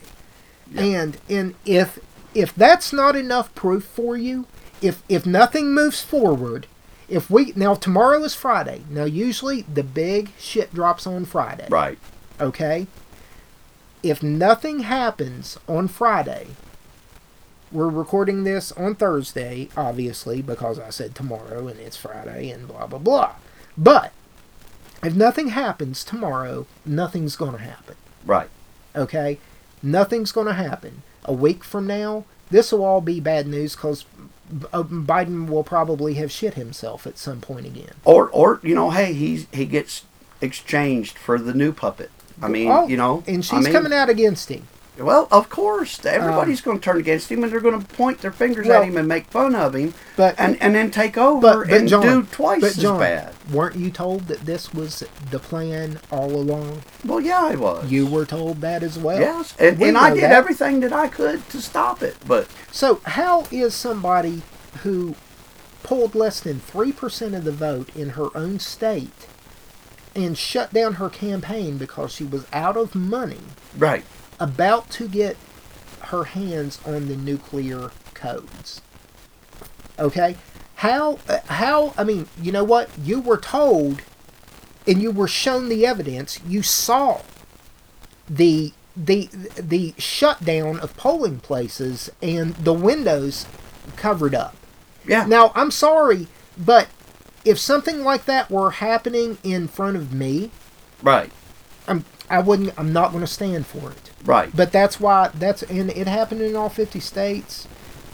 and 0.76 1.16
and 1.30 1.54
if 1.64 1.98
if 2.34 2.54
that's 2.54 2.92
not 2.92 3.16
enough 3.16 3.54
proof 3.54 3.84
for 3.84 4.18
you, 4.18 4.44
if 4.81 5.03
if 5.09 5.27
nothing 5.27 5.72
moves 5.72 6.03
forward, 6.03 6.66
if 7.09 7.31
we 7.31 7.53
now 7.57 7.74
tomorrow 7.74 8.22
is 8.22 8.35
Friday. 8.35 8.83
Now 8.91 9.05
usually 9.05 9.62
the 9.62 9.83
big 9.83 10.33
shit 10.39 10.74
drops 10.74 11.07
on 11.07 11.24
Friday. 11.24 11.66
right. 11.70 11.99
Okay. 12.41 12.87
If 14.03 14.22
nothing 14.22 14.81
happens 14.81 15.59
on 15.66 15.89
Friday, 15.89 16.49
we're 17.72 17.89
recording 17.89 18.45
this 18.45 18.70
on 18.72 18.95
Thursday, 18.95 19.68
obviously, 19.77 20.43
because 20.43 20.79
I 20.79 20.91
said 20.91 21.14
tomorrow 21.14 21.66
and 21.66 21.81
it's 21.81 21.97
Friday 21.97 22.51
and 22.51 22.68
blah, 22.68 22.87
blah, 22.87 22.99
blah. 22.99 23.33
But 23.77 24.12
if 25.03 25.14
nothing 25.14 25.49
happens 25.49 26.05
tomorrow, 26.05 26.66
nothing's 26.85 27.37
going 27.37 27.53
to 27.53 27.59
happen. 27.59 27.97
Right. 28.24 28.49
Okay? 28.95 29.39
Nothing's 29.83 30.33
going 30.33 30.47
to 30.47 30.53
happen. 30.53 31.03
A 31.24 31.33
week 31.33 31.64
from 31.64 31.87
now, 31.87 32.24
this 32.51 32.70
will 32.70 32.85
all 32.85 33.01
be 33.01 33.18
bad 33.18 33.47
news 33.47 33.74
because 33.74 34.05
Uh, 34.72 34.82
Biden 34.84 35.49
will 35.49 35.64
probably 35.64 36.14
have 36.14 36.30
shit 36.30 36.55
himself 36.55 37.07
at 37.07 37.18
some 37.18 37.40
point 37.40 37.66
again. 37.66 37.92
Or 38.05 38.28
or 38.30 38.61
you 38.62 38.74
know, 38.74 38.90
hey, 38.90 39.12
he's 39.12 39.47
he 39.53 39.64
gets 39.64 40.05
exchanged 40.40 41.18
for 41.18 41.38
the 41.38 41.53
new 41.55 41.72
puppet. 41.72 42.11
I 42.42 42.49
mean, 42.49 42.70
Oh, 42.70 42.86
you 42.86 42.97
know, 42.97 43.24
And 43.26 43.38
I 43.38 43.40
she's 43.40 43.64
mean, 43.64 43.72
coming 43.72 43.92
out 43.92 44.09
against 44.11 44.51
him. 44.51 44.66
Well, 44.99 45.28
of 45.30 45.49
course, 45.51 46.05
everybody's 46.07 46.61
um, 46.61 46.64
going 46.64 46.78
to 46.78 46.84
turn 46.84 46.97
against 46.99 47.30
him, 47.30 47.42
and 47.44 47.53
they're 47.53 47.61
going 47.61 47.80
to 47.80 47.86
point 47.94 48.20
their 48.20 48.32
fingers 48.32 48.66
Well, 48.66 48.82
at 48.82 48.88
him 48.88 48.97
and 48.97 49.07
make 49.07 49.26
fun 49.26 49.55
of 49.55 49.74
him, 49.74 49.92
But 50.16 50.34
and 50.38 50.61
and 50.62 50.74
then 50.74 50.90
take 50.90 51.18
over 51.18 51.40
but, 51.40 51.68
but 51.68 51.76
and 51.78 51.88
John, 51.88 52.03
do 52.03 52.22
twice 52.24 52.61
but 52.62 52.74
John, 52.74 53.03
as 53.03 53.24
bad. 53.24 53.34
weren't 53.53 53.76
you 53.76 53.90
told 53.90 54.22
that 54.28 54.40
this 54.47 54.72
was 54.72 55.05
the 55.30 55.38
plan 55.38 55.99
all 56.11 56.30
along? 56.34 56.82
Well, 57.05 57.20
yeah, 57.20 57.42
I 57.44 57.57
was. 57.57 57.90
You 57.90 58.07
were 58.07 58.24
told 58.24 58.61
that 58.62 58.82
as 58.82 58.99
well. 58.99 59.20
Yes, 59.20 59.55
and, 59.59 59.78
We 59.78 59.88
and 59.88 59.99
I 59.99 60.14
did 60.14 60.22
that. 60.24 60.32
everything 60.32 60.80
that 60.80 60.92
I 60.92 61.09
could 61.09 61.47
to 61.51 61.61
stop 61.61 62.03
it, 62.03 62.16
but 62.26 62.49
So 62.72 63.01
how 63.05 63.47
is 63.51 63.74
somebody 63.74 64.42
who 64.82 65.14
pulled 65.82 66.14
less 66.14 66.40
than 66.40 66.59
three 66.61 66.92
percent 66.92 67.34
of 67.34 67.44
the 67.44 67.53
vote 67.53 67.94
in 67.94 68.11
her 68.11 68.28
own 68.36 68.59
state 68.59 69.26
and 70.14 70.36
shut 70.38 70.72
down 70.72 70.94
her 70.94 71.11
campaign 71.11 71.76
because 71.76 72.12
she 72.14 72.24
was 72.24 72.47
out 72.53 72.76
of 72.76 72.94
money, 72.94 73.40
right, 73.76 74.03
about 74.39 74.91
to 74.91 75.09
get 75.09 75.37
her 76.03 76.24
hands 76.24 76.80
on 76.87 77.09
the 77.09 77.16
nuclear 77.16 77.91
codes? 78.14 78.80
Okay, 79.99 80.37
how 80.76 81.18
how 81.47 81.95
I 81.97 82.05
mean, 82.05 82.28
you 82.41 82.53
know 82.53 82.64
what? 82.64 82.91
You 83.03 83.20
were 83.20 83.39
told, 83.39 84.03
and 84.87 85.01
you 85.01 85.11
were 85.11 85.28
shown 85.28 85.68
the 85.68 85.87
evidence. 85.87 86.39
You 86.47 86.62
saw 86.62 87.22
the 88.28 88.72
the 88.97 89.28
the 89.57 89.95
shutdown 89.99 90.80
of 90.80 90.97
polling 90.97 91.41
places 91.41 92.11
and 92.22 92.55
the 92.57 92.72
windows 92.72 93.47
covered 93.97 94.34
up. 94.34 94.57
yeah, 95.07 95.26
Now, 95.26 95.53
I'm 95.55 95.70
sorry, 95.70 96.28
but 96.57 96.89
if 97.45 97.59
something 97.59 98.03
like 98.03 98.24
that 98.24 98.51
were 98.51 98.72
happening 98.72 99.39
in 99.45 99.68
front 99.68 99.97
of 99.97 100.12
me, 100.12 100.51
right, 101.03 101.30
I'm 101.87 102.05
I 102.28 102.41
wouldn't 102.41 102.72
I'm 102.78 102.93
not 102.93 103.12
going 103.12 103.22
to 103.22 103.26
stand 103.30 103.66
for 103.66 103.93
it. 103.93 104.11
Right, 104.27 104.55
But 104.55 104.72
that's 104.72 105.01
why 105.01 105.31
that's 105.35 105.62
and 105.62 105.91
it 105.91 106.07
happened 106.07 106.43
in 106.43 106.55
all 106.57 106.68
50 106.68 107.01
states. 107.01 107.66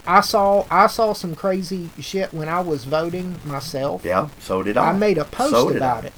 I 0.05 0.21
saw 0.21 0.65
I 0.69 0.87
saw 0.87 1.13
some 1.13 1.33
crazy 1.35 1.89
shit 1.99 2.33
when 2.33 2.47
I 2.49 2.59
was 2.61 2.83
voting 2.85 3.39
myself. 3.45 4.03
yeah. 4.05 4.29
So 4.39 4.61
did 4.63 4.77
I. 4.77 4.89
I 4.89 4.93
made 4.93 5.17
a 5.17 5.25
post 5.25 5.51
So 5.51 5.69
about 5.69 6.03
I. 6.03 6.07
it. 6.07 6.13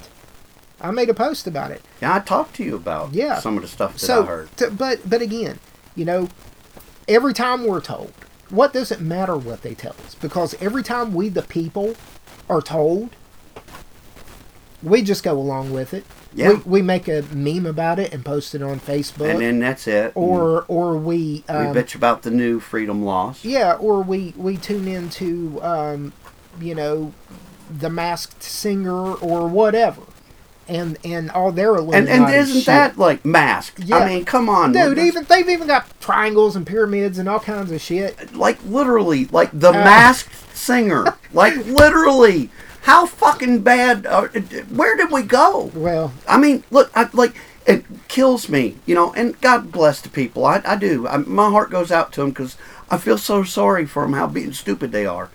I 0.80 0.90
made 0.90 1.08
a 1.08 1.14
post 1.14 1.46
about 1.46 1.70
it. 1.70 1.82
Yeah, 2.02 2.14
I 2.14 2.18
talked 2.18 2.56
to 2.56 2.64
you 2.64 2.76
about 2.76 3.14
Yeah. 3.14 3.38
some 3.40 3.56
of 3.56 3.62
the 3.62 3.68
stuff 3.68 3.94
that 3.94 3.98
so, 4.00 4.22
I 4.24 4.26
heard. 4.26 4.56
t- 4.56 4.68
but 4.70 5.08
but 5.08 5.22
again, 5.22 5.58
you 5.94 6.04
know, 6.04 6.28
every 7.08 7.32
time 7.32 7.64
we're 7.64 7.80
told, 7.80 8.12
what 8.50 8.72
does 8.72 8.90
it 8.92 9.00
matter 9.00 9.36
what 9.36 9.62
they 9.62 9.74
tell 9.74 9.94
us? 10.04 10.14
Because 10.16 10.54
every 10.60 10.82
time 10.82 11.14
we 11.14 11.28
the 11.28 11.42
people 11.42 11.94
are 12.50 12.60
told, 12.60 13.10
we 14.82 15.00
just 15.02 15.22
go 15.24 15.32
along 15.38 15.72
with 15.72 15.94
it. 15.94 16.04
Yeah. 16.36 16.50
We, 16.50 16.54
we 16.66 16.82
make 16.82 17.08
a 17.08 17.22
meme 17.32 17.66
about 17.66 17.98
it 17.98 18.12
and 18.14 18.24
post 18.24 18.54
it 18.54 18.62
on 18.62 18.78
Facebook, 18.78 19.30
and 19.30 19.40
then 19.40 19.58
that's 19.58 19.86
it. 19.88 20.12
or 20.14 20.64
or 20.68 20.96
we 20.96 21.42
um, 21.48 21.70
we 21.72 21.80
bitch 21.80 21.94
about 21.94 22.22
the 22.22 22.30
new 22.30 22.60
freedom 22.60 23.02
laws. 23.04 23.44
yeah, 23.44 23.72
or 23.74 24.02
we 24.02 24.34
we 24.36 24.56
tune 24.58 24.86
into 24.86 25.58
um, 25.62 26.12
you 26.60 26.74
know, 26.74 27.12
the 27.70 27.88
masked 27.90 28.42
singer 28.42 29.14
or 29.14 29.48
whatever. 29.48 30.02
And 30.68 30.98
and 31.04 31.30
all 31.30 31.52
their 31.52 31.76
And 31.76 31.84
Illuminati 31.86 32.12
and 32.24 32.34
isn't 32.34 32.56
shit. 32.56 32.66
that 32.66 32.98
like 32.98 33.24
masked? 33.24 33.78
Yeah. 33.84 33.98
I 33.98 34.08
mean, 34.08 34.24
come 34.24 34.48
on, 34.48 34.72
Dude, 34.72 34.98
even 34.98 35.22
they've 35.24 35.48
even 35.48 35.68
got 35.68 35.86
triangles 36.00 36.56
and 36.56 36.66
pyramids 36.66 37.18
and 37.18 37.28
all 37.28 37.38
kinds 37.38 37.70
of 37.70 37.80
shit. 37.80 38.34
like 38.34 38.58
literally, 38.64 39.26
like 39.26 39.50
the 39.52 39.68
Uh. 39.68 39.72
masked 39.74 40.56
singer, 40.56 41.14
like 41.32 41.54
literally. 41.66 42.50
How 42.86 43.04
fucking 43.04 43.62
bad? 43.62 44.06
Uh, 44.06 44.28
where 44.28 44.96
did 44.96 45.10
we 45.10 45.22
go? 45.22 45.72
Well, 45.74 46.14
I 46.28 46.38
mean, 46.38 46.62
look, 46.70 46.88
I, 46.94 47.08
like 47.12 47.34
it 47.66 47.84
kills 48.06 48.48
me, 48.48 48.76
you 48.86 48.94
know. 48.94 49.12
And 49.14 49.40
God 49.40 49.72
bless 49.72 50.00
the 50.00 50.08
people. 50.08 50.44
I, 50.44 50.62
I 50.64 50.76
do. 50.76 51.08
I, 51.08 51.16
my 51.16 51.50
heart 51.50 51.68
goes 51.68 51.90
out 51.90 52.12
to 52.12 52.20
them 52.20 52.30
because 52.30 52.56
I 52.88 52.98
feel 52.98 53.18
so 53.18 53.42
sorry 53.42 53.86
for 53.86 54.04
them 54.04 54.12
how 54.12 54.28
being 54.28 54.52
stupid 54.52 54.92
they 54.92 55.04
are. 55.04 55.30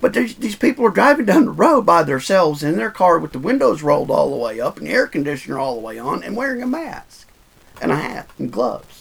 But 0.00 0.14
these, 0.14 0.36
these 0.36 0.56
people 0.56 0.86
are 0.86 0.90
driving 0.90 1.26
down 1.26 1.44
the 1.44 1.50
road 1.50 1.84
by 1.84 2.04
themselves 2.04 2.62
in 2.62 2.78
their 2.78 2.90
car 2.90 3.18
with 3.18 3.32
the 3.32 3.38
windows 3.38 3.82
rolled 3.82 4.10
all 4.10 4.30
the 4.30 4.42
way 4.42 4.58
up 4.58 4.78
and 4.78 4.86
the 4.86 4.92
air 4.92 5.06
conditioner 5.06 5.58
all 5.58 5.74
the 5.74 5.82
way 5.82 5.98
on 5.98 6.22
and 6.22 6.34
wearing 6.34 6.62
a 6.62 6.66
mask 6.66 7.28
and 7.82 7.92
a 7.92 7.96
hat 7.96 8.30
and 8.38 8.50
gloves. 8.50 8.93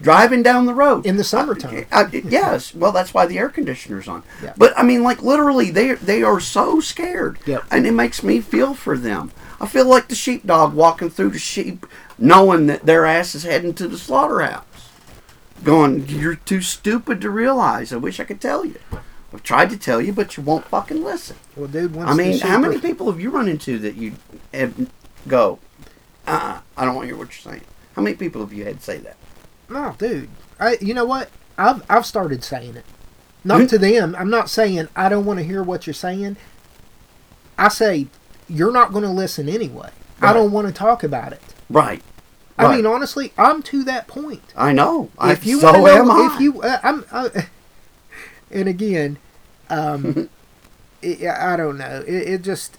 Driving 0.00 0.42
down 0.44 0.66
the 0.66 0.74
road 0.74 1.04
in 1.06 1.16
the 1.16 1.24
summertime. 1.24 1.86
I, 1.90 2.02
I- 2.04 2.10
yes, 2.24 2.72
well, 2.74 2.92
that's 2.92 3.12
why 3.12 3.26
the 3.26 3.38
air 3.38 3.48
conditioner's 3.48 4.06
on. 4.06 4.22
Yeah. 4.42 4.52
But 4.56 4.72
I 4.78 4.82
mean, 4.84 5.02
like 5.02 5.22
literally, 5.22 5.70
they 5.70 5.94
they 5.94 6.22
are 6.22 6.38
so 6.40 6.78
scared, 6.80 7.38
Yep. 7.46 7.64
and 7.70 7.86
it 7.86 7.92
makes 7.92 8.22
me 8.22 8.40
feel 8.40 8.74
for 8.74 8.96
them. 8.96 9.32
I 9.60 9.66
feel 9.66 9.86
like 9.86 10.06
the 10.08 10.14
sheepdog 10.14 10.72
walking 10.74 11.10
through 11.10 11.30
the 11.30 11.38
sheep, 11.40 11.84
knowing 12.16 12.66
that 12.68 12.86
their 12.86 13.06
ass 13.06 13.34
is 13.34 13.42
heading 13.42 13.74
to 13.74 13.88
the 13.88 13.98
slaughterhouse. 13.98 14.64
Going, 15.64 16.08
you're 16.08 16.36
too 16.36 16.60
stupid 16.60 17.20
to 17.20 17.30
realize. 17.30 17.92
I 17.92 17.96
wish 17.96 18.20
I 18.20 18.24
could 18.24 18.40
tell 18.40 18.64
you. 18.64 18.78
I've 19.32 19.42
tried 19.42 19.70
to 19.70 19.76
tell 19.76 20.00
you, 20.00 20.12
but 20.12 20.36
you 20.36 20.44
won't 20.44 20.64
fucking 20.66 21.02
listen. 21.02 21.36
well, 21.56 21.66
dude, 21.66 21.94
once 21.96 22.08
I 22.08 22.12
the 22.14 22.22
mean, 22.22 22.38
how 22.38 22.58
many 22.58 22.78
people 22.78 23.10
have 23.10 23.20
you 23.20 23.30
run 23.30 23.48
into 23.48 23.78
that 23.80 23.96
you 23.96 24.12
have 24.54 24.88
go? 25.26 25.58
Uh, 26.26 26.30
uh 26.30 26.60
I 26.76 26.84
don't 26.84 26.94
want 26.94 27.06
to 27.08 27.08
hear 27.08 27.16
what 27.18 27.28
you're 27.34 27.52
saying. 27.52 27.64
How 27.96 28.02
many 28.02 28.14
people 28.16 28.40
have 28.42 28.52
you 28.52 28.64
had 28.64 28.80
say 28.80 28.98
that? 28.98 29.16
No, 29.68 29.94
dude. 29.98 30.28
I 30.58 30.78
you 30.80 30.94
know 30.94 31.04
what? 31.04 31.30
I've 31.56 31.82
I've 31.90 32.06
started 32.06 32.42
saying 32.44 32.76
it. 32.76 32.84
Not 33.44 33.68
to 33.70 33.78
them. 33.78 34.14
I'm 34.18 34.30
not 34.30 34.50
saying 34.50 34.88
I 34.96 35.08
don't 35.08 35.24
want 35.24 35.38
to 35.38 35.44
hear 35.44 35.62
what 35.62 35.86
you're 35.86 35.94
saying. 35.94 36.36
I 37.56 37.68
say 37.68 38.06
you're 38.48 38.72
not 38.72 38.92
going 38.92 39.04
to 39.04 39.10
listen 39.10 39.48
anyway. 39.48 39.90
I 40.20 40.32
don't 40.32 40.52
want 40.52 40.66
to 40.66 40.72
talk 40.72 41.02
about 41.04 41.32
it. 41.32 41.40
Right. 41.70 42.02
I 42.58 42.64
Right. 42.64 42.76
mean, 42.76 42.86
honestly, 42.86 43.32
I'm 43.38 43.62
to 43.64 43.84
that 43.84 44.08
point. 44.08 44.42
I 44.56 44.72
know. 44.72 45.10
if 45.22 45.46
you 45.46 45.60
so 45.60 45.72
want 45.72 45.86
to 45.86 45.92
am 45.92 46.08
know, 46.08 46.14
I. 46.14 46.34
if 46.34 46.40
you, 46.40 46.60
uh, 46.62 46.78
I'm, 46.82 47.04
uh, 47.12 47.28
and 48.50 48.68
again, 48.68 49.18
um, 49.70 50.28
it, 51.02 51.24
I 51.28 51.56
don't 51.56 51.78
know. 51.78 52.02
It, 52.06 52.14
it 52.28 52.42
just, 52.42 52.76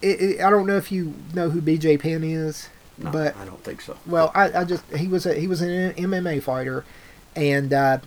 it, 0.00 0.40
I 0.40 0.48
don't 0.48 0.66
know 0.66 0.76
if 0.78 0.90
you 0.90 1.12
know 1.34 1.50
who 1.50 1.60
B.J. 1.60 1.98
Penn 1.98 2.24
is, 2.24 2.70
No, 3.00 3.10
but 3.10 3.36
I 3.36 3.44
don't 3.44 3.62
think 3.64 3.80
so. 3.80 3.96
well, 4.06 4.30
I, 4.34 4.60
I 4.60 4.64
just 4.64 4.84
he 4.94 5.08
was 5.08 5.26
a 5.26 5.34
he 5.34 5.46
was 5.46 5.62
an 5.62 5.92
MMA 5.94 6.42
fighter, 6.42 6.84
and 7.34 7.72
uh, 7.72 7.98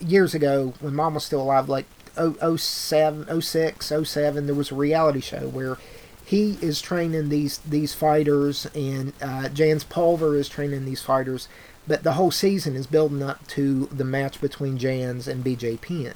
years 0.00 0.34
ago 0.34 0.74
when 0.80 0.94
Mom 0.94 1.14
was 1.14 1.24
still 1.24 1.42
alive, 1.42 1.68
like 1.68 1.86
oh, 2.16 2.56
07, 2.56 3.40
06, 3.40 3.92
07, 4.04 4.46
there 4.46 4.54
was 4.54 4.70
a 4.70 4.74
reality 4.74 5.20
show 5.20 5.48
where 5.48 5.78
he 6.24 6.58
is 6.60 6.80
training 6.80 7.28
these 7.28 7.58
these 7.58 7.94
fighters, 7.94 8.66
and 8.74 9.12
uh, 9.22 9.48
Jens 9.48 9.84
Pulver 9.84 10.36
is 10.36 10.48
training 10.48 10.84
these 10.84 11.02
fighters, 11.02 11.48
but 11.86 12.02
the 12.02 12.12
whole 12.12 12.30
season 12.30 12.74
is 12.74 12.86
building 12.86 13.22
up 13.22 13.46
to 13.48 13.86
the 13.86 14.04
match 14.04 14.40
between 14.40 14.76
Jens 14.76 15.28
and 15.28 15.44
BJ 15.44 15.80
Penn. 15.80 16.14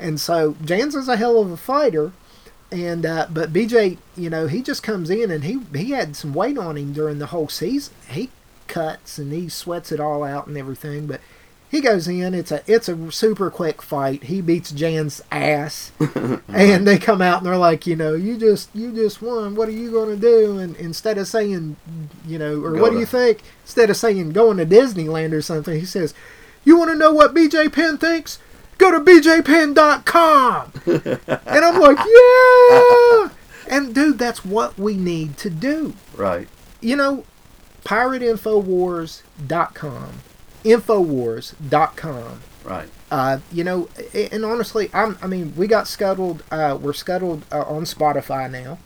And 0.00 0.20
so 0.20 0.56
Jens 0.64 0.94
is 0.94 1.08
a 1.08 1.16
hell 1.16 1.40
of 1.40 1.50
a 1.50 1.56
fighter, 1.56 2.12
and 2.70 3.06
uh, 3.06 3.26
but 3.30 3.52
BJ, 3.52 3.98
you 4.16 4.30
know, 4.30 4.46
he 4.46 4.62
just 4.62 4.82
comes 4.82 5.10
in 5.10 5.30
and 5.30 5.44
he 5.44 5.60
he 5.74 5.90
had 5.92 6.16
some 6.16 6.34
weight 6.34 6.58
on 6.58 6.76
him 6.76 6.92
during 6.92 7.18
the 7.18 7.26
whole 7.26 7.48
season. 7.48 7.94
He 8.08 8.30
cuts 8.66 9.18
and 9.18 9.32
he 9.32 9.48
sweats 9.48 9.90
it 9.92 10.00
all 10.00 10.22
out 10.24 10.46
and 10.46 10.56
everything, 10.58 11.06
but 11.06 11.20
He 11.70 11.82
goes 11.82 12.08
in. 12.08 12.32
It's 12.34 12.50
a 12.50 12.62
it's 12.66 12.88
a 12.88 13.12
super 13.12 13.50
quick 13.50 13.82
fight. 13.82 14.24
He 14.24 14.40
beats 14.40 14.70
Jens's 14.72 15.22
ass, 15.30 15.92
and 16.48 16.86
they 16.86 16.98
come 16.98 17.20
out 17.20 17.38
and 17.38 17.46
they're 17.46 17.58
like, 17.58 17.86
you 17.86 17.94
know, 17.94 18.14
you 18.14 18.38
just 18.38 18.70
you 18.74 18.90
just 18.92 19.20
won. 19.20 19.54
What 19.54 19.68
are 19.68 19.72
you 19.72 19.90
going 19.90 20.08
to 20.08 20.16
do? 20.16 20.58
And 20.58 20.74
instead 20.76 21.18
of 21.18 21.28
saying, 21.28 21.76
you 22.26 22.38
know, 22.38 22.62
or 22.62 22.72
Go 22.72 22.80
what 22.80 22.92
do 22.92 22.98
you 22.98 23.04
think? 23.06 23.42
Instead 23.64 23.90
of 23.90 23.96
saying 23.98 24.32
going 24.32 24.56
to 24.56 24.66
Disneyland 24.66 25.32
or 25.32 25.42
something, 25.42 25.78
he 25.78 25.84
says, 25.84 26.14
you 26.64 26.78
want 26.78 26.90
to 26.90 26.96
know 26.96 27.12
what 27.12 27.34
BJ 27.34 27.70
Penn 27.72 27.98
thinks? 27.98 28.38
Go 28.78 28.90
to 28.92 29.00
bjpenn.com. 29.00 30.72
and 31.46 31.64
I'm 31.64 31.80
like, 31.80 31.98
yeah. 31.98 33.28
And 33.68 33.94
dude, 33.94 34.18
that's 34.18 34.44
what 34.44 34.78
we 34.78 34.96
need 34.96 35.36
to 35.38 35.50
do 35.50 35.94
Right. 36.16 36.48
you 36.80 36.94
know, 36.96 37.24
pirateinfowars.com, 37.84 40.12
infowars.com. 40.64 42.40
Right. 42.64 42.88
Uh, 43.10 43.38
you 43.50 43.64
know, 43.64 43.88
and 44.14 44.44
honestly, 44.44 44.90
I'm, 44.92 45.18
I 45.22 45.26
mean, 45.26 45.54
we 45.56 45.66
got 45.66 45.88
scuttled. 45.88 46.42
Uh, 46.50 46.78
we're 46.80 46.92
scuttled 46.92 47.44
uh, 47.50 47.62
on 47.62 47.84
Spotify 47.84 48.50
now. 48.50 48.78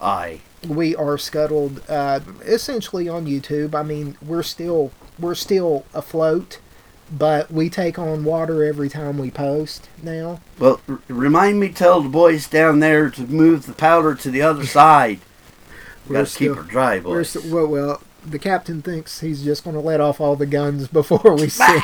I. 0.00 0.40
We 0.66 0.96
are 0.96 1.16
scuttled 1.16 1.80
uh, 1.88 2.20
essentially 2.42 3.08
on 3.08 3.26
YouTube. 3.26 3.74
I 3.74 3.82
mean, 3.82 4.18
we're 4.20 4.42
still 4.42 4.90
we're 5.18 5.34
still 5.36 5.86
afloat, 5.94 6.58
but 7.10 7.50
we 7.50 7.68
take 7.70 7.98
on 7.98 8.24
water 8.24 8.64
every 8.64 8.88
time 8.88 9.18
we 9.18 9.30
post 9.30 9.88
now. 10.02 10.40
Well, 10.58 10.80
r- 10.88 11.00
remind 11.08 11.58
me, 11.60 11.70
tell 11.70 12.00
the 12.00 12.08
boys 12.08 12.46
down 12.48 12.80
there 12.80 13.10
to 13.10 13.22
move 13.22 13.66
the 13.66 13.72
powder 13.72 14.14
to 14.14 14.30
the 14.30 14.42
other 14.42 14.64
side. 14.78 15.20
We 16.08 16.14
got 16.14 16.26
to 16.26 16.38
keep 16.38 16.54
her 16.54 16.62
dry, 16.62 17.00
boys. 17.00 17.30
st- 17.30 17.52
well, 17.52 17.66
well, 17.66 18.02
the 18.24 18.38
captain 18.38 18.82
thinks 18.82 19.20
he's 19.20 19.42
just 19.42 19.64
going 19.64 19.74
to 19.74 19.80
let 19.80 20.00
off 20.00 20.20
all 20.20 20.36
the 20.36 20.46
guns 20.46 20.88
before 20.88 21.34
we 21.36 21.48
sing. 21.48 21.80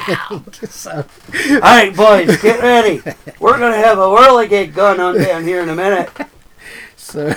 so, 0.68 1.05
All 1.35 1.61
right, 1.61 1.95
boys, 1.97 2.37
get 2.43 2.61
ready. 2.61 3.03
We're 3.41 3.59
gonna 3.59 3.77
have 3.77 3.99
a 3.99 4.03
whirligig 4.03 4.74
gun 4.74 5.01
on 5.01 5.16
down 5.16 5.45
here 5.45 5.62
in 5.62 5.68
a 5.70 5.74
minute. 5.77 6.11
so, 6.97 7.35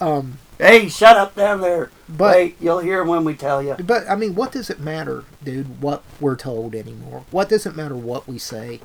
um, 0.00 0.38
Hey, 0.58 0.88
shut 0.88 1.16
up 1.16 1.34
down 1.34 1.60
there. 1.60 1.90
But- 2.08 2.34
Wait, 2.36 2.56
you'll 2.60 2.78
hear 2.78 3.04
when 3.04 3.24
we 3.24 3.34
tell 3.34 3.62
you. 3.62 3.74
But 3.74 4.08
I 4.08 4.16
mean, 4.16 4.34
what 4.34 4.52
does 4.52 4.70
it 4.70 4.80
matter, 4.80 5.24
dude? 5.44 5.82
What 5.82 6.02
we're 6.20 6.36
told 6.36 6.74
anymore? 6.74 7.24
What 7.30 7.48
does 7.48 7.66
it 7.66 7.76
matter 7.76 7.96
what 7.96 8.26
we 8.26 8.38
say? 8.38 8.80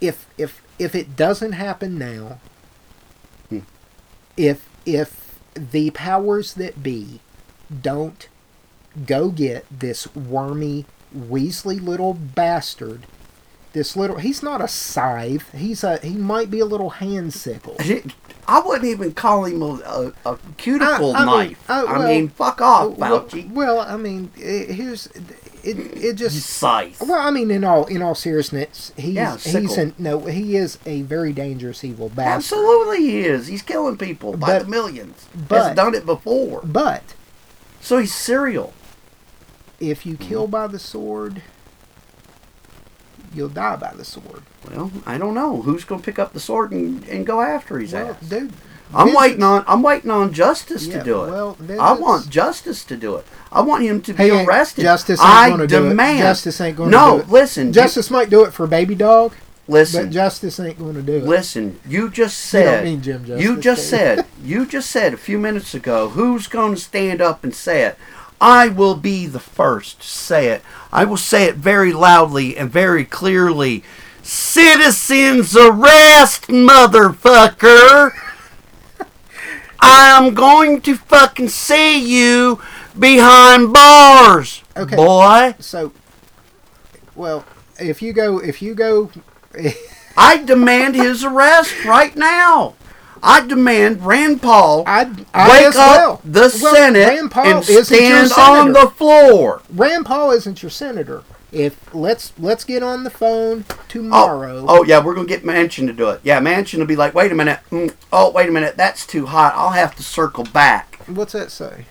If 0.00 0.26
if 0.38 0.62
if 0.78 0.94
it 0.94 1.14
doesn't 1.16 1.52
happen 1.52 1.98
now, 1.98 2.38
Hmm. 3.50 3.60
if 4.36 4.66
if 4.86 5.38
the 5.54 5.90
powers 5.90 6.54
that 6.54 6.82
be 6.82 7.20
don't 7.82 8.28
go 9.06 9.28
get 9.28 9.66
this 9.70 10.12
wormy 10.14 10.84
Weasley 11.16 11.80
little 11.80 12.12
bastard, 12.14 13.06
this 13.72 13.96
little 13.96 14.16
he's 14.18 14.42
not 14.42 14.60
a 14.60 14.68
scythe. 14.68 15.52
He's 15.52 15.84
a 15.84 15.98
he 15.98 16.14
might 16.14 16.50
be 16.50 16.60
a 16.60 16.64
little 16.66 16.90
hand 16.90 17.34
sickle. 17.34 17.76
I 18.46 18.60
wouldn't 18.60 18.84
even 18.84 19.12
call 19.14 19.44
him 19.44 19.62
a, 19.62 20.12
a, 20.24 20.32
a 20.32 20.38
cuticle 20.56 21.14
I- 21.16 21.18
I 21.22 21.24
mean, 21.24 21.36
knife. 21.48 21.70
I 21.70 21.84
well- 21.84 22.08
mean, 22.08 22.28
fuck 22.28 22.60
off, 22.60 22.96
well, 22.98 23.22
Fauci. 23.24 23.50
well, 23.50 23.80
I 23.80 23.96
mean, 23.96 24.30
eh, 24.40 24.72
here's 24.72 25.06
it. 25.08 25.22
It 25.66 26.14
just 26.16 26.44
scythe. 26.44 27.00
Well, 27.00 27.18
I 27.26 27.30
mean, 27.30 27.50
in 27.50 27.64
all 27.64 27.86
in 27.86 28.02
all 28.02 28.14
seriousness, 28.14 28.92
he's 28.98 29.14
Yeah, 29.14 29.38
he's 29.38 29.78
an, 29.78 29.94
no, 29.98 30.20
he 30.26 30.56
is 30.56 30.78
a 30.84 31.00
very 31.02 31.32
dangerous 31.32 31.82
evil 31.82 32.10
bastard. 32.10 32.58
Absolutely, 32.58 32.98
he 32.98 33.20
is. 33.20 33.46
He's 33.46 33.62
killing 33.62 33.96
people 33.96 34.36
by 34.36 34.46
But- 34.58 34.64
the 34.64 34.68
millions. 34.68 35.24
but- 35.48 35.68
Has 35.68 35.74
done 35.76 35.94
it 35.94 36.04
before. 36.04 36.60
But 36.64 37.14
So 37.80 37.96
he's 37.96 38.14
serial. 38.14 38.74
if 39.80 40.04
you 40.04 40.16
kill 40.18 40.46
by 40.46 40.66
the 40.66 40.78
sword, 40.78 41.40
you'll 43.34 43.48
die 43.48 43.76
by 43.76 43.92
the 43.94 44.04
sword. 44.04 44.42
Well, 44.70 44.90
I 45.06 45.18
don't 45.18 45.34
know 45.34 45.62
who's 45.62 45.84
going 45.84 46.00
to 46.00 46.04
pick 46.04 46.18
up 46.18 46.32
the 46.32 46.40
sword 46.40 46.72
and, 46.72 47.04
and 47.08 47.26
go 47.26 47.40
after 47.40 47.78
his 47.78 47.92
Well, 47.92 48.12
ass. 48.12 48.20
dude, 48.28 48.52
I'm 48.94 49.12
waiting 49.14 49.42
on. 49.42 49.64
I'm 49.66 49.82
waiting 49.82 50.10
on 50.10 50.32
justice 50.32 50.86
Yeah, 50.86 50.98
to 50.98 51.04
do 51.04 51.24
it. 51.24 51.30
well, 51.30 51.56
I 51.80 51.92
want 51.92 52.30
justice 52.30 52.84
to 52.84 52.96
do 52.96 53.16
it. 53.16 53.26
I 53.50 53.60
want 53.60 53.82
him 53.84 54.00
to 54.02 54.12
be 54.12 54.30
arrested. 54.30 54.82
Justice 54.82 55.20
ain't 55.20 55.28
I 55.28 55.50
gonna 55.50 55.66
do 55.66 55.90
it. 55.90 55.96
Justice 56.18 56.60
ain't 56.60 56.76
gonna 56.76 56.90
no, 56.90 57.16
do 57.16 57.22
it. 57.22 57.26
No, 57.26 57.32
listen. 57.32 57.66
you- 57.68 57.72
Justice 57.72 58.10
might 58.10 58.30
do 58.30 58.44
it 58.44 58.52
for 58.52 58.66
baby 58.66 58.94
dog, 58.94 59.34
listen. 59.66 60.04
but 60.06 60.12
justice 60.12 60.60
ain't 60.60 60.78
going 60.78 60.94
to 60.94 61.02
do 61.02 61.14
it. 61.16 61.24
Listen, 61.24 61.80
you 61.88 62.08
just 62.10 62.52
You 62.52 62.60
don't 62.60 62.68
said. 62.74 62.84
mean 62.84 63.02
Jim 63.02 63.24
Justice, 63.24 63.44
you 63.44 63.56
just 63.60 63.88
said. 63.88 64.26
You 64.42 64.66
just 64.66 64.90
said 64.90 65.12
a 65.14 65.16
few 65.16 65.38
minutes 65.38 65.74
ago. 65.74 66.10
Who's 66.10 66.46
going 66.46 66.74
to 66.74 66.80
stand 66.80 67.20
up 67.20 67.42
and 67.42 67.54
say 67.54 67.82
it? 67.84 67.98
I 68.46 68.68
will 68.68 68.94
be 68.94 69.26
the 69.26 69.40
first 69.40 70.02
to 70.02 70.06
say 70.06 70.48
it. 70.48 70.60
I 70.92 71.06
will 71.06 71.16
say 71.16 71.44
it 71.44 71.54
very 71.54 71.94
loudly 71.94 72.58
and 72.58 72.70
very 72.70 73.06
clearly. 73.06 73.82
Citizens 74.22 75.56
arrest, 75.56 76.48
motherfucker! 76.48 78.10
I'm 79.80 80.34
going 80.34 80.82
to 80.82 80.94
fucking 80.94 81.48
see 81.48 81.98
you 81.98 82.60
behind 82.98 83.72
bars, 83.72 84.62
Okay. 84.76 84.94
boy. 84.94 85.54
So, 85.58 85.92
well, 87.14 87.46
if 87.80 88.02
you 88.02 88.12
go, 88.12 88.40
if 88.40 88.60
you 88.60 88.74
go, 88.74 89.10
I 90.18 90.36
demand 90.44 90.96
his 90.96 91.24
arrest 91.24 91.82
right 91.86 92.14
now. 92.14 92.74
I 93.24 93.46
demand 93.46 94.04
Rand 94.04 94.42
Paul 94.42 94.84
I, 94.86 95.10
I 95.32 95.48
wake 95.48 95.66
as 95.68 95.76
up 95.76 95.96
well. 95.96 96.20
the 96.24 96.40
Well, 96.40 96.50
Senate 96.74 97.08
Rand 97.08 97.30
Paul 97.30 97.46
and 97.46 97.58
isn't 97.68 97.74
your 98.00 98.26
stand 98.26 98.32
on 98.32 98.72
the 98.72 98.88
floor. 98.90 99.62
Rand 99.70 100.06
Paul 100.06 100.30
isn't 100.32 100.62
your 100.62 100.70
senator. 100.70 101.22
If 101.50 101.94
let's 101.94 102.32
let's 102.38 102.64
get 102.64 102.82
on 102.82 103.04
the 103.04 103.10
phone 103.10 103.64
Oh, 103.70 103.78
tomorrow. 103.88 104.66
oh 104.68 104.82
yeah, 104.84 105.02
we're 105.02 105.14
gonna 105.14 105.28
get 105.28 105.44
Manchin 105.44 105.86
to 105.86 105.92
do 105.92 106.10
it. 106.10 106.20
Yeah, 106.24 106.40
Manchin 106.40 106.78
will 106.78 106.86
be 106.86 106.96
like, 106.96 107.14
wait 107.14 107.30
a 107.32 107.34
minute. 107.34 107.60
Mm, 107.70 107.94
oh, 108.12 108.30
wait 108.32 108.48
a 108.48 108.52
minute. 108.52 108.76
That's 108.76 109.06
too 109.06 109.26
hot. 109.26 109.54
I'll 109.56 109.70
have 109.70 109.94
to 109.96 110.02
circle 110.02 110.44
back. 110.44 110.98
What's 111.06 111.32
that 111.32 111.50
say? 111.52 111.86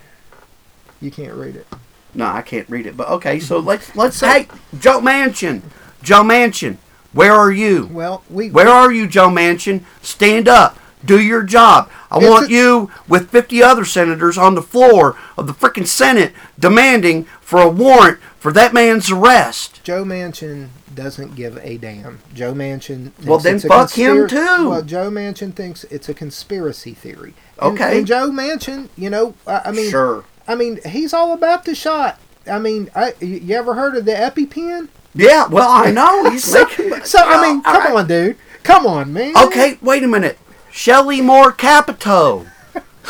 You 1.02 1.12
can't 1.12 1.34
read 1.34 1.56
it. 1.56 1.66
No, 2.14 2.26
I 2.28 2.42
can't 2.42 2.70
read 2.70 2.86
it. 2.86 2.96
But 2.98 3.08
okay, 3.10 3.40
so 3.40 3.58
let's 3.72 3.96
let's 3.96 4.18
So- 4.18 4.28
hey 4.28 4.50
Joe 4.80 5.00
Manchin, 5.00 5.62
Joe 6.04 6.24
Manchin, 6.24 6.78
where 7.14 7.34
are 7.34 7.52
you? 7.52 7.88
Well, 7.92 8.24
we 8.30 8.50
Where 8.52 8.68
are 8.68 8.92
you, 8.92 9.08
Joe 9.08 9.30
Manchin? 9.30 9.84
Stand 10.02 10.48
up. 10.50 10.78
Do 11.06 11.20
your 11.22 11.44
job. 11.44 11.90
I 12.10 12.18
It's 12.18 12.28
want 12.30 12.48
a- 12.48 12.52
you 12.52 12.92
with 13.08 13.30
50 13.30 13.62
other 13.62 13.86
senators 13.86 14.38
on 14.38 14.56
the 14.56 14.62
floor 14.62 15.18
of 15.38 15.48
the 15.48 15.54
frickin' 15.54 15.88
Senate 15.88 16.32
demanding 16.58 17.26
for 17.42 17.62
a 17.62 17.70
warrant 17.70 18.20
for 18.40 18.52
that 18.54 18.74
man's 18.74 19.12
arrest. 19.12 19.82
Joe 19.84 20.04
Manchin 20.06 20.70
doesn't 20.94 21.36
give 21.36 21.58
a 21.62 21.78
damn. 21.78 22.20
Joe 22.34 22.54
Manchin. 22.54 23.12
Thinks 23.14 23.26
Well, 23.26 23.40
then 23.40 23.56
it's 23.56 23.66
a 23.66 23.68
fuck 23.68 23.92
him, 23.92 24.28
too. 24.28 24.70
Well, 24.70 24.82
Joe 24.82 25.10
Manchin 25.10 25.54
thinks 25.54 25.84
it's 25.86 26.08
a 26.08 26.14
conspiracy 26.14 26.94
theory. 26.94 27.34
And- 27.60 27.74
Okay. 27.80 27.98
And, 28.00 28.08
Joe 28.08 28.30
Manchin, 28.32 28.90
you 28.98 29.10
know, 29.10 29.34
I, 29.48 29.62
I 29.66 29.72
mean, 29.72 29.90
sure. 29.90 30.24
I 30.48 30.56
mean, 30.56 30.80
he's 30.86 31.14
all 31.14 31.34
about 31.34 31.66
the 31.66 31.76
shot. 31.76 32.20
I 32.50 32.60
mean, 32.60 32.90
I, 32.96 33.14
you 33.22 33.56
ever 33.56 33.74
heard 33.76 33.96
of 33.96 34.06
the 34.06 34.12
EpiPen? 34.14 34.90
Yeah, 35.16 35.48
well, 35.48 35.70
I 35.70 35.92
know. 35.92 36.30
He's 36.30 36.44
So, 36.52 36.66
making. 36.66 37.04
so 37.06 37.20
I 37.22 37.42
mean, 37.42 37.62
come 37.62 37.76
right. 37.84 37.94
on, 37.96 38.08
dude. 38.08 38.38
Come 38.64 38.86
on, 38.88 39.14
man. 39.14 39.34
Okay, 39.46 39.78
wait 39.82 40.04
a 40.04 40.08
minute. 40.08 40.38
Shelley 40.74 41.22
Moore 41.22 41.52
Capito. 41.52 42.48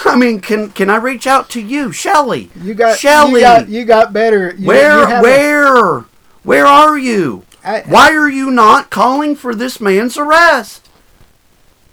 I 0.03 0.17
mean, 0.17 0.41
can 0.41 0.69
can 0.71 0.89
I 0.89 0.97
reach 0.97 1.25
out 1.25 1.49
to 1.51 1.61
you, 1.61 1.93
Shelley? 1.93 2.51
You 2.61 2.73
got 2.73 2.99
Shelley. 2.99 3.35
You 3.35 3.39
got, 3.39 3.69
you 3.69 3.85
got 3.85 4.11
better. 4.11 4.53
You, 4.57 4.67
where 4.67 4.99
you 4.99 5.05
have 5.07 5.19
a- 5.19 5.21
where 5.23 5.99
where 6.43 6.65
are 6.65 6.97
you? 6.97 7.45
I- 7.63 7.83
Why 7.87 8.11
are 8.13 8.29
you 8.29 8.51
not 8.51 8.89
calling 8.89 9.35
for 9.37 9.55
this 9.55 9.79
man's 9.79 10.17
arrest? 10.17 10.89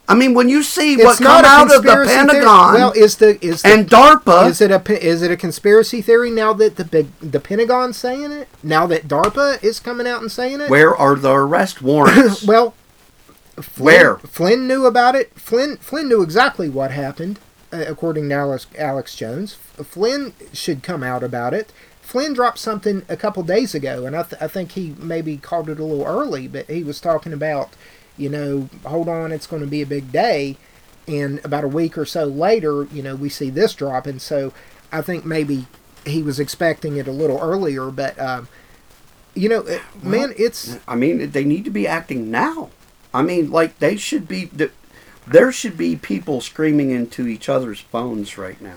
I 0.09 0.15
mean, 0.15 0.35
when 0.35 0.49
you 0.49 0.65
see 0.65 0.95
it's 0.95 1.05
what 1.05 1.19
come 1.19 1.45
out 1.45 1.63
of 1.63 1.69
the 1.69 1.75
conspiracy 1.77 2.11
theory. 2.15 2.27
Pentagon 2.27 2.75
Well, 2.75 2.93
is 2.97 3.17
the 3.19 3.47
is 3.47 3.63
the, 3.63 3.69
and 3.73 3.89
DARPA, 3.89 4.49
is 4.49 4.61
it 4.61 4.73
a 4.73 4.83
is 5.07 5.23
it 5.23 5.31
a 5.31 5.37
conspiracy 5.37 6.03
theory 6.03 6.31
now 6.33 6.53
that 6.55 6.75
the 6.75 6.85
big 6.85 7.17
the 7.21 7.39
Pentagon's 7.39 7.97
saying 7.97 8.33
it? 8.33 8.49
Now 8.65 8.89
that 8.89 9.07
DARPA 9.07 9.63
is 9.63 9.79
coming 9.79 10.09
out 10.09 10.21
and 10.21 10.33
saying 10.33 10.63
it? 10.63 10.69
where 10.69 10.97
are 10.97 11.15
the 11.15 11.31
arrest 11.31 11.81
warrants? 11.81 12.43
Well, 12.47 12.75
Flynn, 13.57 13.85
Where? 13.85 14.17
Flynn 14.19 14.67
knew 14.67 14.87
about 14.87 15.15
it. 15.15 15.33
Flynn 15.39 15.77
Flynn 15.79 16.09
knew 16.09 16.23
exactly 16.23 16.69
what 16.69 16.91
happened, 16.91 17.39
uh, 17.73 17.85
according 17.87 18.29
to 18.29 18.35
Alex, 18.35 18.67
Alex 18.79 19.15
Jones. 19.15 19.55
Flynn 19.55 20.33
should 20.53 20.83
come 20.83 21.03
out 21.03 21.23
about 21.23 21.55
it. 21.55 21.73
Flynn 22.01 22.33
dropped 22.33 22.59
something 22.59 23.05
a 23.09 23.17
couple 23.17 23.43
days 23.45 23.73
ago, 23.75 24.05
and 24.05 24.17
I, 24.17 24.25
th- 24.25 24.43
I 24.43 24.49
think 24.49 24.73
he 24.73 24.97
maybe 24.99 25.37
called 25.37 25.69
it 25.69 25.79
a 25.79 25.85
little 25.85 26.05
early, 26.05 26.49
but 26.49 26.69
he 26.69 26.83
was 26.83 27.01
talking 27.01 27.33
about, 27.33 27.71
you 28.17 28.29
know, 28.29 28.69
hold 28.85 29.09
on, 29.09 29.31
it's 29.31 29.47
going 29.47 29.63
to 29.63 29.69
be 29.69 29.81
a 29.81 29.87
big 29.87 30.11
day. 30.11 30.57
And 31.07 31.41
about 31.45 31.63
a 31.63 31.69
week 31.69 31.97
or 31.97 32.05
so 32.05 32.25
later, 32.25 32.85
you 32.93 33.03
know, 33.03 33.15
we 33.15 33.29
see 33.29 33.49
this 33.49 33.75
drop, 33.75 34.07
and 34.07 34.21
so 34.21 34.53
I 34.91 35.03
think 35.03 35.25
maybe 35.25 35.67
he 36.05 36.23
was 36.23 36.41
expecting 36.41 36.97
it 36.97 37.07
a 37.07 37.13
little 37.13 37.39
earlier, 37.41 37.91
but, 37.93 38.19
um, 38.19 38.49
you 39.35 39.49
know, 39.49 39.61
it, 39.61 39.83
man, 40.03 40.35
it's 40.37 40.79
I 40.89 40.97
mean, 40.97 41.31
they 41.31 41.45
need 41.45 41.65
to 41.65 41.71
be 41.71 41.87
acting 41.87 42.31
now. 42.31 42.71
I 43.13 43.23
mean, 43.23 43.51
like 43.51 43.79
they 43.79 43.97
should 43.97 44.27
be. 44.29 44.51
There 45.27 45.53
should 45.53 45.77
be 45.77 45.97
people 45.97 46.41
screaming 46.41 46.91
into 46.91 47.27
each 47.27 47.49
other's 47.49 47.81
phones 47.81 48.37
right 48.39 48.61
now. 48.61 48.77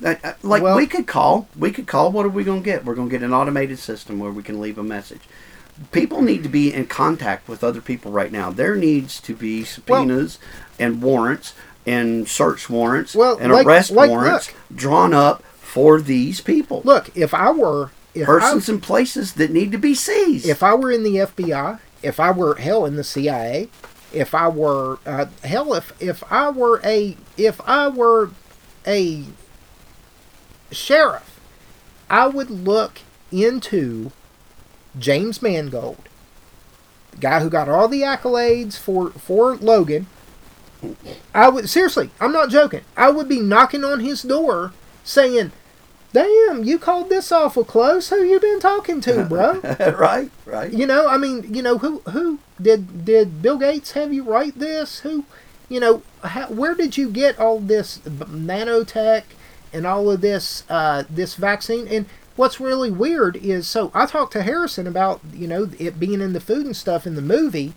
That, 0.00 0.24
uh, 0.24 0.32
like 0.42 0.62
Well- 0.62 0.76
we 0.76 0.86
could 0.86 1.06
call, 1.06 1.48
we 1.58 1.70
could 1.70 1.86
call. 1.86 2.10
What 2.12 2.24
are 2.24 2.30
we 2.30 2.44
gonna 2.44 2.60
get? 2.60 2.84
We're 2.84 2.94
gonna 2.94 3.10
get 3.10 3.22
an 3.22 3.34
automated 3.34 3.78
system 3.78 4.18
where 4.18 4.30
we 4.30 4.42
can 4.42 4.60
leave 4.60 4.78
a 4.78 4.82
message. 4.84 5.22
people 5.92 6.22
need 6.22 6.42
to 6.42 6.48
be 6.48 6.72
in 6.72 6.86
contact 6.86 7.46
with 7.46 7.62
other 7.62 7.82
people 7.82 8.10
right 8.10 8.32
now. 8.32 8.50
There 8.50 8.76
needs 8.76 9.20
to 9.20 9.34
be 9.34 9.62
subpoenas 9.62 10.38
and 10.78 11.02
warrants 11.02 11.52
and 11.86 12.26
search 12.26 12.70
warrants 12.70 13.14
Well, 13.14 13.36
and 13.38 13.52
like- 13.52 13.66
arrest 13.66 13.90
like, 13.90 14.08
warrants 14.08 14.48
look. 14.48 14.78
drawn 14.78 15.12
up 15.12 15.42
for 15.60 16.00
these 16.00 16.40
people. 16.40 16.80
Look, 16.86 17.10
if 17.14 17.34
I 17.34 17.50
were 17.50 17.90
if 18.14 18.22
I, 18.22 18.38
persons 18.40 18.70
and 18.70 18.82
places 18.82 19.34
that 19.34 19.50
need 19.50 19.70
to 19.72 19.76
be 19.76 19.94
seized. 19.94 20.46
if 20.48 20.62
I 20.62 20.72
were 20.72 20.90
in 20.90 21.02
the 21.02 21.16
FBI, 21.20 21.78
if 22.06 22.20
I 22.20 22.30
were 22.30 22.54
hell 22.54 22.86
in 22.86 22.94
the 22.94 23.04
CIA, 23.04 23.68
if 24.12 24.32
I 24.32 24.48
were 24.48 24.98
uh, 25.04 25.26
hell 25.42 25.74
if 25.74 25.92
if 26.00 26.22
I 26.30 26.50
were 26.50 26.80
a 26.84 27.16
if 27.36 27.60
I 27.66 27.88
were 27.88 28.30
a 28.86 29.24
sheriff, 30.70 31.40
I 32.08 32.28
would 32.28 32.48
look 32.48 33.00
into 33.32 34.12
James 34.96 35.42
Mangold, 35.42 36.08
the 37.10 37.16
guy 37.18 37.40
who 37.40 37.50
got 37.50 37.68
all 37.68 37.88
the 37.88 38.02
accolades 38.02 38.78
for 38.78 39.10
for 39.10 39.56
Logan. 39.56 40.06
I 41.34 41.48
would 41.48 41.68
seriously, 41.68 42.10
I'm 42.20 42.32
not 42.32 42.50
joking. 42.50 42.82
I 42.96 43.10
would 43.10 43.28
be 43.28 43.40
knocking 43.40 43.82
on 43.82 43.98
his 43.98 44.22
door 44.22 44.72
saying, 45.02 45.50
"Damn, 46.16 46.64
you 46.64 46.78
called 46.78 47.10
this 47.10 47.30
awful 47.30 47.62
close. 47.62 48.08
Who 48.08 48.22
you 48.22 48.40
been 48.40 48.58
talking 48.58 49.02
to, 49.02 49.24
bro?" 49.28 49.60
right, 49.98 50.30
right. 50.46 50.72
You 50.72 50.86
know, 50.86 51.06
I 51.06 51.18
mean, 51.18 51.52
you 51.54 51.60
know, 51.60 51.76
who 51.76 51.98
who 52.08 52.38
did 52.60 53.04
did 53.04 53.42
Bill 53.42 53.58
Gates 53.58 53.90
have 53.92 54.14
you 54.14 54.22
write 54.22 54.58
this? 54.58 55.00
Who, 55.00 55.26
you 55.68 55.78
know, 55.78 56.02
how, 56.24 56.46
where 56.46 56.74
did 56.74 56.96
you 56.96 57.10
get 57.10 57.38
all 57.38 57.60
this 57.60 57.98
nanotech 57.98 59.24
and 59.74 59.86
all 59.86 60.10
of 60.10 60.22
this 60.22 60.64
uh, 60.70 61.04
this 61.10 61.34
vaccine? 61.34 61.86
And 61.86 62.06
what's 62.34 62.60
really 62.60 62.90
weird 62.90 63.36
is, 63.36 63.66
so 63.66 63.90
I 63.92 64.06
talked 64.06 64.32
to 64.32 64.42
Harrison 64.42 64.86
about 64.86 65.20
you 65.34 65.46
know 65.46 65.68
it 65.78 66.00
being 66.00 66.22
in 66.22 66.32
the 66.32 66.40
food 66.40 66.64
and 66.64 66.74
stuff 66.74 67.06
in 67.06 67.14
the 67.14 67.20
movie, 67.20 67.74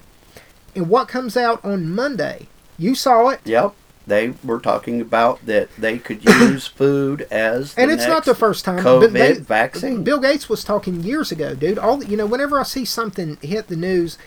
and 0.73 0.87
what 0.87 1.09
comes 1.09 1.35
out 1.35 1.59
on 1.65 1.93
Monday. 1.93 2.47
You 2.77 2.95
saw 2.95 3.27
it. 3.27 3.41
Yep. 3.43 3.75
They 4.09 4.33
were 4.43 4.59
talking 4.59 4.99
about 5.01 5.45
that 5.45 5.69
they 5.77 5.97
could 5.97 6.23
use 6.25 6.67
food 6.67 7.21
as 7.31 7.73
the 7.75 7.81
and 7.83 7.91
it's 7.91 8.05
not 8.07 8.25
the 8.25 8.35
first 8.35 8.65
time. 8.65 8.79
COVID 8.83 9.11
they- 9.13 9.33
vaccine. 9.35 10.03
Bill 10.03 10.19
Gates 10.19 10.49
was 10.49 10.63
talking 10.63 11.01
years 11.01 11.31
ago, 11.31 11.55
dude. 11.55 11.77
All 11.79 12.03
you 12.03 12.17
know, 12.17 12.25
whenever 12.25 12.59
I 12.59 12.63
see 12.63 12.83
something 12.85 13.37
hit 13.41 13.67
the 13.67 13.75
news, 13.77 14.17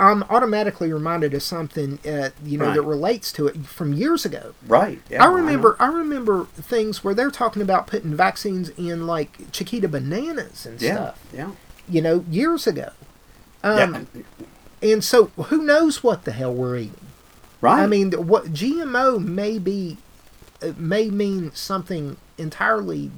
I'm 0.00 0.22
automatically 0.24 0.92
reminded 0.92 1.32
of 1.34 1.42
something, 1.44 1.98
uh, 2.06 2.30
you 2.44 2.58
know, 2.58 2.72
that 2.74 2.82
relates 2.82 3.30
to 3.34 3.46
it 3.46 3.66
from 3.66 3.92
years 3.92 4.24
ago. 4.24 4.54
right. 4.66 5.00
Yeah, 5.08 5.22
I 5.22 5.28
remember, 5.28 5.76
I 5.78 5.86
remember 5.86 6.46
things 6.56 7.04
where 7.04 7.14
they're 7.14 7.30
talking 7.30 7.62
about 7.62 7.86
putting 7.86 8.14
vaccines 8.16 8.70
in 8.70 9.06
like 9.06 9.52
Chiquita 9.52 9.86
bananas 9.88 10.66
and 10.66 10.80
Yeah. 10.80 10.94
stuff. 10.94 11.18
Yeah. 11.32 11.50
You 11.88 12.00
know, 12.02 12.24
years 12.30 12.66
ago. 12.66 12.90
Um, 13.62 14.08
yeah. 14.14 14.22
And 14.92 15.04
so, 15.04 15.26
who 15.36 15.62
knows 15.62 16.02
what 16.02 16.24
the 16.24 16.32
hell 16.32 16.52
we're 16.52 16.76
eating? 16.76 16.96
Right. 17.62 17.82
I 17.82 17.86
mean, 17.86 18.10
what 18.26 18.52
GMO 18.52 19.24
may 19.24 19.58
be, 19.58 19.96
it 20.60 20.78
may 20.78 21.08
mean 21.08 21.52
something 21.54 22.18
entirely 22.36 23.10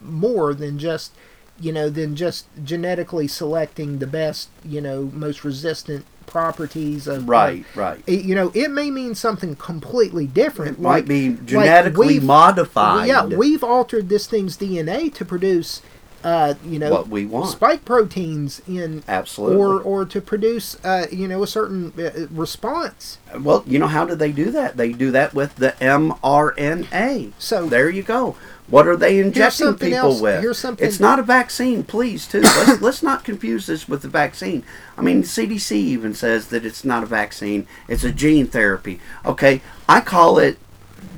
more 0.00 0.54
than 0.54 0.78
just, 0.78 1.12
you 1.60 1.72
know, 1.72 1.90
than 1.90 2.14
just 2.16 2.46
genetically 2.64 3.26
selecting 3.28 3.98
the 3.98 4.06
best, 4.06 4.48
you 4.64 4.80
know, 4.80 5.10
most 5.12 5.44
resistant 5.44 6.06
properties 6.26 7.08
of. 7.08 7.24
Uh, 7.24 7.32
right. 7.32 7.64
Right. 7.74 8.00
it- 8.06 8.24
you 8.24 8.36
know, 8.36 8.52
it 8.54 8.70
may 8.70 8.92
mean 8.92 9.16
something 9.16 9.56
completely 9.56 10.26
different. 10.28 10.78
It 10.78 10.80
might 10.80 11.08
be 11.08 11.30
like 11.30 11.44
genetically 11.46 12.06
we've- 12.06 12.26
modified. 12.26 13.08
Yeah, 13.08 13.24
we've 13.26 13.64
altered 13.64 14.08
this 14.08 14.28
thing's 14.28 14.56
DNA 14.56 15.12
to 15.14 15.24
produce, 15.24 15.82
uh, 16.22 16.54
you 16.64 16.78
know, 16.78 16.90
What 16.90 17.08
we 17.08 17.24
want. 17.26 17.50
spike 17.50 17.84
proteins 17.84 18.60
in. 18.68 19.02
Absolutely. 19.08 19.56
Or, 19.56 19.80
or 19.80 20.04
to 20.04 20.20
produce, 20.20 20.76
uh, 20.84 21.06
you 21.10 21.26
know, 21.26 21.42
a 21.42 21.46
certain 21.46 21.92
uh, 21.98 22.26
response. 22.30 23.18
Well, 23.38 23.64
you 23.66 23.78
know 23.78 23.86
how 23.86 24.04
do 24.04 24.14
they 24.14 24.32
do 24.32 24.50
that? 24.50 24.76
They 24.76 24.92
do 24.92 25.10
that 25.12 25.34
with 25.34 25.56
the 25.56 25.74
mRNA. 25.80 27.32
So- 27.38 27.66
there 27.66 27.90
you 27.90 28.02
go. 28.02 28.36
What 28.68 28.86
are 28.86 28.96
they 28.96 29.18
injecting 29.18 29.74
people 29.74 29.98
else. 29.98 30.20
with? 30.20 30.42
Here's 30.42 30.58
something- 30.58 30.86
It's 30.86 31.00
not 31.00 31.18
a 31.18 31.24
vaccine, 31.24 31.82
please. 31.82 32.28
Too. 32.28 32.40
Let's, 32.40 32.80
let's 32.80 33.02
not 33.02 33.24
confuse 33.24 33.66
this 33.66 33.88
with 33.88 34.02
the 34.02 34.08
vaccine. 34.08 34.62
I 34.96 35.02
mean, 35.02 35.24
CDC 35.24 35.72
even 35.72 36.14
says 36.14 36.48
that 36.48 36.64
it's 36.64 36.84
not 36.84 37.02
a 37.02 37.06
vaccine; 37.06 37.66
it's 37.88 38.04
a 38.04 38.12
gene 38.12 38.46
therapy. 38.46 39.00
Okay, 39.26 39.60
I 39.88 40.00
call 40.00 40.38
it 40.38 40.56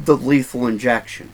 the 0.02 0.16
lethal 0.16 0.66
injection. 0.66 1.30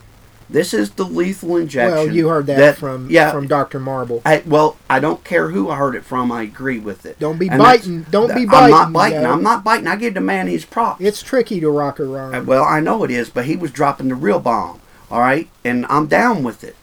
This 0.51 0.73
is 0.73 0.93
the 0.93 1.05
lethal 1.05 1.57
injection. 1.57 1.95
Well, 1.95 2.15
you 2.15 2.29
heard 2.29 2.47
that, 2.47 2.79
from 2.79 3.11
yeah. 3.11 3.33
from 3.33 3.47
Doctor 3.47 3.79
Marble. 3.79 4.23
I, 4.25 4.43
well, 4.47 4.79
I 4.89 4.99
don't 4.99 5.23
care 5.23 5.51
who 5.51 5.69
I 5.69 5.77
heard 5.77 5.95
it 5.95 6.05
from. 6.05 6.33
I 6.33 6.43
agree 6.43 6.79
with 6.79 7.05
it. 7.05 7.19
Don't 7.19 7.39
be 7.39 7.49
And 7.49 7.59
biting. 7.59 8.03
Don't 8.05 8.35
be 8.35 8.47
biting. 8.47 8.65
I'm 8.65 8.71
not 8.71 8.93
biting. 8.93 9.27
I'm 9.27 9.43
not 9.43 9.63
biting. 9.63 9.87
I 9.87 9.97
give 9.97 10.15
the 10.15 10.21
man 10.23 10.47
his 10.47 10.65
props. 10.65 11.03
It's 11.03 11.23
tricky 11.23 11.61
to 11.61 11.71
rock 11.71 12.01
around. 12.01 12.35
Uh, 12.35 12.43
Well, 12.43 12.65
I 12.65 12.81
know 12.81 13.05
it 13.05 13.11
is, 13.11 13.29
but 13.29 13.45
he 13.45 13.57
was 13.57 13.71
dropping 13.71 14.09
the 14.09 14.15
real 14.15 14.41
bomb. 14.41 14.81
All 15.11 15.21
right, 15.21 15.49
and 15.65 15.87
I'm 15.87 16.07
down 16.07 16.43
with 16.43 16.63
it, 16.65 16.77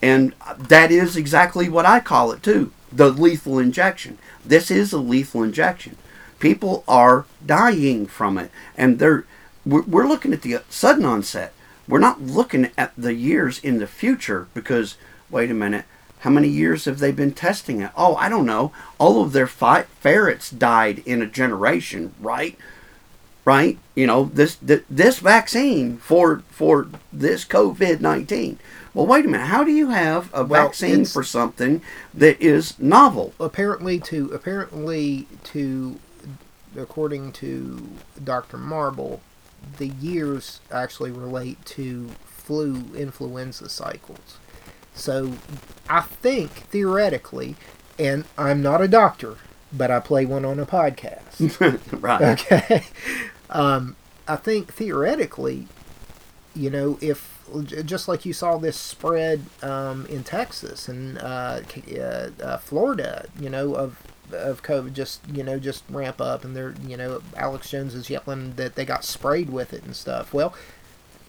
and 0.00 0.34
that 0.56 0.90
is 0.92 1.16
exactly 1.16 1.68
what 1.68 1.86
I 1.86 2.00
call 2.00 2.32
it 2.32 2.42
too. 2.42 2.72
The 2.92 3.10
lethal 3.10 3.58
injection. 3.58 4.18
This 4.44 4.70
is 4.70 4.92
a 4.92 4.98
lethal 4.98 5.42
injection. 5.42 5.96
People 6.38 6.82
are 6.88 7.26
dying 7.44 8.06
from 8.06 8.36
it, 8.38 8.50
and 8.76 8.98
they're 8.98 9.24
we're, 9.64 9.82
we're 9.82 10.08
looking 10.08 10.32
at 10.32 10.42
the 10.42 10.62
sudden 10.68 11.04
onset. 11.04 11.52
We're 11.88 11.98
not 11.98 12.22
looking 12.22 12.70
at 12.78 12.92
the 12.96 13.14
years 13.14 13.58
in 13.58 13.78
the 13.78 13.86
future 13.86 14.48
because 14.54 14.96
wait 15.30 15.50
a 15.50 15.54
minute. 15.54 15.84
How 16.20 16.30
many 16.30 16.48
years 16.48 16.84
have 16.84 17.00
they 17.00 17.10
been 17.10 17.32
testing 17.32 17.80
it? 17.82 17.90
Oh, 17.96 18.14
I 18.14 18.28
don't 18.28 18.46
know. 18.46 18.70
All 18.98 19.22
of 19.22 19.32
their 19.32 19.48
fi- 19.48 19.86
ferrets 19.98 20.50
died 20.50 21.02
in 21.04 21.20
a 21.20 21.26
generation, 21.26 22.14
right? 22.20 22.56
right? 23.44 23.76
You 23.96 24.06
know 24.06 24.30
this 24.32 24.54
th- 24.56 24.84
this 24.88 25.18
vaccine 25.18 25.96
for 25.98 26.42
for 26.48 26.86
this 27.12 27.44
COVID 27.44 28.00
nineteen. 28.00 28.58
Well, 28.94 29.06
wait 29.06 29.24
a 29.24 29.28
minute. 29.28 29.46
How 29.46 29.64
do 29.64 29.72
you 29.72 29.88
have 29.90 30.28
a 30.32 30.44
Well, 30.44 30.64
vaccine 30.66 31.06
for 31.06 31.24
something 31.24 31.82
that 32.14 32.40
is 32.40 32.78
novel? 32.78 33.32
apparently, 33.40 33.98
to 34.00 34.30
apparently 34.32 35.26
to 35.44 35.98
according 36.76 37.32
to 37.32 37.88
Doctor 38.22 38.58
Marble, 38.58 39.20
the 39.78 39.88
years 39.88 40.60
actually 40.70 41.10
relate 41.10 41.64
to 41.66 42.10
flu 42.24 42.84
influenza 42.94 43.68
cycles. 43.68 44.38
So, 44.94 45.34
I 45.88 46.02
think 46.02 46.50
theoretically, 46.50 47.56
and 47.98 48.24
I'm 48.36 48.62
not 48.62 48.82
a 48.82 48.88
doctor, 48.88 49.36
but 49.72 49.90
I 49.90 50.00
play 50.00 50.26
one 50.26 50.44
on 50.44 50.58
a 50.58 50.66
podcast. 50.66 51.80
right. 52.02 52.22
Okay. 52.22 52.84
Um, 53.48 53.96
I 54.28 54.36
think 54.36 54.72
theoretically, 54.72 55.66
you 56.54 56.70
know, 56.70 56.98
if 57.00 57.32
just 57.84 58.08
like 58.08 58.24
you 58.24 58.32
saw 58.32 58.56
this 58.56 58.76
spread 58.76 59.44
um, 59.62 60.06
in 60.06 60.24
Texas 60.24 60.88
and 60.88 61.18
uh, 61.18 61.60
uh, 61.98 62.30
uh, 62.42 62.56
Florida, 62.58 63.26
you 63.38 63.50
know, 63.50 63.74
of 63.74 63.98
of 64.34 64.62
COVID 64.62 64.92
just 64.92 65.20
you 65.32 65.42
know 65.42 65.58
just 65.58 65.84
ramp 65.90 66.20
up 66.20 66.44
and 66.44 66.54
they're 66.56 66.74
you 66.86 66.96
know 66.96 67.22
Alex 67.36 67.70
Jones 67.70 67.94
is 67.94 68.08
yelling 68.10 68.54
that 68.56 68.74
they 68.74 68.84
got 68.84 69.04
sprayed 69.04 69.50
with 69.50 69.72
it 69.72 69.82
and 69.84 69.94
stuff. 69.96 70.32
Well, 70.34 70.54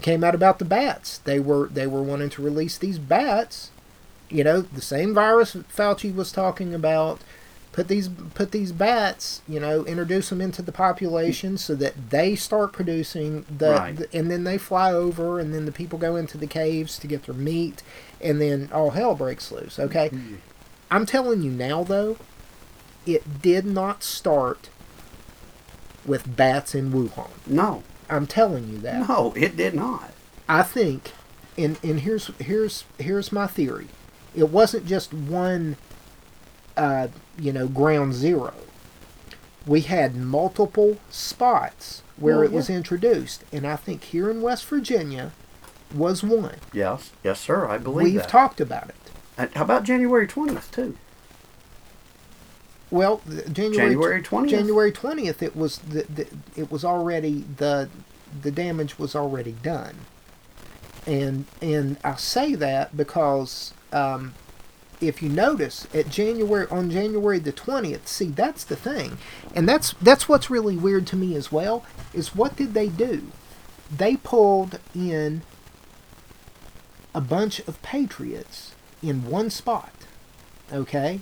came 0.01 0.23
out 0.23 0.35
about 0.35 0.59
the 0.59 0.65
bats. 0.65 1.19
They 1.19 1.39
were 1.39 1.67
they 1.67 1.87
were 1.87 2.03
wanting 2.03 2.29
to 2.31 2.41
release 2.41 2.77
these 2.77 2.99
bats. 2.99 3.71
You 4.29 4.43
know, 4.43 4.61
the 4.61 4.81
same 4.81 5.13
virus 5.13 5.53
Fauci 5.55 6.13
was 6.13 6.31
talking 6.31 6.73
about 6.73 7.21
put 7.71 7.87
these 7.87 8.07
put 8.35 8.51
these 8.51 8.71
bats, 8.71 9.41
you 9.47 9.59
know, 9.59 9.83
introduce 9.85 10.29
them 10.29 10.41
into 10.41 10.61
the 10.61 10.71
population 10.71 11.57
so 11.57 11.73
that 11.75 12.09
they 12.11 12.35
start 12.35 12.71
producing 12.73 13.45
the, 13.55 13.71
Right. 13.71 13.95
the- 13.95 14.07
and 14.17 14.29
then 14.29 14.43
they 14.43 14.57
fly 14.59 14.91
over 14.91 15.39
and 15.39 15.53
then 15.53 15.65
the 15.65 15.71
people 15.71 15.97
go 15.99 16.15
into 16.15 16.37
the 16.37 16.45
caves 16.47 16.99
to 16.99 17.07
get 17.07 17.23
their 17.25 17.33
meat 17.35 17.81
and 18.21 18.39
then 18.39 18.69
all 18.71 18.91
hell 18.91 19.15
breaks 19.15 19.51
loose, 19.51 19.79
okay? 19.79 20.09
Mm-hmm. 20.09 20.35
I'm 20.91 21.05
telling 21.07 21.41
you 21.41 21.49
now 21.51 21.83
though, 21.83 22.17
it 23.05 23.41
did 23.41 23.65
not 23.65 24.03
start 24.03 24.69
with 26.05 26.35
bats 26.35 26.75
in 26.75 26.91
Wuhan. 26.91 27.29
No, 27.47 27.83
I'm 28.09 28.27
telling 28.27 28.67
you 28.69 28.77
that. 28.79 29.07
no, 29.07 29.33
it 29.35 29.55
did 29.55 29.73
not. 29.73 30.11
I 30.49 30.61
think, 30.63 31.11
and 31.57 31.77
and 31.83 32.01
here's 32.01 32.27
here's 32.39 32.83
here's 32.99 33.31
my 33.31 33.47
theory. 33.47 33.87
It 34.35 34.49
wasn't 34.49 34.85
just 34.87 35.13
one, 35.13 35.77
uh, 36.75 37.07
you 37.37 37.53
know, 37.53 37.67
ground 37.67 38.13
zero. 38.13 38.53
We 39.65 39.81
had 39.81 40.15
multiple 40.15 40.97
spots 41.09 42.01
where 42.17 42.35
Well, 42.39 42.43
it 42.45 42.51
was 42.51 42.69
introduced, 42.69 43.43
and 43.53 43.65
I 43.65 43.77
think 43.77 44.03
here 44.05 44.29
in 44.29 44.41
West 44.41 44.65
Virginia 44.65 45.31
was 45.93 46.21
one. 46.23 46.57
Yes, 46.73 47.11
yes, 47.23 47.39
sir. 47.39 47.67
I 47.67 47.77
believe 47.77 48.05
We've 48.05 48.15
that. 48.21 48.29
talked 48.29 48.59
about 48.59 48.89
it. 48.89 48.95
And 49.37 49.53
how 49.55 49.63
about 49.63 49.83
January 49.83 50.27
twentieth 50.27 50.69
too? 50.71 50.97
Well, 52.93 53.21
January 53.51 53.95
January 53.95 54.21
20th. 54.21 54.49
January 54.49 54.91
twentieth. 54.91 55.41
It 55.41 55.55
was 55.55 55.79
the, 55.79 56.03
the 56.03 56.27
it 56.55 56.71
was 56.71 56.85
already 56.85 57.43
the 57.57 57.89
the 58.43 58.51
damage 58.51 58.99
was 58.99 59.15
already 59.15 59.53
done, 59.63 59.95
and 61.07 61.45
and 61.59 61.97
I 62.03 62.17
say 62.17 62.53
that 62.53 62.95
because 62.95 63.73
um, 63.91 64.35
if 65.01 65.23
you 65.23 65.29
notice 65.29 65.87
at 65.91 66.11
January 66.11 66.67
on 66.69 66.91
January 66.91 67.39
the 67.39 67.51
20th, 67.51 68.05
see 68.05 68.27
that's 68.27 68.63
the 68.63 68.75
thing. 68.75 69.17
And 69.55 69.67
that's 69.67 69.95
that's 69.99 70.29
what's 70.29 70.51
really 70.51 70.77
weird 70.77 71.07
to 71.07 71.15
me 71.15 71.35
as 71.35 71.51
well 71.51 71.83
is 72.13 72.35
what 72.35 72.55
did 72.55 72.75
they 72.75 72.89
do? 72.89 73.31
They 73.89 74.17
pulled 74.17 74.79
in 74.93 75.41
a 77.15 77.21
bunch 77.21 77.59
of 77.61 77.81
patriots 77.81 78.75
in 79.01 79.25
one 79.25 79.49
spot. 79.49 79.93
Okay? 80.71 81.21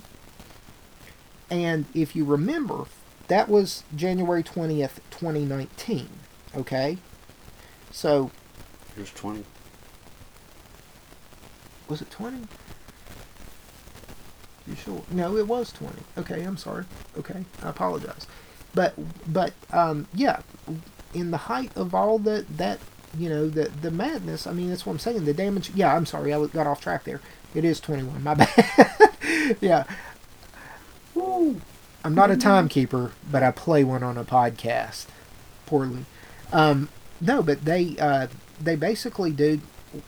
And 1.52 1.84
if 1.92 2.16
you 2.16 2.24
remember, 2.24 2.86
that 3.28 3.46
was 3.50 3.84
January 3.94 4.42
20th, 4.42 4.96
2019. 5.10 6.08
Okay? 6.56 6.96
So, 7.90 8.30
Here's 8.96 9.12
20. 9.12 9.44
was 11.88 12.00
it 12.00 12.10
20? 12.10 12.38
You 14.66 14.74
sure? 14.76 15.02
No, 15.10 15.36
it 15.36 15.46
was 15.46 15.72
20. 15.72 15.94
Okay, 16.16 16.42
I'm 16.42 16.56
sorry. 16.56 16.84
Okay, 17.18 17.44
I 17.62 17.68
apologize. 17.68 18.26
But 18.74 18.94
but 19.30 19.52
um 19.72 20.06
yeah, 20.14 20.40
in 21.12 21.30
the 21.32 21.36
height 21.36 21.76
of 21.76 21.94
all 21.94 22.18
the 22.18 22.46
that 22.56 22.78
you 23.18 23.28
know 23.28 23.48
the 23.50 23.64
the 23.82 23.90
madness, 23.90 24.46
I 24.46 24.52
mean 24.52 24.70
that's 24.70 24.86
what 24.86 24.92
I'm 24.92 24.98
saying. 25.00 25.24
The 25.26 25.34
damage. 25.34 25.70
Yeah, 25.74 25.94
I'm 25.94 26.06
sorry. 26.06 26.32
I 26.32 26.46
got 26.46 26.66
off 26.66 26.80
track 26.80 27.04
there. 27.04 27.20
It 27.54 27.64
is 27.64 27.80
21. 27.80 28.22
My 28.22 28.34
bad. 28.36 29.10
yeah. 29.60 29.84
Woo. 31.14 31.60
I'm 32.04 32.14
not 32.14 32.30
a 32.30 32.36
timekeeper, 32.36 33.12
but 33.30 33.42
I 33.42 33.50
play 33.52 33.84
one 33.84 34.02
on 34.02 34.16
a 34.18 34.24
podcast. 34.24 35.06
Poorly. 35.66 36.04
Um, 36.52 36.88
no, 37.20 37.42
but 37.42 37.64
they 37.64 37.96
uh, 37.98 38.26
they 38.60 38.76
basically 38.76 39.30
do. 39.30 39.60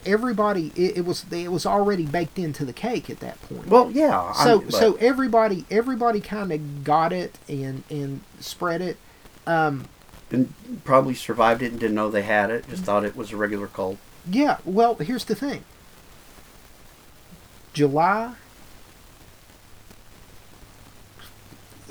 Everybody, 0.07 0.73
it, 0.75 0.99
it 0.99 1.05
was 1.05 1.25
it 1.31 1.53
was 1.53 1.67
already 1.67 2.07
baked 2.07 2.39
into 2.39 2.65
the 2.65 2.73
cake 2.73 3.11
at 3.11 3.21
that 3.21 3.41
point. 3.43 3.69
Well, 3.69 3.91
yeah. 3.91 4.33
so 4.33 4.61
I'm- 4.63 4.71
so 4.71 4.95
everybody 4.95 5.67
everybody 5.71 6.21
kind 6.21 6.51
of 6.53 6.85
got 6.85 7.13
it 7.13 7.39
and 7.49 7.83
and 7.91 8.23
spread 8.41 8.81
it. 8.81 8.97
Um, 9.47 9.85
and 10.31 10.53
probably 10.85 11.15
survived 11.15 11.63
it 11.63 11.71
and 11.71 11.79
didn't 11.79 11.95
know 11.95 12.11
they 12.11 12.23
had 12.23 12.51
it. 12.51 12.67
Just 12.69 12.83
thought 12.85 13.05
it 13.05 13.15
was 13.15 13.31
a 13.31 13.37
regular 13.37 13.67
cold. 13.69 13.99
yeah. 14.29 14.57
Well, 14.65 14.95
here's 14.97 15.27
the 15.27 15.35
thing. 15.35 15.65
July, 17.73 18.35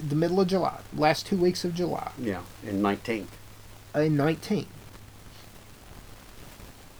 the 0.09 0.15
middle 0.15 0.39
of 0.41 0.47
July, 0.47 0.79
last 0.95 1.25
two 1.25 1.37
weeks 1.37 1.63
of 1.65 1.73
July, 1.73 2.11
Yeah, 2.17 2.41
in 2.65 2.81
19. 2.81 3.27
in 3.95 4.15
19, 4.17 4.65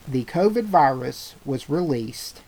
the 0.08 0.26
COVID 0.26 0.66
virus 0.66 1.36
was 1.46 1.70
released 1.70 2.42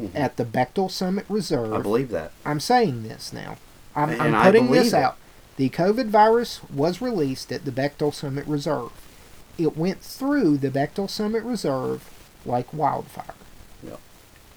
Mhm. 0.00 0.10
at 0.14 0.36
the 0.36 0.44
Bechtel 0.44 0.90
Summit 0.90 1.24
Reserve. 1.28 1.72
I 1.72 1.80
believe 1.80 2.10
that. 2.10 2.32
I'm 2.44 2.60
saying 2.60 3.04
this 3.04 3.32
now. 3.32 3.56
I'm, 3.94 4.10
And 4.10 4.36
I'm 4.36 4.44
putting 4.44 4.70
this 4.70 4.88
it. 4.88 4.94
out. 4.94 5.16
The 5.56 5.70
COVID 5.70 6.08
virus 6.08 6.60
was 6.72 7.00
released 7.00 7.50
at 7.50 7.64
the 7.64 7.70
Bechtel 7.72 8.12
Summit 8.12 8.46
Reserve. 8.46 8.90
It 9.56 9.76
went 9.76 10.02
through 10.02 10.58
the 10.58 10.70
Bechtel 10.70 11.08
Summit 11.08 11.42
Reserve 11.44 12.04
like 12.44 12.72
wildfire. 12.74 13.34
Yep. 13.82 14.00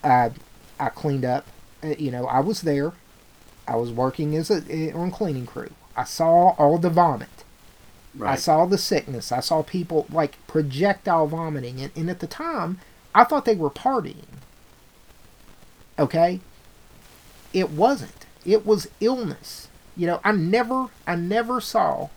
I, 0.04 0.32
I 0.80 0.90
cleaned 0.90 1.24
up. 1.26 1.46
uh, 1.84 1.88
You 1.98 2.12
know, 2.12 2.26
I 2.26 2.42
was 2.42 2.62
there. 2.62 2.92
I 3.70 3.76
was 3.76 3.92
working 3.92 4.36
as 4.36 4.50
a 4.50 4.58
uh, 4.58 4.98
on 4.98 5.12
cleaning 5.12 5.46
crew. 5.46 5.70
I 5.96 6.04
saw 6.04 6.56
all 6.58 6.80
the 6.80 6.90
vomit. 6.90 7.30
I 8.20 8.36
saw 8.36 8.66
the 8.66 8.80
sickness. 8.80 9.32
I 9.32 9.40
saw 9.42 9.62
people 9.62 10.08
like 10.12 10.46
projectile 10.48 11.28
vomiting, 11.28 11.80
and, 11.80 11.92
and 11.96 12.10
at 12.10 12.20
the 12.20 12.28
time, 12.28 12.80
I 13.14 13.24
thought 13.24 13.46
they 13.46 13.56
were 13.56 13.70
partying. 13.70 14.26
Okay, 16.00 16.40
it 17.54 17.70
wasn't. 17.70 18.26
It 18.46 18.66
was 18.66 18.90
illness. 19.00 19.68
You 19.96 20.08
know, 20.08 20.20
I 20.24 20.32
never, 20.32 20.88
I 21.06 21.16
never 21.16 21.62
saw. 21.62 22.10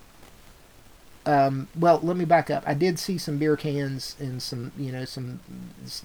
Um, 1.24 1.68
well, 1.78 2.00
let 2.02 2.16
me 2.16 2.24
back 2.24 2.50
up. 2.50 2.64
I 2.66 2.74
did 2.74 2.98
see 2.98 3.16
some 3.16 3.38
beer 3.38 3.56
cans 3.56 4.16
and 4.18 4.42
some, 4.42 4.72
you 4.76 4.90
know, 4.90 5.04
some 5.04 5.40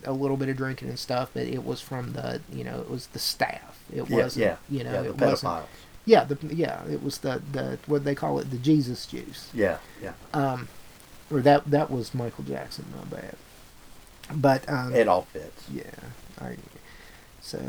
a 0.06 0.12
little 0.12 0.38
bit 0.38 0.48
of 0.50 0.58
drinking 0.58 0.90
and 0.90 1.00
stuff, 1.00 1.32
but 1.34 1.44
it 1.48 1.64
was 1.66 1.82
from 1.82 2.14
the, 2.14 2.42
you 2.54 2.64
know, 2.64 2.80
it 2.82 2.90
was 2.90 3.08
the 3.08 3.20
staff. 3.20 3.80
It 3.92 4.08
yeah, 4.10 4.16
wasn't, 4.16 4.46
yeah. 4.46 4.56
you 4.70 4.84
know, 4.84 5.02
yeah, 5.02 5.10
it 5.10 5.18
wasn't. 5.18 5.66
Yeah, 6.06 6.24
the 6.24 6.38
yeah, 6.56 6.86
it 6.86 7.04
was 7.04 7.18
the 7.18 7.42
the 7.52 7.80
what 7.86 8.06
they 8.06 8.16
call 8.16 8.40
it, 8.40 8.50
the 8.50 8.58
Jesus 8.58 9.06
juice. 9.06 9.50
Yeah, 9.54 9.80
yeah. 10.02 10.14
Um, 10.34 10.70
or 11.30 11.42
that 11.42 11.70
that 11.70 11.92
was 11.92 12.14
Michael 12.14 12.46
Jackson. 12.46 12.86
My 12.96 13.18
bad. 13.18 13.36
But 14.34 14.70
um, 14.70 14.94
It 14.96 15.08
all 15.08 15.24
fits. 15.24 15.70
yeah, 15.70 15.84
I. 16.40 16.58
So, 17.42 17.60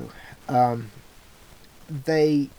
um, 0.49 0.91
they 1.89 2.51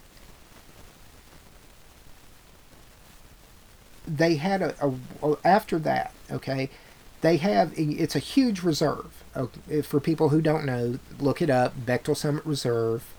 they 4.07 4.35
had 4.35 4.61
a, 4.61 4.93
a 5.21 5.35
after 5.43 5.79
that. 5.79 6.13
Okay, 6.31 6.69
they 7.21 7.37
have 7.37 7.73
it's 7.75 8.15
a 8.15 8.19
huge 8.19 8.63
reserve. 8.63 9.23
Okay, 9.35 9.81
for 9.81 9.99
people 9.99 10.29
who 10.29 10.41
don't 10.41 10.65
know, 10.65 10.99
look 11.19 11.41
it 11.41 11.49
up. 11.49 11.73
Bechtel 11.85 12.15
Summit 12.15 12.45
Reserve, 12.45 13.13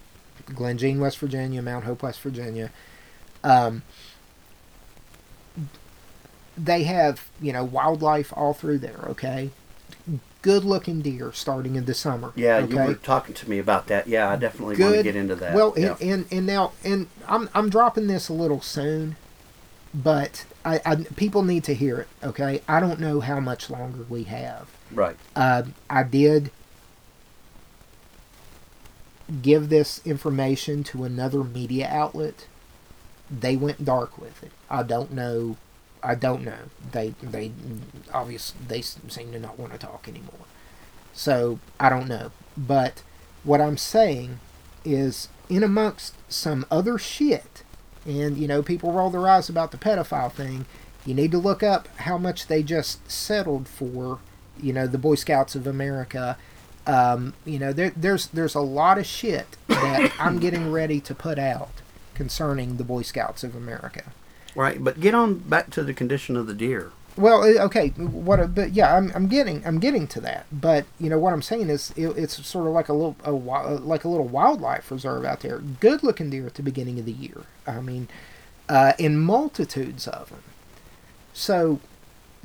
Glen 0.46 0.78
Jean, 0.78 1.00
West 1.00 1.18
Virginia, 1.18 1.62
Mount 1.62 1.84
Hope, 1.84 2.02
West 2.02 2.20
Virginia. 2.20 2.70
Um, 3.42 3.82
they 6.56 6.82
have 6.84 7.28
you 7.40 7.52
know 7.52 7.64
wildlife 7.64 8.32
all 8.36 8.54
through 8.54 8.78
there. 8.78 9.04
Okay, 9.08 9.50
good 10.42 10.64
looking 10.64 11.00
deer 11.00 11.32
starting 11.32 11.76
in 11.76 11.84
the 11.84 11.94
summer. 11.94 12.32
Yeah, 12.36 12.56
okay? 12.58 12.72
you 12.72 12.78
were 12.78 12.94
talking 12.94 13.34
to 13.34 13.50
me 13.50 13.58
about 13.58 13.86
that. 13.88 14.06
Yeah, 14.06 14.30
I 14.30 14.36
definitely 14.36 14.82
want 14.82 14.96
to 14.96 15.02
get 15.02 15.16
into 15.16 15.36
that. 15.36 15.54
Well, 15.54 15.74
yeah. 15.76 15.96
and, 16.00 16.02
and 16.02 16.26
and 16.30 16.46
now 16.46 16.72
and 16.84 17.08
I'm 17.28 17.48
I'm 17.54 17.70
dropping 17.70 18.06
this 18.06 18.28
a 18.28 18.32
little 18.32 18.60
soon, 18.60 19.16
but 19.94 20.44
I, 20.64 20.80
I 20.84 20.96
people 21.16 21.42
need 21.42 21.64
to 21.64 21.74
hear 21.74 22.00
it. 22.00 22.08
Okay, 22.22 22.62
I 22.68 22.80
don't 22.80 23.00
know 23.00 23.20
how 23.20 23.40
much 23.40 23.70
longer 23.70 24.04
we 24.08 24.24
have. 24.24 24.68
right. 24.92 25.16
Uh, 25.34 25.64
I 25.88 26.02
did 26.02 26.50
give 29.42 29.68
this 29.68 30.00
information 30.04 30.82
to 30.84 31.04
another 31.04 31.44
media 31.44 31.88
outlet. 31.90 32.46
They 33.30 33.56
went 33.56 33.84
dark 33.84 34.18
with 34.18 34.42
it. 34.42 34.50
I 34.68 34.82
don't 34.82 35.12
know. 35.12 35.56
I 36.02 36.14
don't 36.14 36.44
know. 36.44 36.70
They 36.92 37.14
they 37.22 37.52
obviously 38.12 38.60
they 38.66 38.82
seem 38.82 39.32
to 39.32 39.38
not 39.38 39.58
want 39.58 39.72
to 39.72 39.78
talk 39.78 40.08
anymore. 40.08 40.46
So 41.12 41.58
I 41.78 41.88
don't 41.88 42.08
know. 42.08 42.32
But 42.56 43.02
what 43.44 43.60
I'm 43.60 43.76
saying 43.76 44.40
is, 44.84 45.28
in 45.48 45.62
amongst 45.62 46.14
some 46.30 46.66
other 46.70 46.98
shit, 46.98 47.44
and 48.06 48.36
you 48.36 48.48
know 48.48 48.62
people 48.62 48.92
roll 48.92 49.10
their 49.10 49.28
eyes 49.28 49.48
about 49.48 49.70
the 49.70 49.78
pedophile 49.78 50.32
thing. 50.32 50.66
You 51.04 51.14
need 51.14 51.30
to 51.32 51.38
look 51.38 51.62
up 51.62 51.88
how 51.98 52.18
much 52.18 52.46
they 52.46 52.62
just 52.62 53.10
settled 53.10 53.68
for 53.68 54.18
you 54.60 54.72
know 54.72 54.86
the 54.86 54.98
Boy 54.98 55.14
Scouts 55.14 55.54
of 55.54 55.66
America. 55.66 56.36
Um, 56.86 57.34
you 57.44 57.58
know 57.58 57.72
there, 57.72 57.92
there's 57.96 58.26
there's 58.28 58.54
a 58.54 58.60
lot 58.60 58.98
of 58.98 59.06
shit 59.06 59.56
that 59.68 60.12
I'm 60.18 60.38
getting 60.38 60.70
ready 60.70 61.00
to 61.00 61.14
put 61.14 61.38
out 61.38 61.70
concerning 62.14 62.76
the 62.76 62.84
Boy 62.84 63.02
Scouts 63.02 63.44
of 63.44 63.54
America. 63.54 64.12
Right, 64.54 64.82
but 64.82 65.00
get 65.00 65.14
on 65.14 65.38
back 65.38 65.70
to 65.70 65.82
the 65.82 65.94
condition 65.94 66.36
of 66.36 66.46
the 66.46 66.54
deer. 66.54 66.92
Well, 67.16 67.42
uh, 67.42 67.64
okay, 67.66 67.88
what? 67.88 68.54
But 68.54 68.72
yeah, 68.72 68.96
I'm, 68.96 69.12
I'm 69.14 69.26
getting 69.26 69.66
I'm 69.66 69.78
getting 69.78 70.06
to 70.08 70.20
that. 70.22 70.46
But 70.52 70.86
you 70.98 71.10
know 71.10 71.18
what 71.18 71.32
I'm 71.32 71.42
saying 71.42 71.68
is 71.68 71.92
it, 71.96 72.08
it's 72.16 72.46
sort 72.46 72.66
of 72.66 72.72
like 72.72 72.88
a 72.88 72.92
little 72.92 73.16
a, 73.22 73.32
wi- 73.32 73.64
like 73.64 74.04
a 74.04 74.08
little 74.08 74.28
wildlife 74.28 74.90
reserve 74.90 75.24
out 75.24 75.40
there. 75.40 75.58
Good 75.58 76.02
looking 76.02 76.30
deer 76.30 76.46
at 76.46 76.54
the 76.54 76.62
beginning 76.62 76.98
of 76.98 77.04
the 77.04 77.12
year. 77.12 77.42
I 77.66 77.80
mean, 77.80 78.08
uh, 78.68 78.92
in 78.98 79.18
multitudes 79.18 80.06
of 80.08 80.30
them. 80.30 80.42
So 81.32 81.80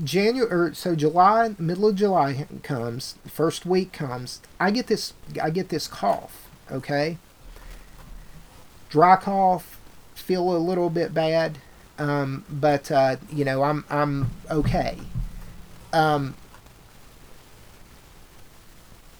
January 0.03 0.51
or 0.51 0.73
so 0.73 0.95
July, 0.95 1.55
middle 1.57 1.87
of 1.87 1.95
July 1.95 2.47
comes, 2.63 3.15
first 3.27 3.65
week 3.65 3.93
comes. 3.93 4.41
I 4.59 4.71
get 4.71 4.87
this 4.87 5.13
I 5.41 5.51
get 5.51 5.69
this 5.69 5.87
cough. 5.87 6.47
Okay. 6.71 7.17
Dry 8.89 9.15
cough, 9.17 9.79
feel 10.13 10.55
a 10.55 10.57
little 10.57 10.89
bit 10.89 11.13
bad, 11.13 11.57
um, 11.97 12.43
but 12.49 12.91
uh, 12.91 13.17
you 13.31 13.45
know 13.45 13.63
I'm 13.63 13.85
I'm 13.89 14.31
okay. 14.49 14.97
Um, 15.93 16.35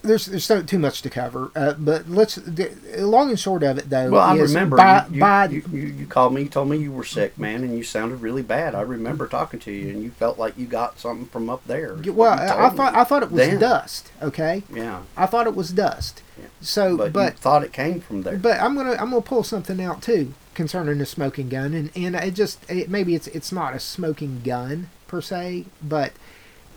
there's 0.06 0.26
there's 0.28 0.46
so 0.46 0.62
too 0.62 0.80
much 0.80 1.02
to 1.02 1.10
cover, 1.10 1.52
uh, 1.56 1.74
but 1.74 2.10
let's 2.10 2.36
the 2.36 2.72
long 3.00 3.30
and 3.30 3.40
short 3.40 3.64
of 3.64 3.78
it 3.78 3.90
though. 3.90 4.12
Well, 4.12 4.22
I 4.22 4.38
remember 4.38 4.78
by, 4.78 5.06
you, 5.08 5.14
you, 5.16 5.20
by 5.20 5.46
you, 5.48 5.64
you, 5.72 5.80
you 5.88 6.06
called 6.06 6.34
me. 6.34 6.44
You 6.44 6.50
told 6.50 6.70
me 6.70 6.78
you 6.78 6.92
were 6.92 7.04
sick, 7.04 7.38
man, 7.38 7.64
and 7.64 7.76
you 7.76 7.84
sounded 7.84 8.18
really 8.18 8.44
bad. 8.44 8.76
I 8.76 8.82
remember 8.82 9.28
talking 9.28 9.60
to 9.62 9.72
you, 9.72 9.90
and 9.90 10.04
you 10.04 10.12
felt 10.12 10.38
like 10.38 10.58
you 10.58 10.66
got 10.66 11.00
something 11.00 11.28
from 11.28 11.50
up 11.50 11.66
there. 11.66 11.96
well, 11.96 12.34
I, 12.34 12.68
I 12.68 12.70
thought. 12.70 12.96
I 12.96 13.04
thought 13.04 13.24
it 13.24 13.32
was 13.32 13.48
dust. 13.60 14.12
Okay, 14.22 14.64
Yeah, 14.72 15.04
I 15.18 15.26
thought 15.26 15.48
it 15.48 15.56
was 15.56 15.72
dust. 15.72 16.22
Yeah. 16.40 16.48
So, 16.62 16.98
but, 16.98 17.14
but 17.14 17.34
you 17.34 17.40
thought 17.40 17.64
it 17.64 17.74
came 17.74 18.00
from 18.02 18.24
there. 18.24 18.38
But 18.38 18.60
I'm 18.60 18.76
gonna 18.76 18.94
I'm 18.94 19.10
gonna 19.10 19.22
pull 19.22 19.44
something 19.44 19.82
out 19.82 20.02
too 20.02 20.34
concerning 20.56 20.98
the 20.98 21.06
smoking 21.06 21.50
gun, 21.50 21.74
and 21.74 21.92
and 21.96 22.16
it 22.16 22.34
just 22.34 22.70
it, 22.70 22.90
maybe 22.90 23.14
it's 23.14 23.28
it's 23.28 23.52
not 23.52 23.76
a 23.76 23.80
smoking 23.80 24.42
gun 24.44 24.90
per 25.08 25.22
se, 25.22 25.66
but 25.84 26.14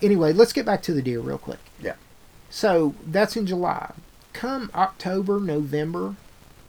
anyway, 0.03 0.33
let's 0.33 0.53
get 0.53 0.67
back 0.67 0.83
to 0.83 0.93
the 0.93 1.01
deer 1.03 1.21
real 1.21 1.39
quick. 1.39 1.61
Yeah. 1.81 1.95
So 2.51 2.95
that's 3.07 3.37
in 3.37 3.47
July. 3.47 3.93
Come 4.33 4.71
October, 4.75 5.41
November, 5.41 6.17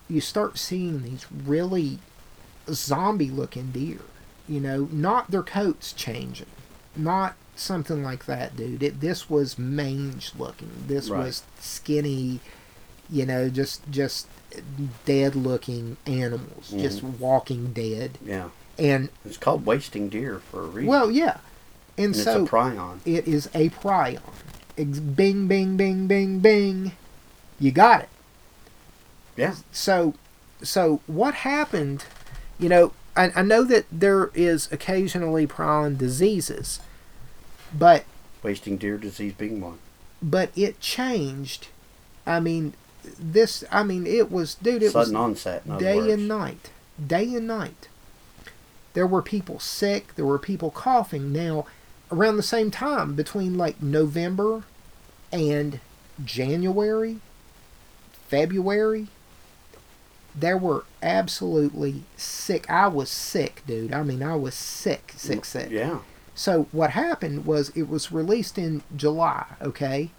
you 0.10 0.22
start 0.22 0.58
seeing 0.58 1.04
these 1.04 1.26
really 1.32 2.00
zombie 2.70 3.30
looking 3.30 3.72
deer. 3.72 4.00
You 4.48 4.60
know, 4.60 4.88
not 4.92 5.30
their 5.30 5.44
coats 5.44 5.94
changing, 5.94 6.48
not 6.96 7.36
something 7.56 8.04
like 8.04 8.26
that, 8.26 8.56
dude. 8.56 8.82
It, 8.82 9.00
this 9.02 9.30
was 9.30 9.60
mange 9.60 10.32
looking. 10.38 10.72
This 10.88 11.10
Right. 11.10 11.26
was 11.26 11.44
skinny, 11.60 12.40
you 13.12 13.26
know, 13.26 13.50
just 13.50 13.90
just 13.92 14.28
dead 15.06 15.36
looking 15.36 15.98
animals, 16.06 16.70
mm-hmm. 16.70 16.80
just 16.80 17.04
walking 17.04 17.72
dead. 17.74 18.18
Yeah. 18.26 18.50
And 18.78 19.10
It's 19.26 19.38
called 19.38 19.66
wasting 19.66 20.08
deer 20.10 20.40
for 20.40 20.62
a 20.62 20.68
reason. 20.68 20.88
well, 20.88 21.12
yeah, 21.12 21.38
and, 21.98 22.06
and 22.08 22.16
it's 22.16 22.24
so 22.24 22.44
a 22.46 22.48
prion. 22.48 23.00
it 23.06 23.28
is 23.28 23.48
a 23.54 23.70
prion. 23.70 24.22
Ex- 24.78 25.00
Bing, 25.00 25.48
bing, 25.48 25.76
bing, 25.76 26.08
bing, 26.08 26.40
bing. 26.40 26.94
You 27.60 27.72
got 27.72 28.02
it. 28.04 28.10
Yeah. 29.36 29.56
So, 29.72 30.14
so 30.62 31.02
what 31.08 31.34
happened? 31.36 32.06
You 32.58 32.70
know, 32.70 32.94
I, 33.18 33.32
I 33.36 33.42
know 33.42 33.64
that 33.66 33.86
there 33.92 34.32
is 34.34 34.72
occasionally 34.72 35.46
prion 35.46 35.98
diseases, 35.98 36.80
but 37.78 38.06
Wasting 38.42 38.78
deer 38.78 38.98
disease 38.98 39.34
being 39.34 39.60
one. 39.60 39.80
but 40.22 40.52
it 40.56 40.80
changed. 40.80 41.68
I 42.26 42.40
mean, 42.40 42.74
this. 43.04 43.64
I 43.72 43.84
mean, 43.84 44.06
it 44.06 44.32
was, 44.32 44.56
dude. 44.56 44.84
It 44.84 44.92
Sudden 44.92 45.14
was 45.14 45.22
onset. 45.22 45.80
Day 45.80 45.98
words. 45.98 46.14
and 46.14 46.28
night, 46.28 46.72
day 47.06 47.34
and 47.34 47.48
night. 47.48 47.88
There 48.94 49.08
were 49.08 49.22
people 49.22 49.60
sick. 49.60 50.16
There 50.16 50.26
were 50.26 50.40
people 50.40 50.72
coughing. 50.72 51.32
Now, 51.32 51.66
around 52.12 52.38
the 52.38 52.44
same 52.44 52.72
time, 52.72 53.16
between 53.16 53.58
like 53.58 53.82
November 53.82 54.64
and 55.32 55.80
January, 56.24 57.20
February, 58.28 59.08
there 60.36 60.58
were 60.58 60.86
absolutely 61.02 62.04
sick. 62.18 62.70
I 62.70 62.88
was 62.88 63.10
sick, 63.10 63.64
dude. 63.68 63.94
I 63.94 64.04
mean, 64.04 64.24
I 64.24 64.36
was 64.36 64.56
sick, 64.56 65.14
sick, 65.16 65.42
mm, 65.42 65.46
sick. 65.46 65.70
Yeah. 65.72 66.00
So 66.36 66.68
what 66.72 66.92
happened 66.92 67.46
was 67.46 67.70
it 67.70 67.90
was 67.90 68.12
released 68.12 68.58
in 68.58 68.82
July, 68.96 69.46
okay? 69.62 70.12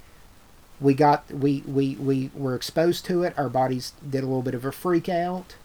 We 0.81 0.95
got 0.95 1.31
we 1.31 1.63
we 1.67 1.95
we 1.97 2.31
were 2.35 2.55
exposed 2.55 3.05
to 3.07 3.23
it. 3.23 3.35
Our 3.39 3.49
bodies 3.49 3.93
did 4.09 4.23
a 4.23 4.27
little 4.27 4.43
bit 4.43 4.55
of 4.55 4.65
a 4.65 4.73
freak 4.73 5.09
out. 5.09 5.57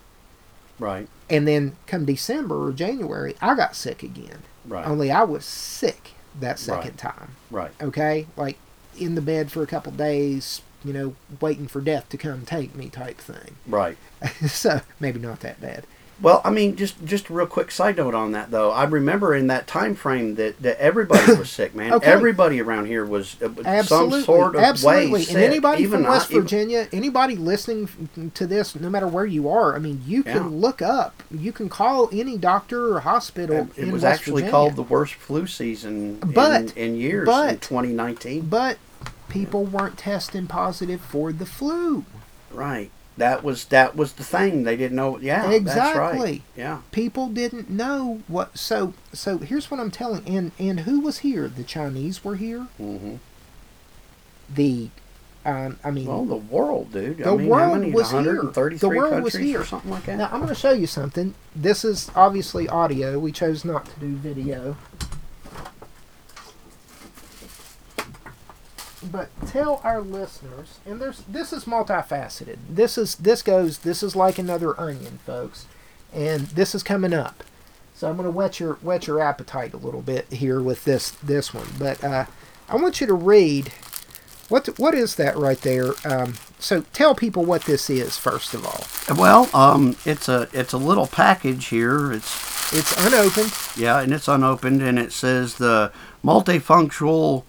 Right. 0.77 1.07
And 1.29 1.47
then 1.47 1.77
come 1.87 2.05
December 2.05 2.67
or 2.67 2.73
January, 2.73 3.35
I 3.41 3.55
got 3.55 3.75
sick 3.75 4.03
again. 4.03 4.39
Right. 4.65 4.85
Only 4.85 5.09
I 5.11 5.23
was 5.23 5.45
sick 5.45 6.11
that 6.39 6.59
second 6.59 6.91
Right. 6.91 6.97
time. 6.97 7.35
right. 7.49 7.71
Okay? 7.81 8.27
Like 8.35 8.57
in 8.97 9.15
the 9.15 9.21
bed 9.21 9.51
for 9.51 9.63
a 9.63 9.67
couple 9.67 9.91
days, 9.93 10.61
you 10.83 10.91
know, 10.91 11.15
waiting 11.39 11.67
for 11.67 11.79
death 11.81 12.09
to 12.09 12.17
come 12.17 12.45
take 12.45 12.75
me 12.75 12.89
type 12.89 13.17
thing. 13.19 13.55
Right. 13.65 13.97
so 14.47 14.81
maybe 14.99 15.19
not 15.19 15.39
that 15.41 15.61
bad. 15.61 15.85
Well, 16.21 16.39
I 16.45 16.49
mean, 16.49 16.77
just 16.77 17.03
just 17.03 17.27
a 17.29 17.33
real 17.33 17.45
quick 17.45 17.71
side 17.71 17.97
note 17.97 18.15
on 18.15 18.31
that 18.31 18.49
though. 18.49 18.71
I 18.71 18.85
remember 18.85 19.35
in 19.35 19.47
that 19.47 19.67
time 19.67 19.95
frame 19.95 20.35
that, 20.35 20.61
that 20.61 20.79
everybody 20.79 21.33
was 21.35 21.51
sick, 21.51 21.75
man. 21.75 21.91
Okay. 21.93 22.09
Everybody 22.09 22.61
around 22.61 22.85
here 22.85 23.03
was 23.05 23.35
uh, 23.41 23.49
Absolutely, 23.65 24.19
some 24.19 24.23
sort 24.23 24.55
of 24.55 24.61
absolutely. 24.61 25.11
way 25.11 25.17
and 25.19 25.25
sick. 25.27 25.37
anybody 25.37 25.83
Even 25.83 26.03
from 26.03 26.09
West 26.11 26.29
I, 26.29 26.35
even- 26.35 26.41
Virginia, 26.43 26.87
anybody 26.93 27.35
listening 27.35 28.31
to 28.33 28.47
this, 28.47 28.75
no 28.75 28.89
matter 28.89 29.07
where 29.09 29.25
you 29.25 29.49
are, 29.49 29.75
I 29.75 29.79
mean, 29.79 30.03
you 30.05 30.23
can 30.23 30.43
Yeah. 30.43 30.49
look 30.57 30.81
up, 30.81 31.21
you 31.29 31.51
can 31.51 31.67
call 31.67 32.07
any 32.13 32.37
doctor 32.37 32.93
or 32.95 33.01
hospital. 33.01 33.67
It 33.75 33.83
in 33.83 33.91
was 33.91 34.03
West 34.03 34.19
actually 34.21 34.43
Virginia. 34.43 34.51
called 34.51 34.75
the 34.77 34.83
worst 34.83 35.15
flu 35.15 35.47
season 35.47 36.19
But- 36.19 36.77
in, 36.77 36.91
in 36.93 36.95
years 36.95 37.27
in 37.27 37.59
2019. 37.59 38.43
but 38.43 38.77
people 39.27 39.65
weren't 39.65 39.97
testing 39.97 40.47
positive 40.47 41.01
for 41.01 41.33
the 41.33 41.45
flu. 41.45 42.05
Right. 42.51 42.89
That 43.17 43.43
was 43.43 43.65
that 43.65 43.95
was 43.95 44.13
the 44.13 44.23
thing. 44.25 44.63
They 44.63 44.75
didn't 44.75 44.97
know. 44.97 45.17
Yeah, 45.19 45.49
Exactly. 45.51 46.19
right. 46.19 46.41
Yeah. 46.57 46.81
People 46.91 47.29
didn't 47.29 47.69
know 47.69 48.21
what. 48.27 48.57
So, 48.57 48.93
so 49.13 49.37
here's 49.37 49.71
what 49.71 49.79
I'm 49.79 49.91
telling. 49.91 50.27
And 50.27 50.51
and 50.59 50.81
who 50.81 50.99
was 50.99 51.19
here? 51.19 51.47
The 51.47 51.63
Chinese 51.63 52.23
were 52.25 52.35
here. 52.35 52.67
hmm 52.77 53.15
The, 54.53 54.89
um, 55.45 55.79
I 55.83 55.91
mean, 55.91 56.07
Well, 56.07 56.25
the 56.25 56.35
world, 56.35 56.91
dude. 56.91 57.21
I 57.21 57.25
The 57.31 57.35
mean, 57.37 57.47
world 57.47 57.79
many? 57.79 57.91
was 57.93 58.11
here. 58.11 58.41
The 58.43 58.89
world 58.93 59.23
was 59.23 59.33
here. 59.35 59.61
or 59.61 59.65
something 59.65 59.91
like 59.91 60.05
that. 60.05 60.17
Now 60.17 60.25
I'm 60.25 60.39
going 60.41 60.49
to 60.49 60.55
show 60.55 60.71
you 60.73 60.87
something. 60.87 61.35
This 61.55 61.85
is 61.85 62.11
obviously 62.15 62.67
audio. 62.67 63.17
We 63.17 63.31
chose 63.31 63.63
not 63.63 63.85
to 63.85 63.99
do 63.99 64.15
video. 64.15 64.75
But 69.11 69.29
tell 69.47 69.81
our 69.83 70.01
listeners, 70.01 70.79
and 70.85 70.99
there's 71.01 71.21
this 71.27 71.53
is 71.53 71.65
multifaceted. 71.65 72.57
This 72.69 72.97
is 72.97 73.15
this 73.15 73.41
goes 73.41 73.79
this 73.79 74.01
is 74.03 74.15
like 74.15 74.37
another 74.39 74.79
onion, 74.79 75.19
folks, 75.25 75.65
and 76.13 76.41
this 76.47 76.73
is 76.75 76.83
coming 76.83 77.13
up. 77.13 77.43
So 77.93 78.09
I'm 78.09 78.17
going 78.17 78.25
to 78.25 78.31
whet 78.31 78.59
your 78.59 78.73
whet 78.75 79.07
your 79.07 79.21
appetite 79.21 79.73
a 79.73 79.77
little 79.77 80.01
bit 80.01 80.25
here 80.33 80.61
with 80.61 80.83
this 80.85 81.11
this 81.11 81.53
one. 81.53 81.67
But 81.79 82.03
uh, 82.03 82.25
I 82.67 82.75
want 82.75 82.99
you 82.99 83.07
to 83.07 83.13
read 83.13 83.69
what 84.49 84.67
what 84.79 84.93
is 84.95 85.15
that 85.15 85.37
right 85.37 85.59
there. 85.61 85.91
Um, 86.03 86.33
so 86.59 86.81
tell 86.93 87.15
people 87.15 87.45
what 87.45 87.63
this 87.65 87.89
is 87.89 88.17
first 88.17 88.53
of 88.53 88.65
all. 88.65 89.15
Well, 89.17 89.49
um, 89.53 89.95
it's 90.05 90.27
a 90.27 90.49
it's 90.51 90.73
a 90.73 90.77
little 90.77 91.07
package 91.07 91.67
here. 91.67 92.11
It's 92.11 92.73
It's 92.73 92.91
unopened. 93.05 93.53
yeah, 93.77 93.99
and 94.01 94.11
it's 94.11 94.27
unopened, 94.27 94.81
and 94.81 94.97
it 94.99 95.11
says 95.13 95.55
the 95.55 95.91
multifunctional 96.23 97.43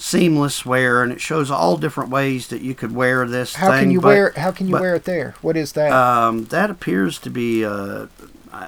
seamless 0.00 0.64
wear, 0.64 1.02
and 1.02 1.12
it 1.12 1.20
shows 1.20 1.50
all 1.50 1.76
different 1.76 2.08
ways 2.08 2.46
that 2.48 2.62
you 2.62 2.72
could 2.74 2.94
wear 2.94 3.26
this 3.26 3.56
How 3.56 3.72
thing. 3.72 3.80
can 3.80 3.90
you 3.90 4.00
but, 4.00 4.06
wear? 4.08 4.32
How 4.36 4.52
can 4.52 4.66
you 4.68 4.72
but- 4.72 4.80
wear 4.80 4.94
it 4.94 5.04
there? 5.04 5.34
What 5.42 5.56
is 5.56 5.72
that? 5.72 5.90
Um, 5.92 6.44
that 6.46 6.70
appears 6.70 7.18
to 7.18 7.30
be 7.30 7.64
a, 7.64 7.72
a, 7.72 8.08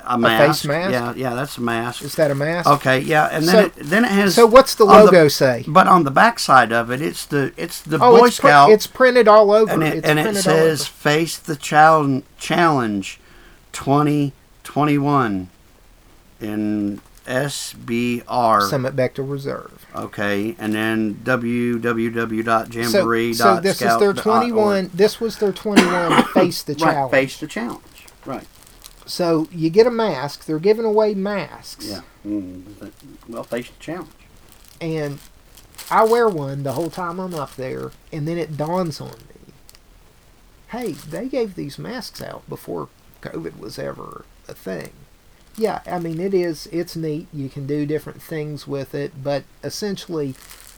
a 0.07 0.19
mask. 0.19 0.65
mask? 0.67 0.91
Yeah, 0.91 1.15
yeah, 1.15 1.35
that's 1.37 1.57
a 1.57 1.61
mask. 1.61 2.03
is 2.03 2.17
that 2.17 2.33
a 2.33 2.35
mask? 2.35 2.69
Okay, 2.69 2.99
yeah, 2.99 3.27
and 3.31 3.45
then 3.47 3.55
So- 3.55 3.61
it, 3.67 3.73
then 3.77 4.05
it 4.05 4.11
has. 4.11 4.35
So 4.35 4.45
what's 4.45 4.75
the 4.75 4.85
logo 4.85 5.29
say? 5.29 5.65
But 5.69 5.87
on 5.87 6.03
the 6.03 6.11
back 6.11 6.41
side 6.41 6.73
of 6.73 6.91
it, 6.91 7.01
it's 7.01 7.25
the 7.25 7.53
it's 7.57 7.81
the 7.81 7.99
Oh, 8.03 8.19
Boy 8.19 8.27
it's, 8.27 8.37
Scout, 8.39 8.71
it's 8.73 8.89
printed 8.89 9.29
all 9.29 9.53
over. 9.53 9.71
and 9.73 9.85
it 9.85 10.05
and 10.05 10.19
it 10.19 10.35
says 10.37 10.89
"Face 10.89 11.39
the 11.39 11.55
challenge 11.55 12.25
challenge, 12.39 13.21
2021," 13.73 15.49
in 16.41 17.01
SBR. 17.27 18.69
Summit 18.69 18.97
Bechtel 18.97 19.31
Reserve. 19.31 19.87
Okay, 19.95 20.55
and 20.59 20.75
then 20.75 21.21
So, 21.25 21.37
www.jamboree. 21.39 23.35
so 23.35 23.61
this 23.61 23.83
is 23.83 23.99
their 23.99 24.13
21. 24.13 24.91
This 24.95 25.21
was 25.21 25.39
their 25.39 25.53
21 25.53 26.25
face 26.35 26.63
the 26.63 26.73
Right, 26.81 26.81
challenge. 26.93 27.11
face 27.11 27.39
the 27.41 27.47
challenge. 27.47 28.07
Right. 28.25 28.47
So 29.07 29.49
you 29.51 29.71
get 29.71 29.87
a 29.87 29.91
mask. 29.91 30.45
They're 30.45 30.59
giving 30.59 30.85
away 30.85 31.15
masks. 31.15 31.87
Yeah. 31.89 32.01
Mm, 32.27 32.93
well, 33.29 33.43
face 33.45 33.69
the 33.71 33.79
challenge. 33.81 34.11
And 34.81 35.19
I 35.91 36.05
wear 36.05 36.29
one 36.29 36.63
the 36.63 36.73
whole 36.73 36.91
time 36.91 37.19
I'm 37.19 37.35
up 37.35 37.57
there, 37.57 37.91
and 38.13 38.29
then 38.29 38.39
it 38.39 38.57
dawns 38.57 39.01
on 39.01 39.11
me. 39.11 39.53
Hey, 40.69 40.93
they 40.93 41.27
gave 41.29 41.57
these 41.57 41.79
masks 41.79 42.23
out 42.23 42.49
before 42.49 42.89
COVID 43.23 43.59
was 43.59 43.79
ever 43.79 44.25
a 44.47 44.55
thing. 44.55 44.91
Yeah, 45.57 45.81
I 45.87 45.99
mean 45.99 46.21
it 46.21 46.35
is. 46.35 46.69
It's 46.73 46.97
neat. 46.97 47.29
You 47.33 47.49
can 47.49 47.67
do 47.67 47.87
different 47.87 48.23
things 48.23 48.67
with 48.67 48.95
it, 48.95 49.23
but 49.23 49.45
essentially, 49.63 50.35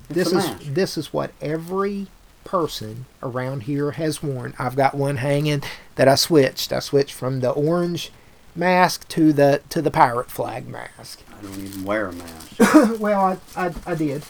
this 0.09 0.33
is 0.33 0.75
this 0.75 0.97
is 0.97 1.13
what 1.13 1.33
every 1.41 2.09
person 2.45 3.07
around 3.23 3.65
here 3.65 3.93
has 3.93 4.23
worn. 4.23 4.55
I've 4.59 4.77
got 4.77 4.95
one 4.95 5.19
hanging 5.19 5.63
that 5.95 6.09
I 6.09 6.17
switched. 6.17 6.73
I 6.73 6.81
switched 6.81 7.15
from 7.15 7.41
the 7.41 7.51
orange 7.51 8.11
mask 8.55 9.09
to 9.09 9.33
the 9.33 9.63
to 9.71 9.81
the 9.81 9.91
pirate 9.91 10.31
flag 10.31 10.69
mask 10.69 11.23
I 11.31 11.43
don't 11.43 11.65
even 11.65 11.85
wear 11.85 12.09
a 12.09 12.13
mask. 12.13 13.01
well, 13.01 13.39
I, 13.57 13.67
I, 13.67 13.75
I 13.87 13.95
did, 13.95 14.23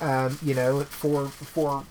um, 0.00 0.38
you 0.42 0.54
know, 0.54 0.82
for 0.84 1.28
for 1.28 1.84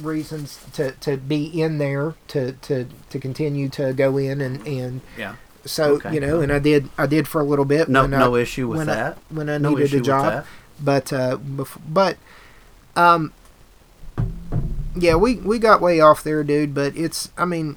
reasons 0.00 0.58
to, 0.74 0.92
to 0.92 1.16
be 1.16 1.60
in 1.60 1.78
there 1.78 2.14
to, 2.28 2.52
to, 2.52 2.86
to 3.10 3.18
continue 3.18 3.68
to 3.70 3.92
go 3.92 4.16
in 4.18 4.40
and, 4.40 4.66
and 4.66 5.00
yeah. 5.16 5.36
So 5.66 5.94
Okay. 5.96 6.14
you 6.14 6.20
know, 6.20 6.40
and 6.40 6.52
I 6.52 6.58
did 6.58 6.88
I 6.96 7.06
did 7.06 7.28
for 7.28 7.40
a 7.40 7.44
little 7.44 7.64
bit. 7.64 7.88
No, 7.88 8.04
I- 8.04 8.06
no 8.06 8.36
issue 8.36 8.68
with 8.68 8.78
when 8.78 8.88
I- 8.88 8.94
that. 8.94 9.18
when 9.30 9.48
I 9.50 9.58
no 9.58 9.70
needed 9.74 9.94
a 9.94 10.00
job, 10.00 10.44
but 10.82 11.12
uh, 11.12 11.36
but 11.88 12.16
um, 12.96 13.32
yeah, 14.94 15.14
we 15.14 15.36
we 15.36 15.58
got 15.58 15.80
way 15.80 16.00
off 16.00 16.22
there, 16.22 16.42
dude. 16.44 16.74
But 16.74 16.96
it's 16.96 17.30
I 17.36 17.44
mean. 17.44 17.76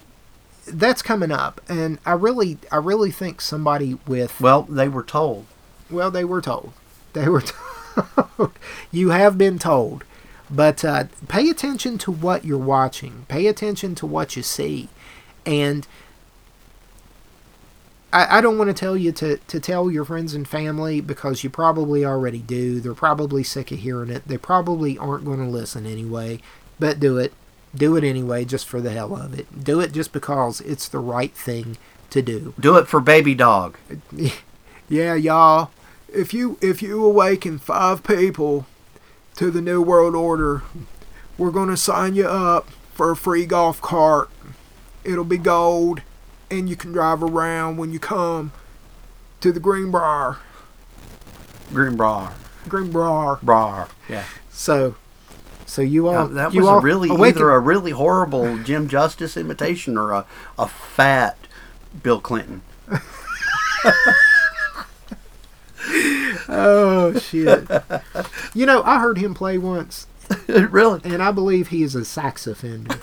That's 0.72 1.02
coming 1.02 1.32
up, 1.32 1.62
and 1.68 1.98
I 2.06 2.12
really, 2.12 2.60
I 2.72 2.76
really 2.76 3.10
think 3.10 3.42
somebody 3.42 3.98
with 4.06 4.40
Well, 4.40 4.62
they 4.70 4.88
were 4.88 5.02
told. 5.02 5.48
well, 5.90 6.12
they 6.12 6.24
were 6.24 6.42
told. 6.42 6.74
They 7.14 7.28
were 7.28 7.42
told. 7.42 8.52
you 8.92 9.10
have 9.10 9.36
been 9.36 9.58
told. 9.58 10.04
But 10.48 10.86
uh, 10.86 11.06
pay 11.28 11.50
attention 11.50 11.98
to 12.00 12.12
what 12.12 12.46
you're 12.46 12.60
watching. 12.60 13.26
Pay 13.28 13.48
attention 13.48 13.96
to 13.96 14.06
what 14.06 14.36
you 14.36 14.44
see. 14.44 14.90
And 15.44 15.88
I, 18.12 18.38
I 18.38 18.42
don't 18.42 18.58
want 18.58 18.70
to 18.70 18.74
tell 18.74 18.98
you 18.98 19.12
to, 19.14 19.38
to 19.38 19.60
tell 19.60 19.92
your 19.92 20.06
friends 20.06 20.34
and 20.34 20.48
family 20.48 21.02
because 21.02 21.44
you 21.44 21.50
probably 21.50 22.04
already 22.04 22.40
do. 22.40 22.80
They're 22.80 22.94
probably 22.94 23.44
sick 23.44 23.72
of 23.72 23.80
hearing 23.80 24.10
it. 24.10 24.28
They 24.28 24.38
probably 24.38 24.98
aren't 24.98 25.26
going 25.26 25.40
to 25.40 25.46
listen 25.46 25.86
anyway. 25.86 26.40
But 26.80 27.00
do 27.00 27.18
it. 27.18 27.34
do 27.76 27.96
it 27.96 28.04
anyway, 28.04 28.46
just 28.46 28.68
for 28.68 28.82
the 28.82 28.92
hell 28.92 29.16
of 29.16 29.38
it. 29.38 29.64
Do 29.64 29.80
it 29.80 29.92
just 29.92 30.12
because 30.12 30.62
it's 30.62 30.88
the 30.88 31.00
right 31.00 31.34
thing 31.34 31.78
to 32.10 32.22
do. 32.22 32.54
Do 32.60 32.78
it 32.78 32.88
for 32.88 33.00
baby 33.00 33.36
dog. 33.36 33.78
Yeah, 34.90 35.14
y'all. 35.14 35.70
If 36.12 36.34
you 36.34 36.58
if 36.62 36.82
you 36.82 37.06
awaken 37.06 37.60
five 37.60 38.02
people 38.04 38.66
to 39.36 39.52
the 39.52 39.62
New 39.62 39.84
World 39.84 40.16
Order, 40.16 40.64
we're 41.38 41.52
gonna 41.52 41.78
sign 41.78 42.16
you 42.16 42.26
up 42.26 42.70
for 42.94 43.12
a 43.12 43.16
free 43.16 43.46
golf 43.46 43.80
cart. 43.82 44.30
It'll 45.04 45.24
be 45.24 45.38
gold, 45.38 46.02
and 46.52 46.70
you 46.70 46.76
can 46.76 46.92
drive 46.92 47.22
around 47.24 47.78
when 47.78 47.92
you 47.92 48.00
come 48.00 48.52
to 49.42 49.52
the 49.52 49.60
Greenbrier. 49.60 50.38
Green 51.74 51.96
bra. 51.96 52.34
Greenbrier. 52.68 53.38
Bra. 53.44 53.88
Yeah. 54.08 54.26
So, 54.52 54.96
so 55.66 55.82
you 55.82 56.08
all 56.08 56.28
that 56.28 56.54
you 56.54 56.62
was 56.62 56.70
all 56.70 56.80
a 56.80 56.82
really 56.82 57.10
awaken- 57.10 57.38
either 57.38 57.52
a 57.52 57.60
really 57.60 57.92
horrible 57.92 58.58
Jim 58.64 58.88
Justice 58.90 59.38
imitation 59.38 59.98
or 59.98 60.12
a, 60.12 60.26
a 60.58 60.68
fat 60.68 61.38
Bill 62.04 62.20
Clinton. 62.20 62.62
Oh 66.52 67.18
shit! 67.20 67.68
you 68.54 68.66
know, 68.66 68.82
I 68.84 69.00
heard 69.00 69.18
him 69.18 69.34
play 69.34 69.58
once, 69.58 70.08
really? 70.48 71.00
and 71.04 71.22
I 71.22 71.32
believe 71.32 71.68
he 71.70 71.84
is 71.84 71.96
a 71.96 72.04
sax 72.04 72.48
offender. 72.48 72.96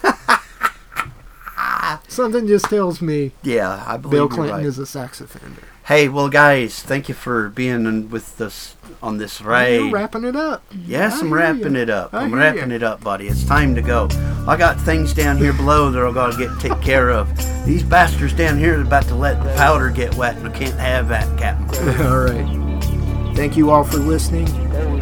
Something 2.09 2.47
just 2.47 2.66
tells 2.66 3.01
me 3.03 3.32
Yeah, 3.42 3.84
I 3.86 3.97
believe 3.97 4.11
Bill 4.12 4.20
you're 4.20 4.28
Clinton 4.28 4.57
right. 4.59 4.66
is 4.66 4.78
a 4.78 4.86
sax 4.86 5.20
offender. 5.20 5.62
Hey, 5.84 6.09
well, 6.09 6.28
guys, 6.28 6.82
thank 6.82 7.09
you 7.09 7.14
for 7.14 7.49
being 7.49 8.11
with 8.11 8.40
us 8.40 8.74
on 9.03 9.18
this 9.18 9.40
You're 9.40 9.90
wrapping 9.92 10.24
it 10.24 10.34
up. 10.34 10.64
Yes, 10.84 11.14
I 11.14 11.20
I'm 11.20 11.32
wrapping 11.32 11.74
ya. 11.76 11.80
it 11.82 11.90
up. 11.90 12.12
I 12.12 12.22
I'm 12.22 12.34
wrapping 12.34 12.70
ya. 12.70 12.76
it 12.76 12.82
up, 12.82 13.05
buddy. 13.05 13.28
It's 13.28 13.44
time 13.44 13.74
to 13.76 13.82
go. 13.82 14.09
I 14.49 14.57
got 14.57 14.80
things 14.80 15.14
down 15.14 15.36
here 15.36 15.53
below 15.53 15.90
that 15.92 16.05
I 16.05 16.12
gotta 16.12 16.36
get 16.36 16.59
take 16.59 16.80
care 16.80 17.11
of. 17.11 17.28
These 17.64 17.84
bastards 17.84 18.32
down 18.32 18.59
here 18.59 18.78
are 18.78 18.82
about 18.82 19.05
to 19.05 19.14
let 19.14 19.42
the 19.44 19.51
powder 19.55 19.90
get 19.90 20.14
wet, 20.16 20.36
and 20.36 20.49
I 20.49 20.51
can't 20.51 20.74
have 20.78 21.07
that, 21.09 21.38
Captain. 21.38 21.88
all 22.07 22.18
right. 22.18 23.36
Thank 23.36 23.57
you 23.57 23.70
all 23.70 23.84
for 23.84 23.99
listening. 23.99 24.49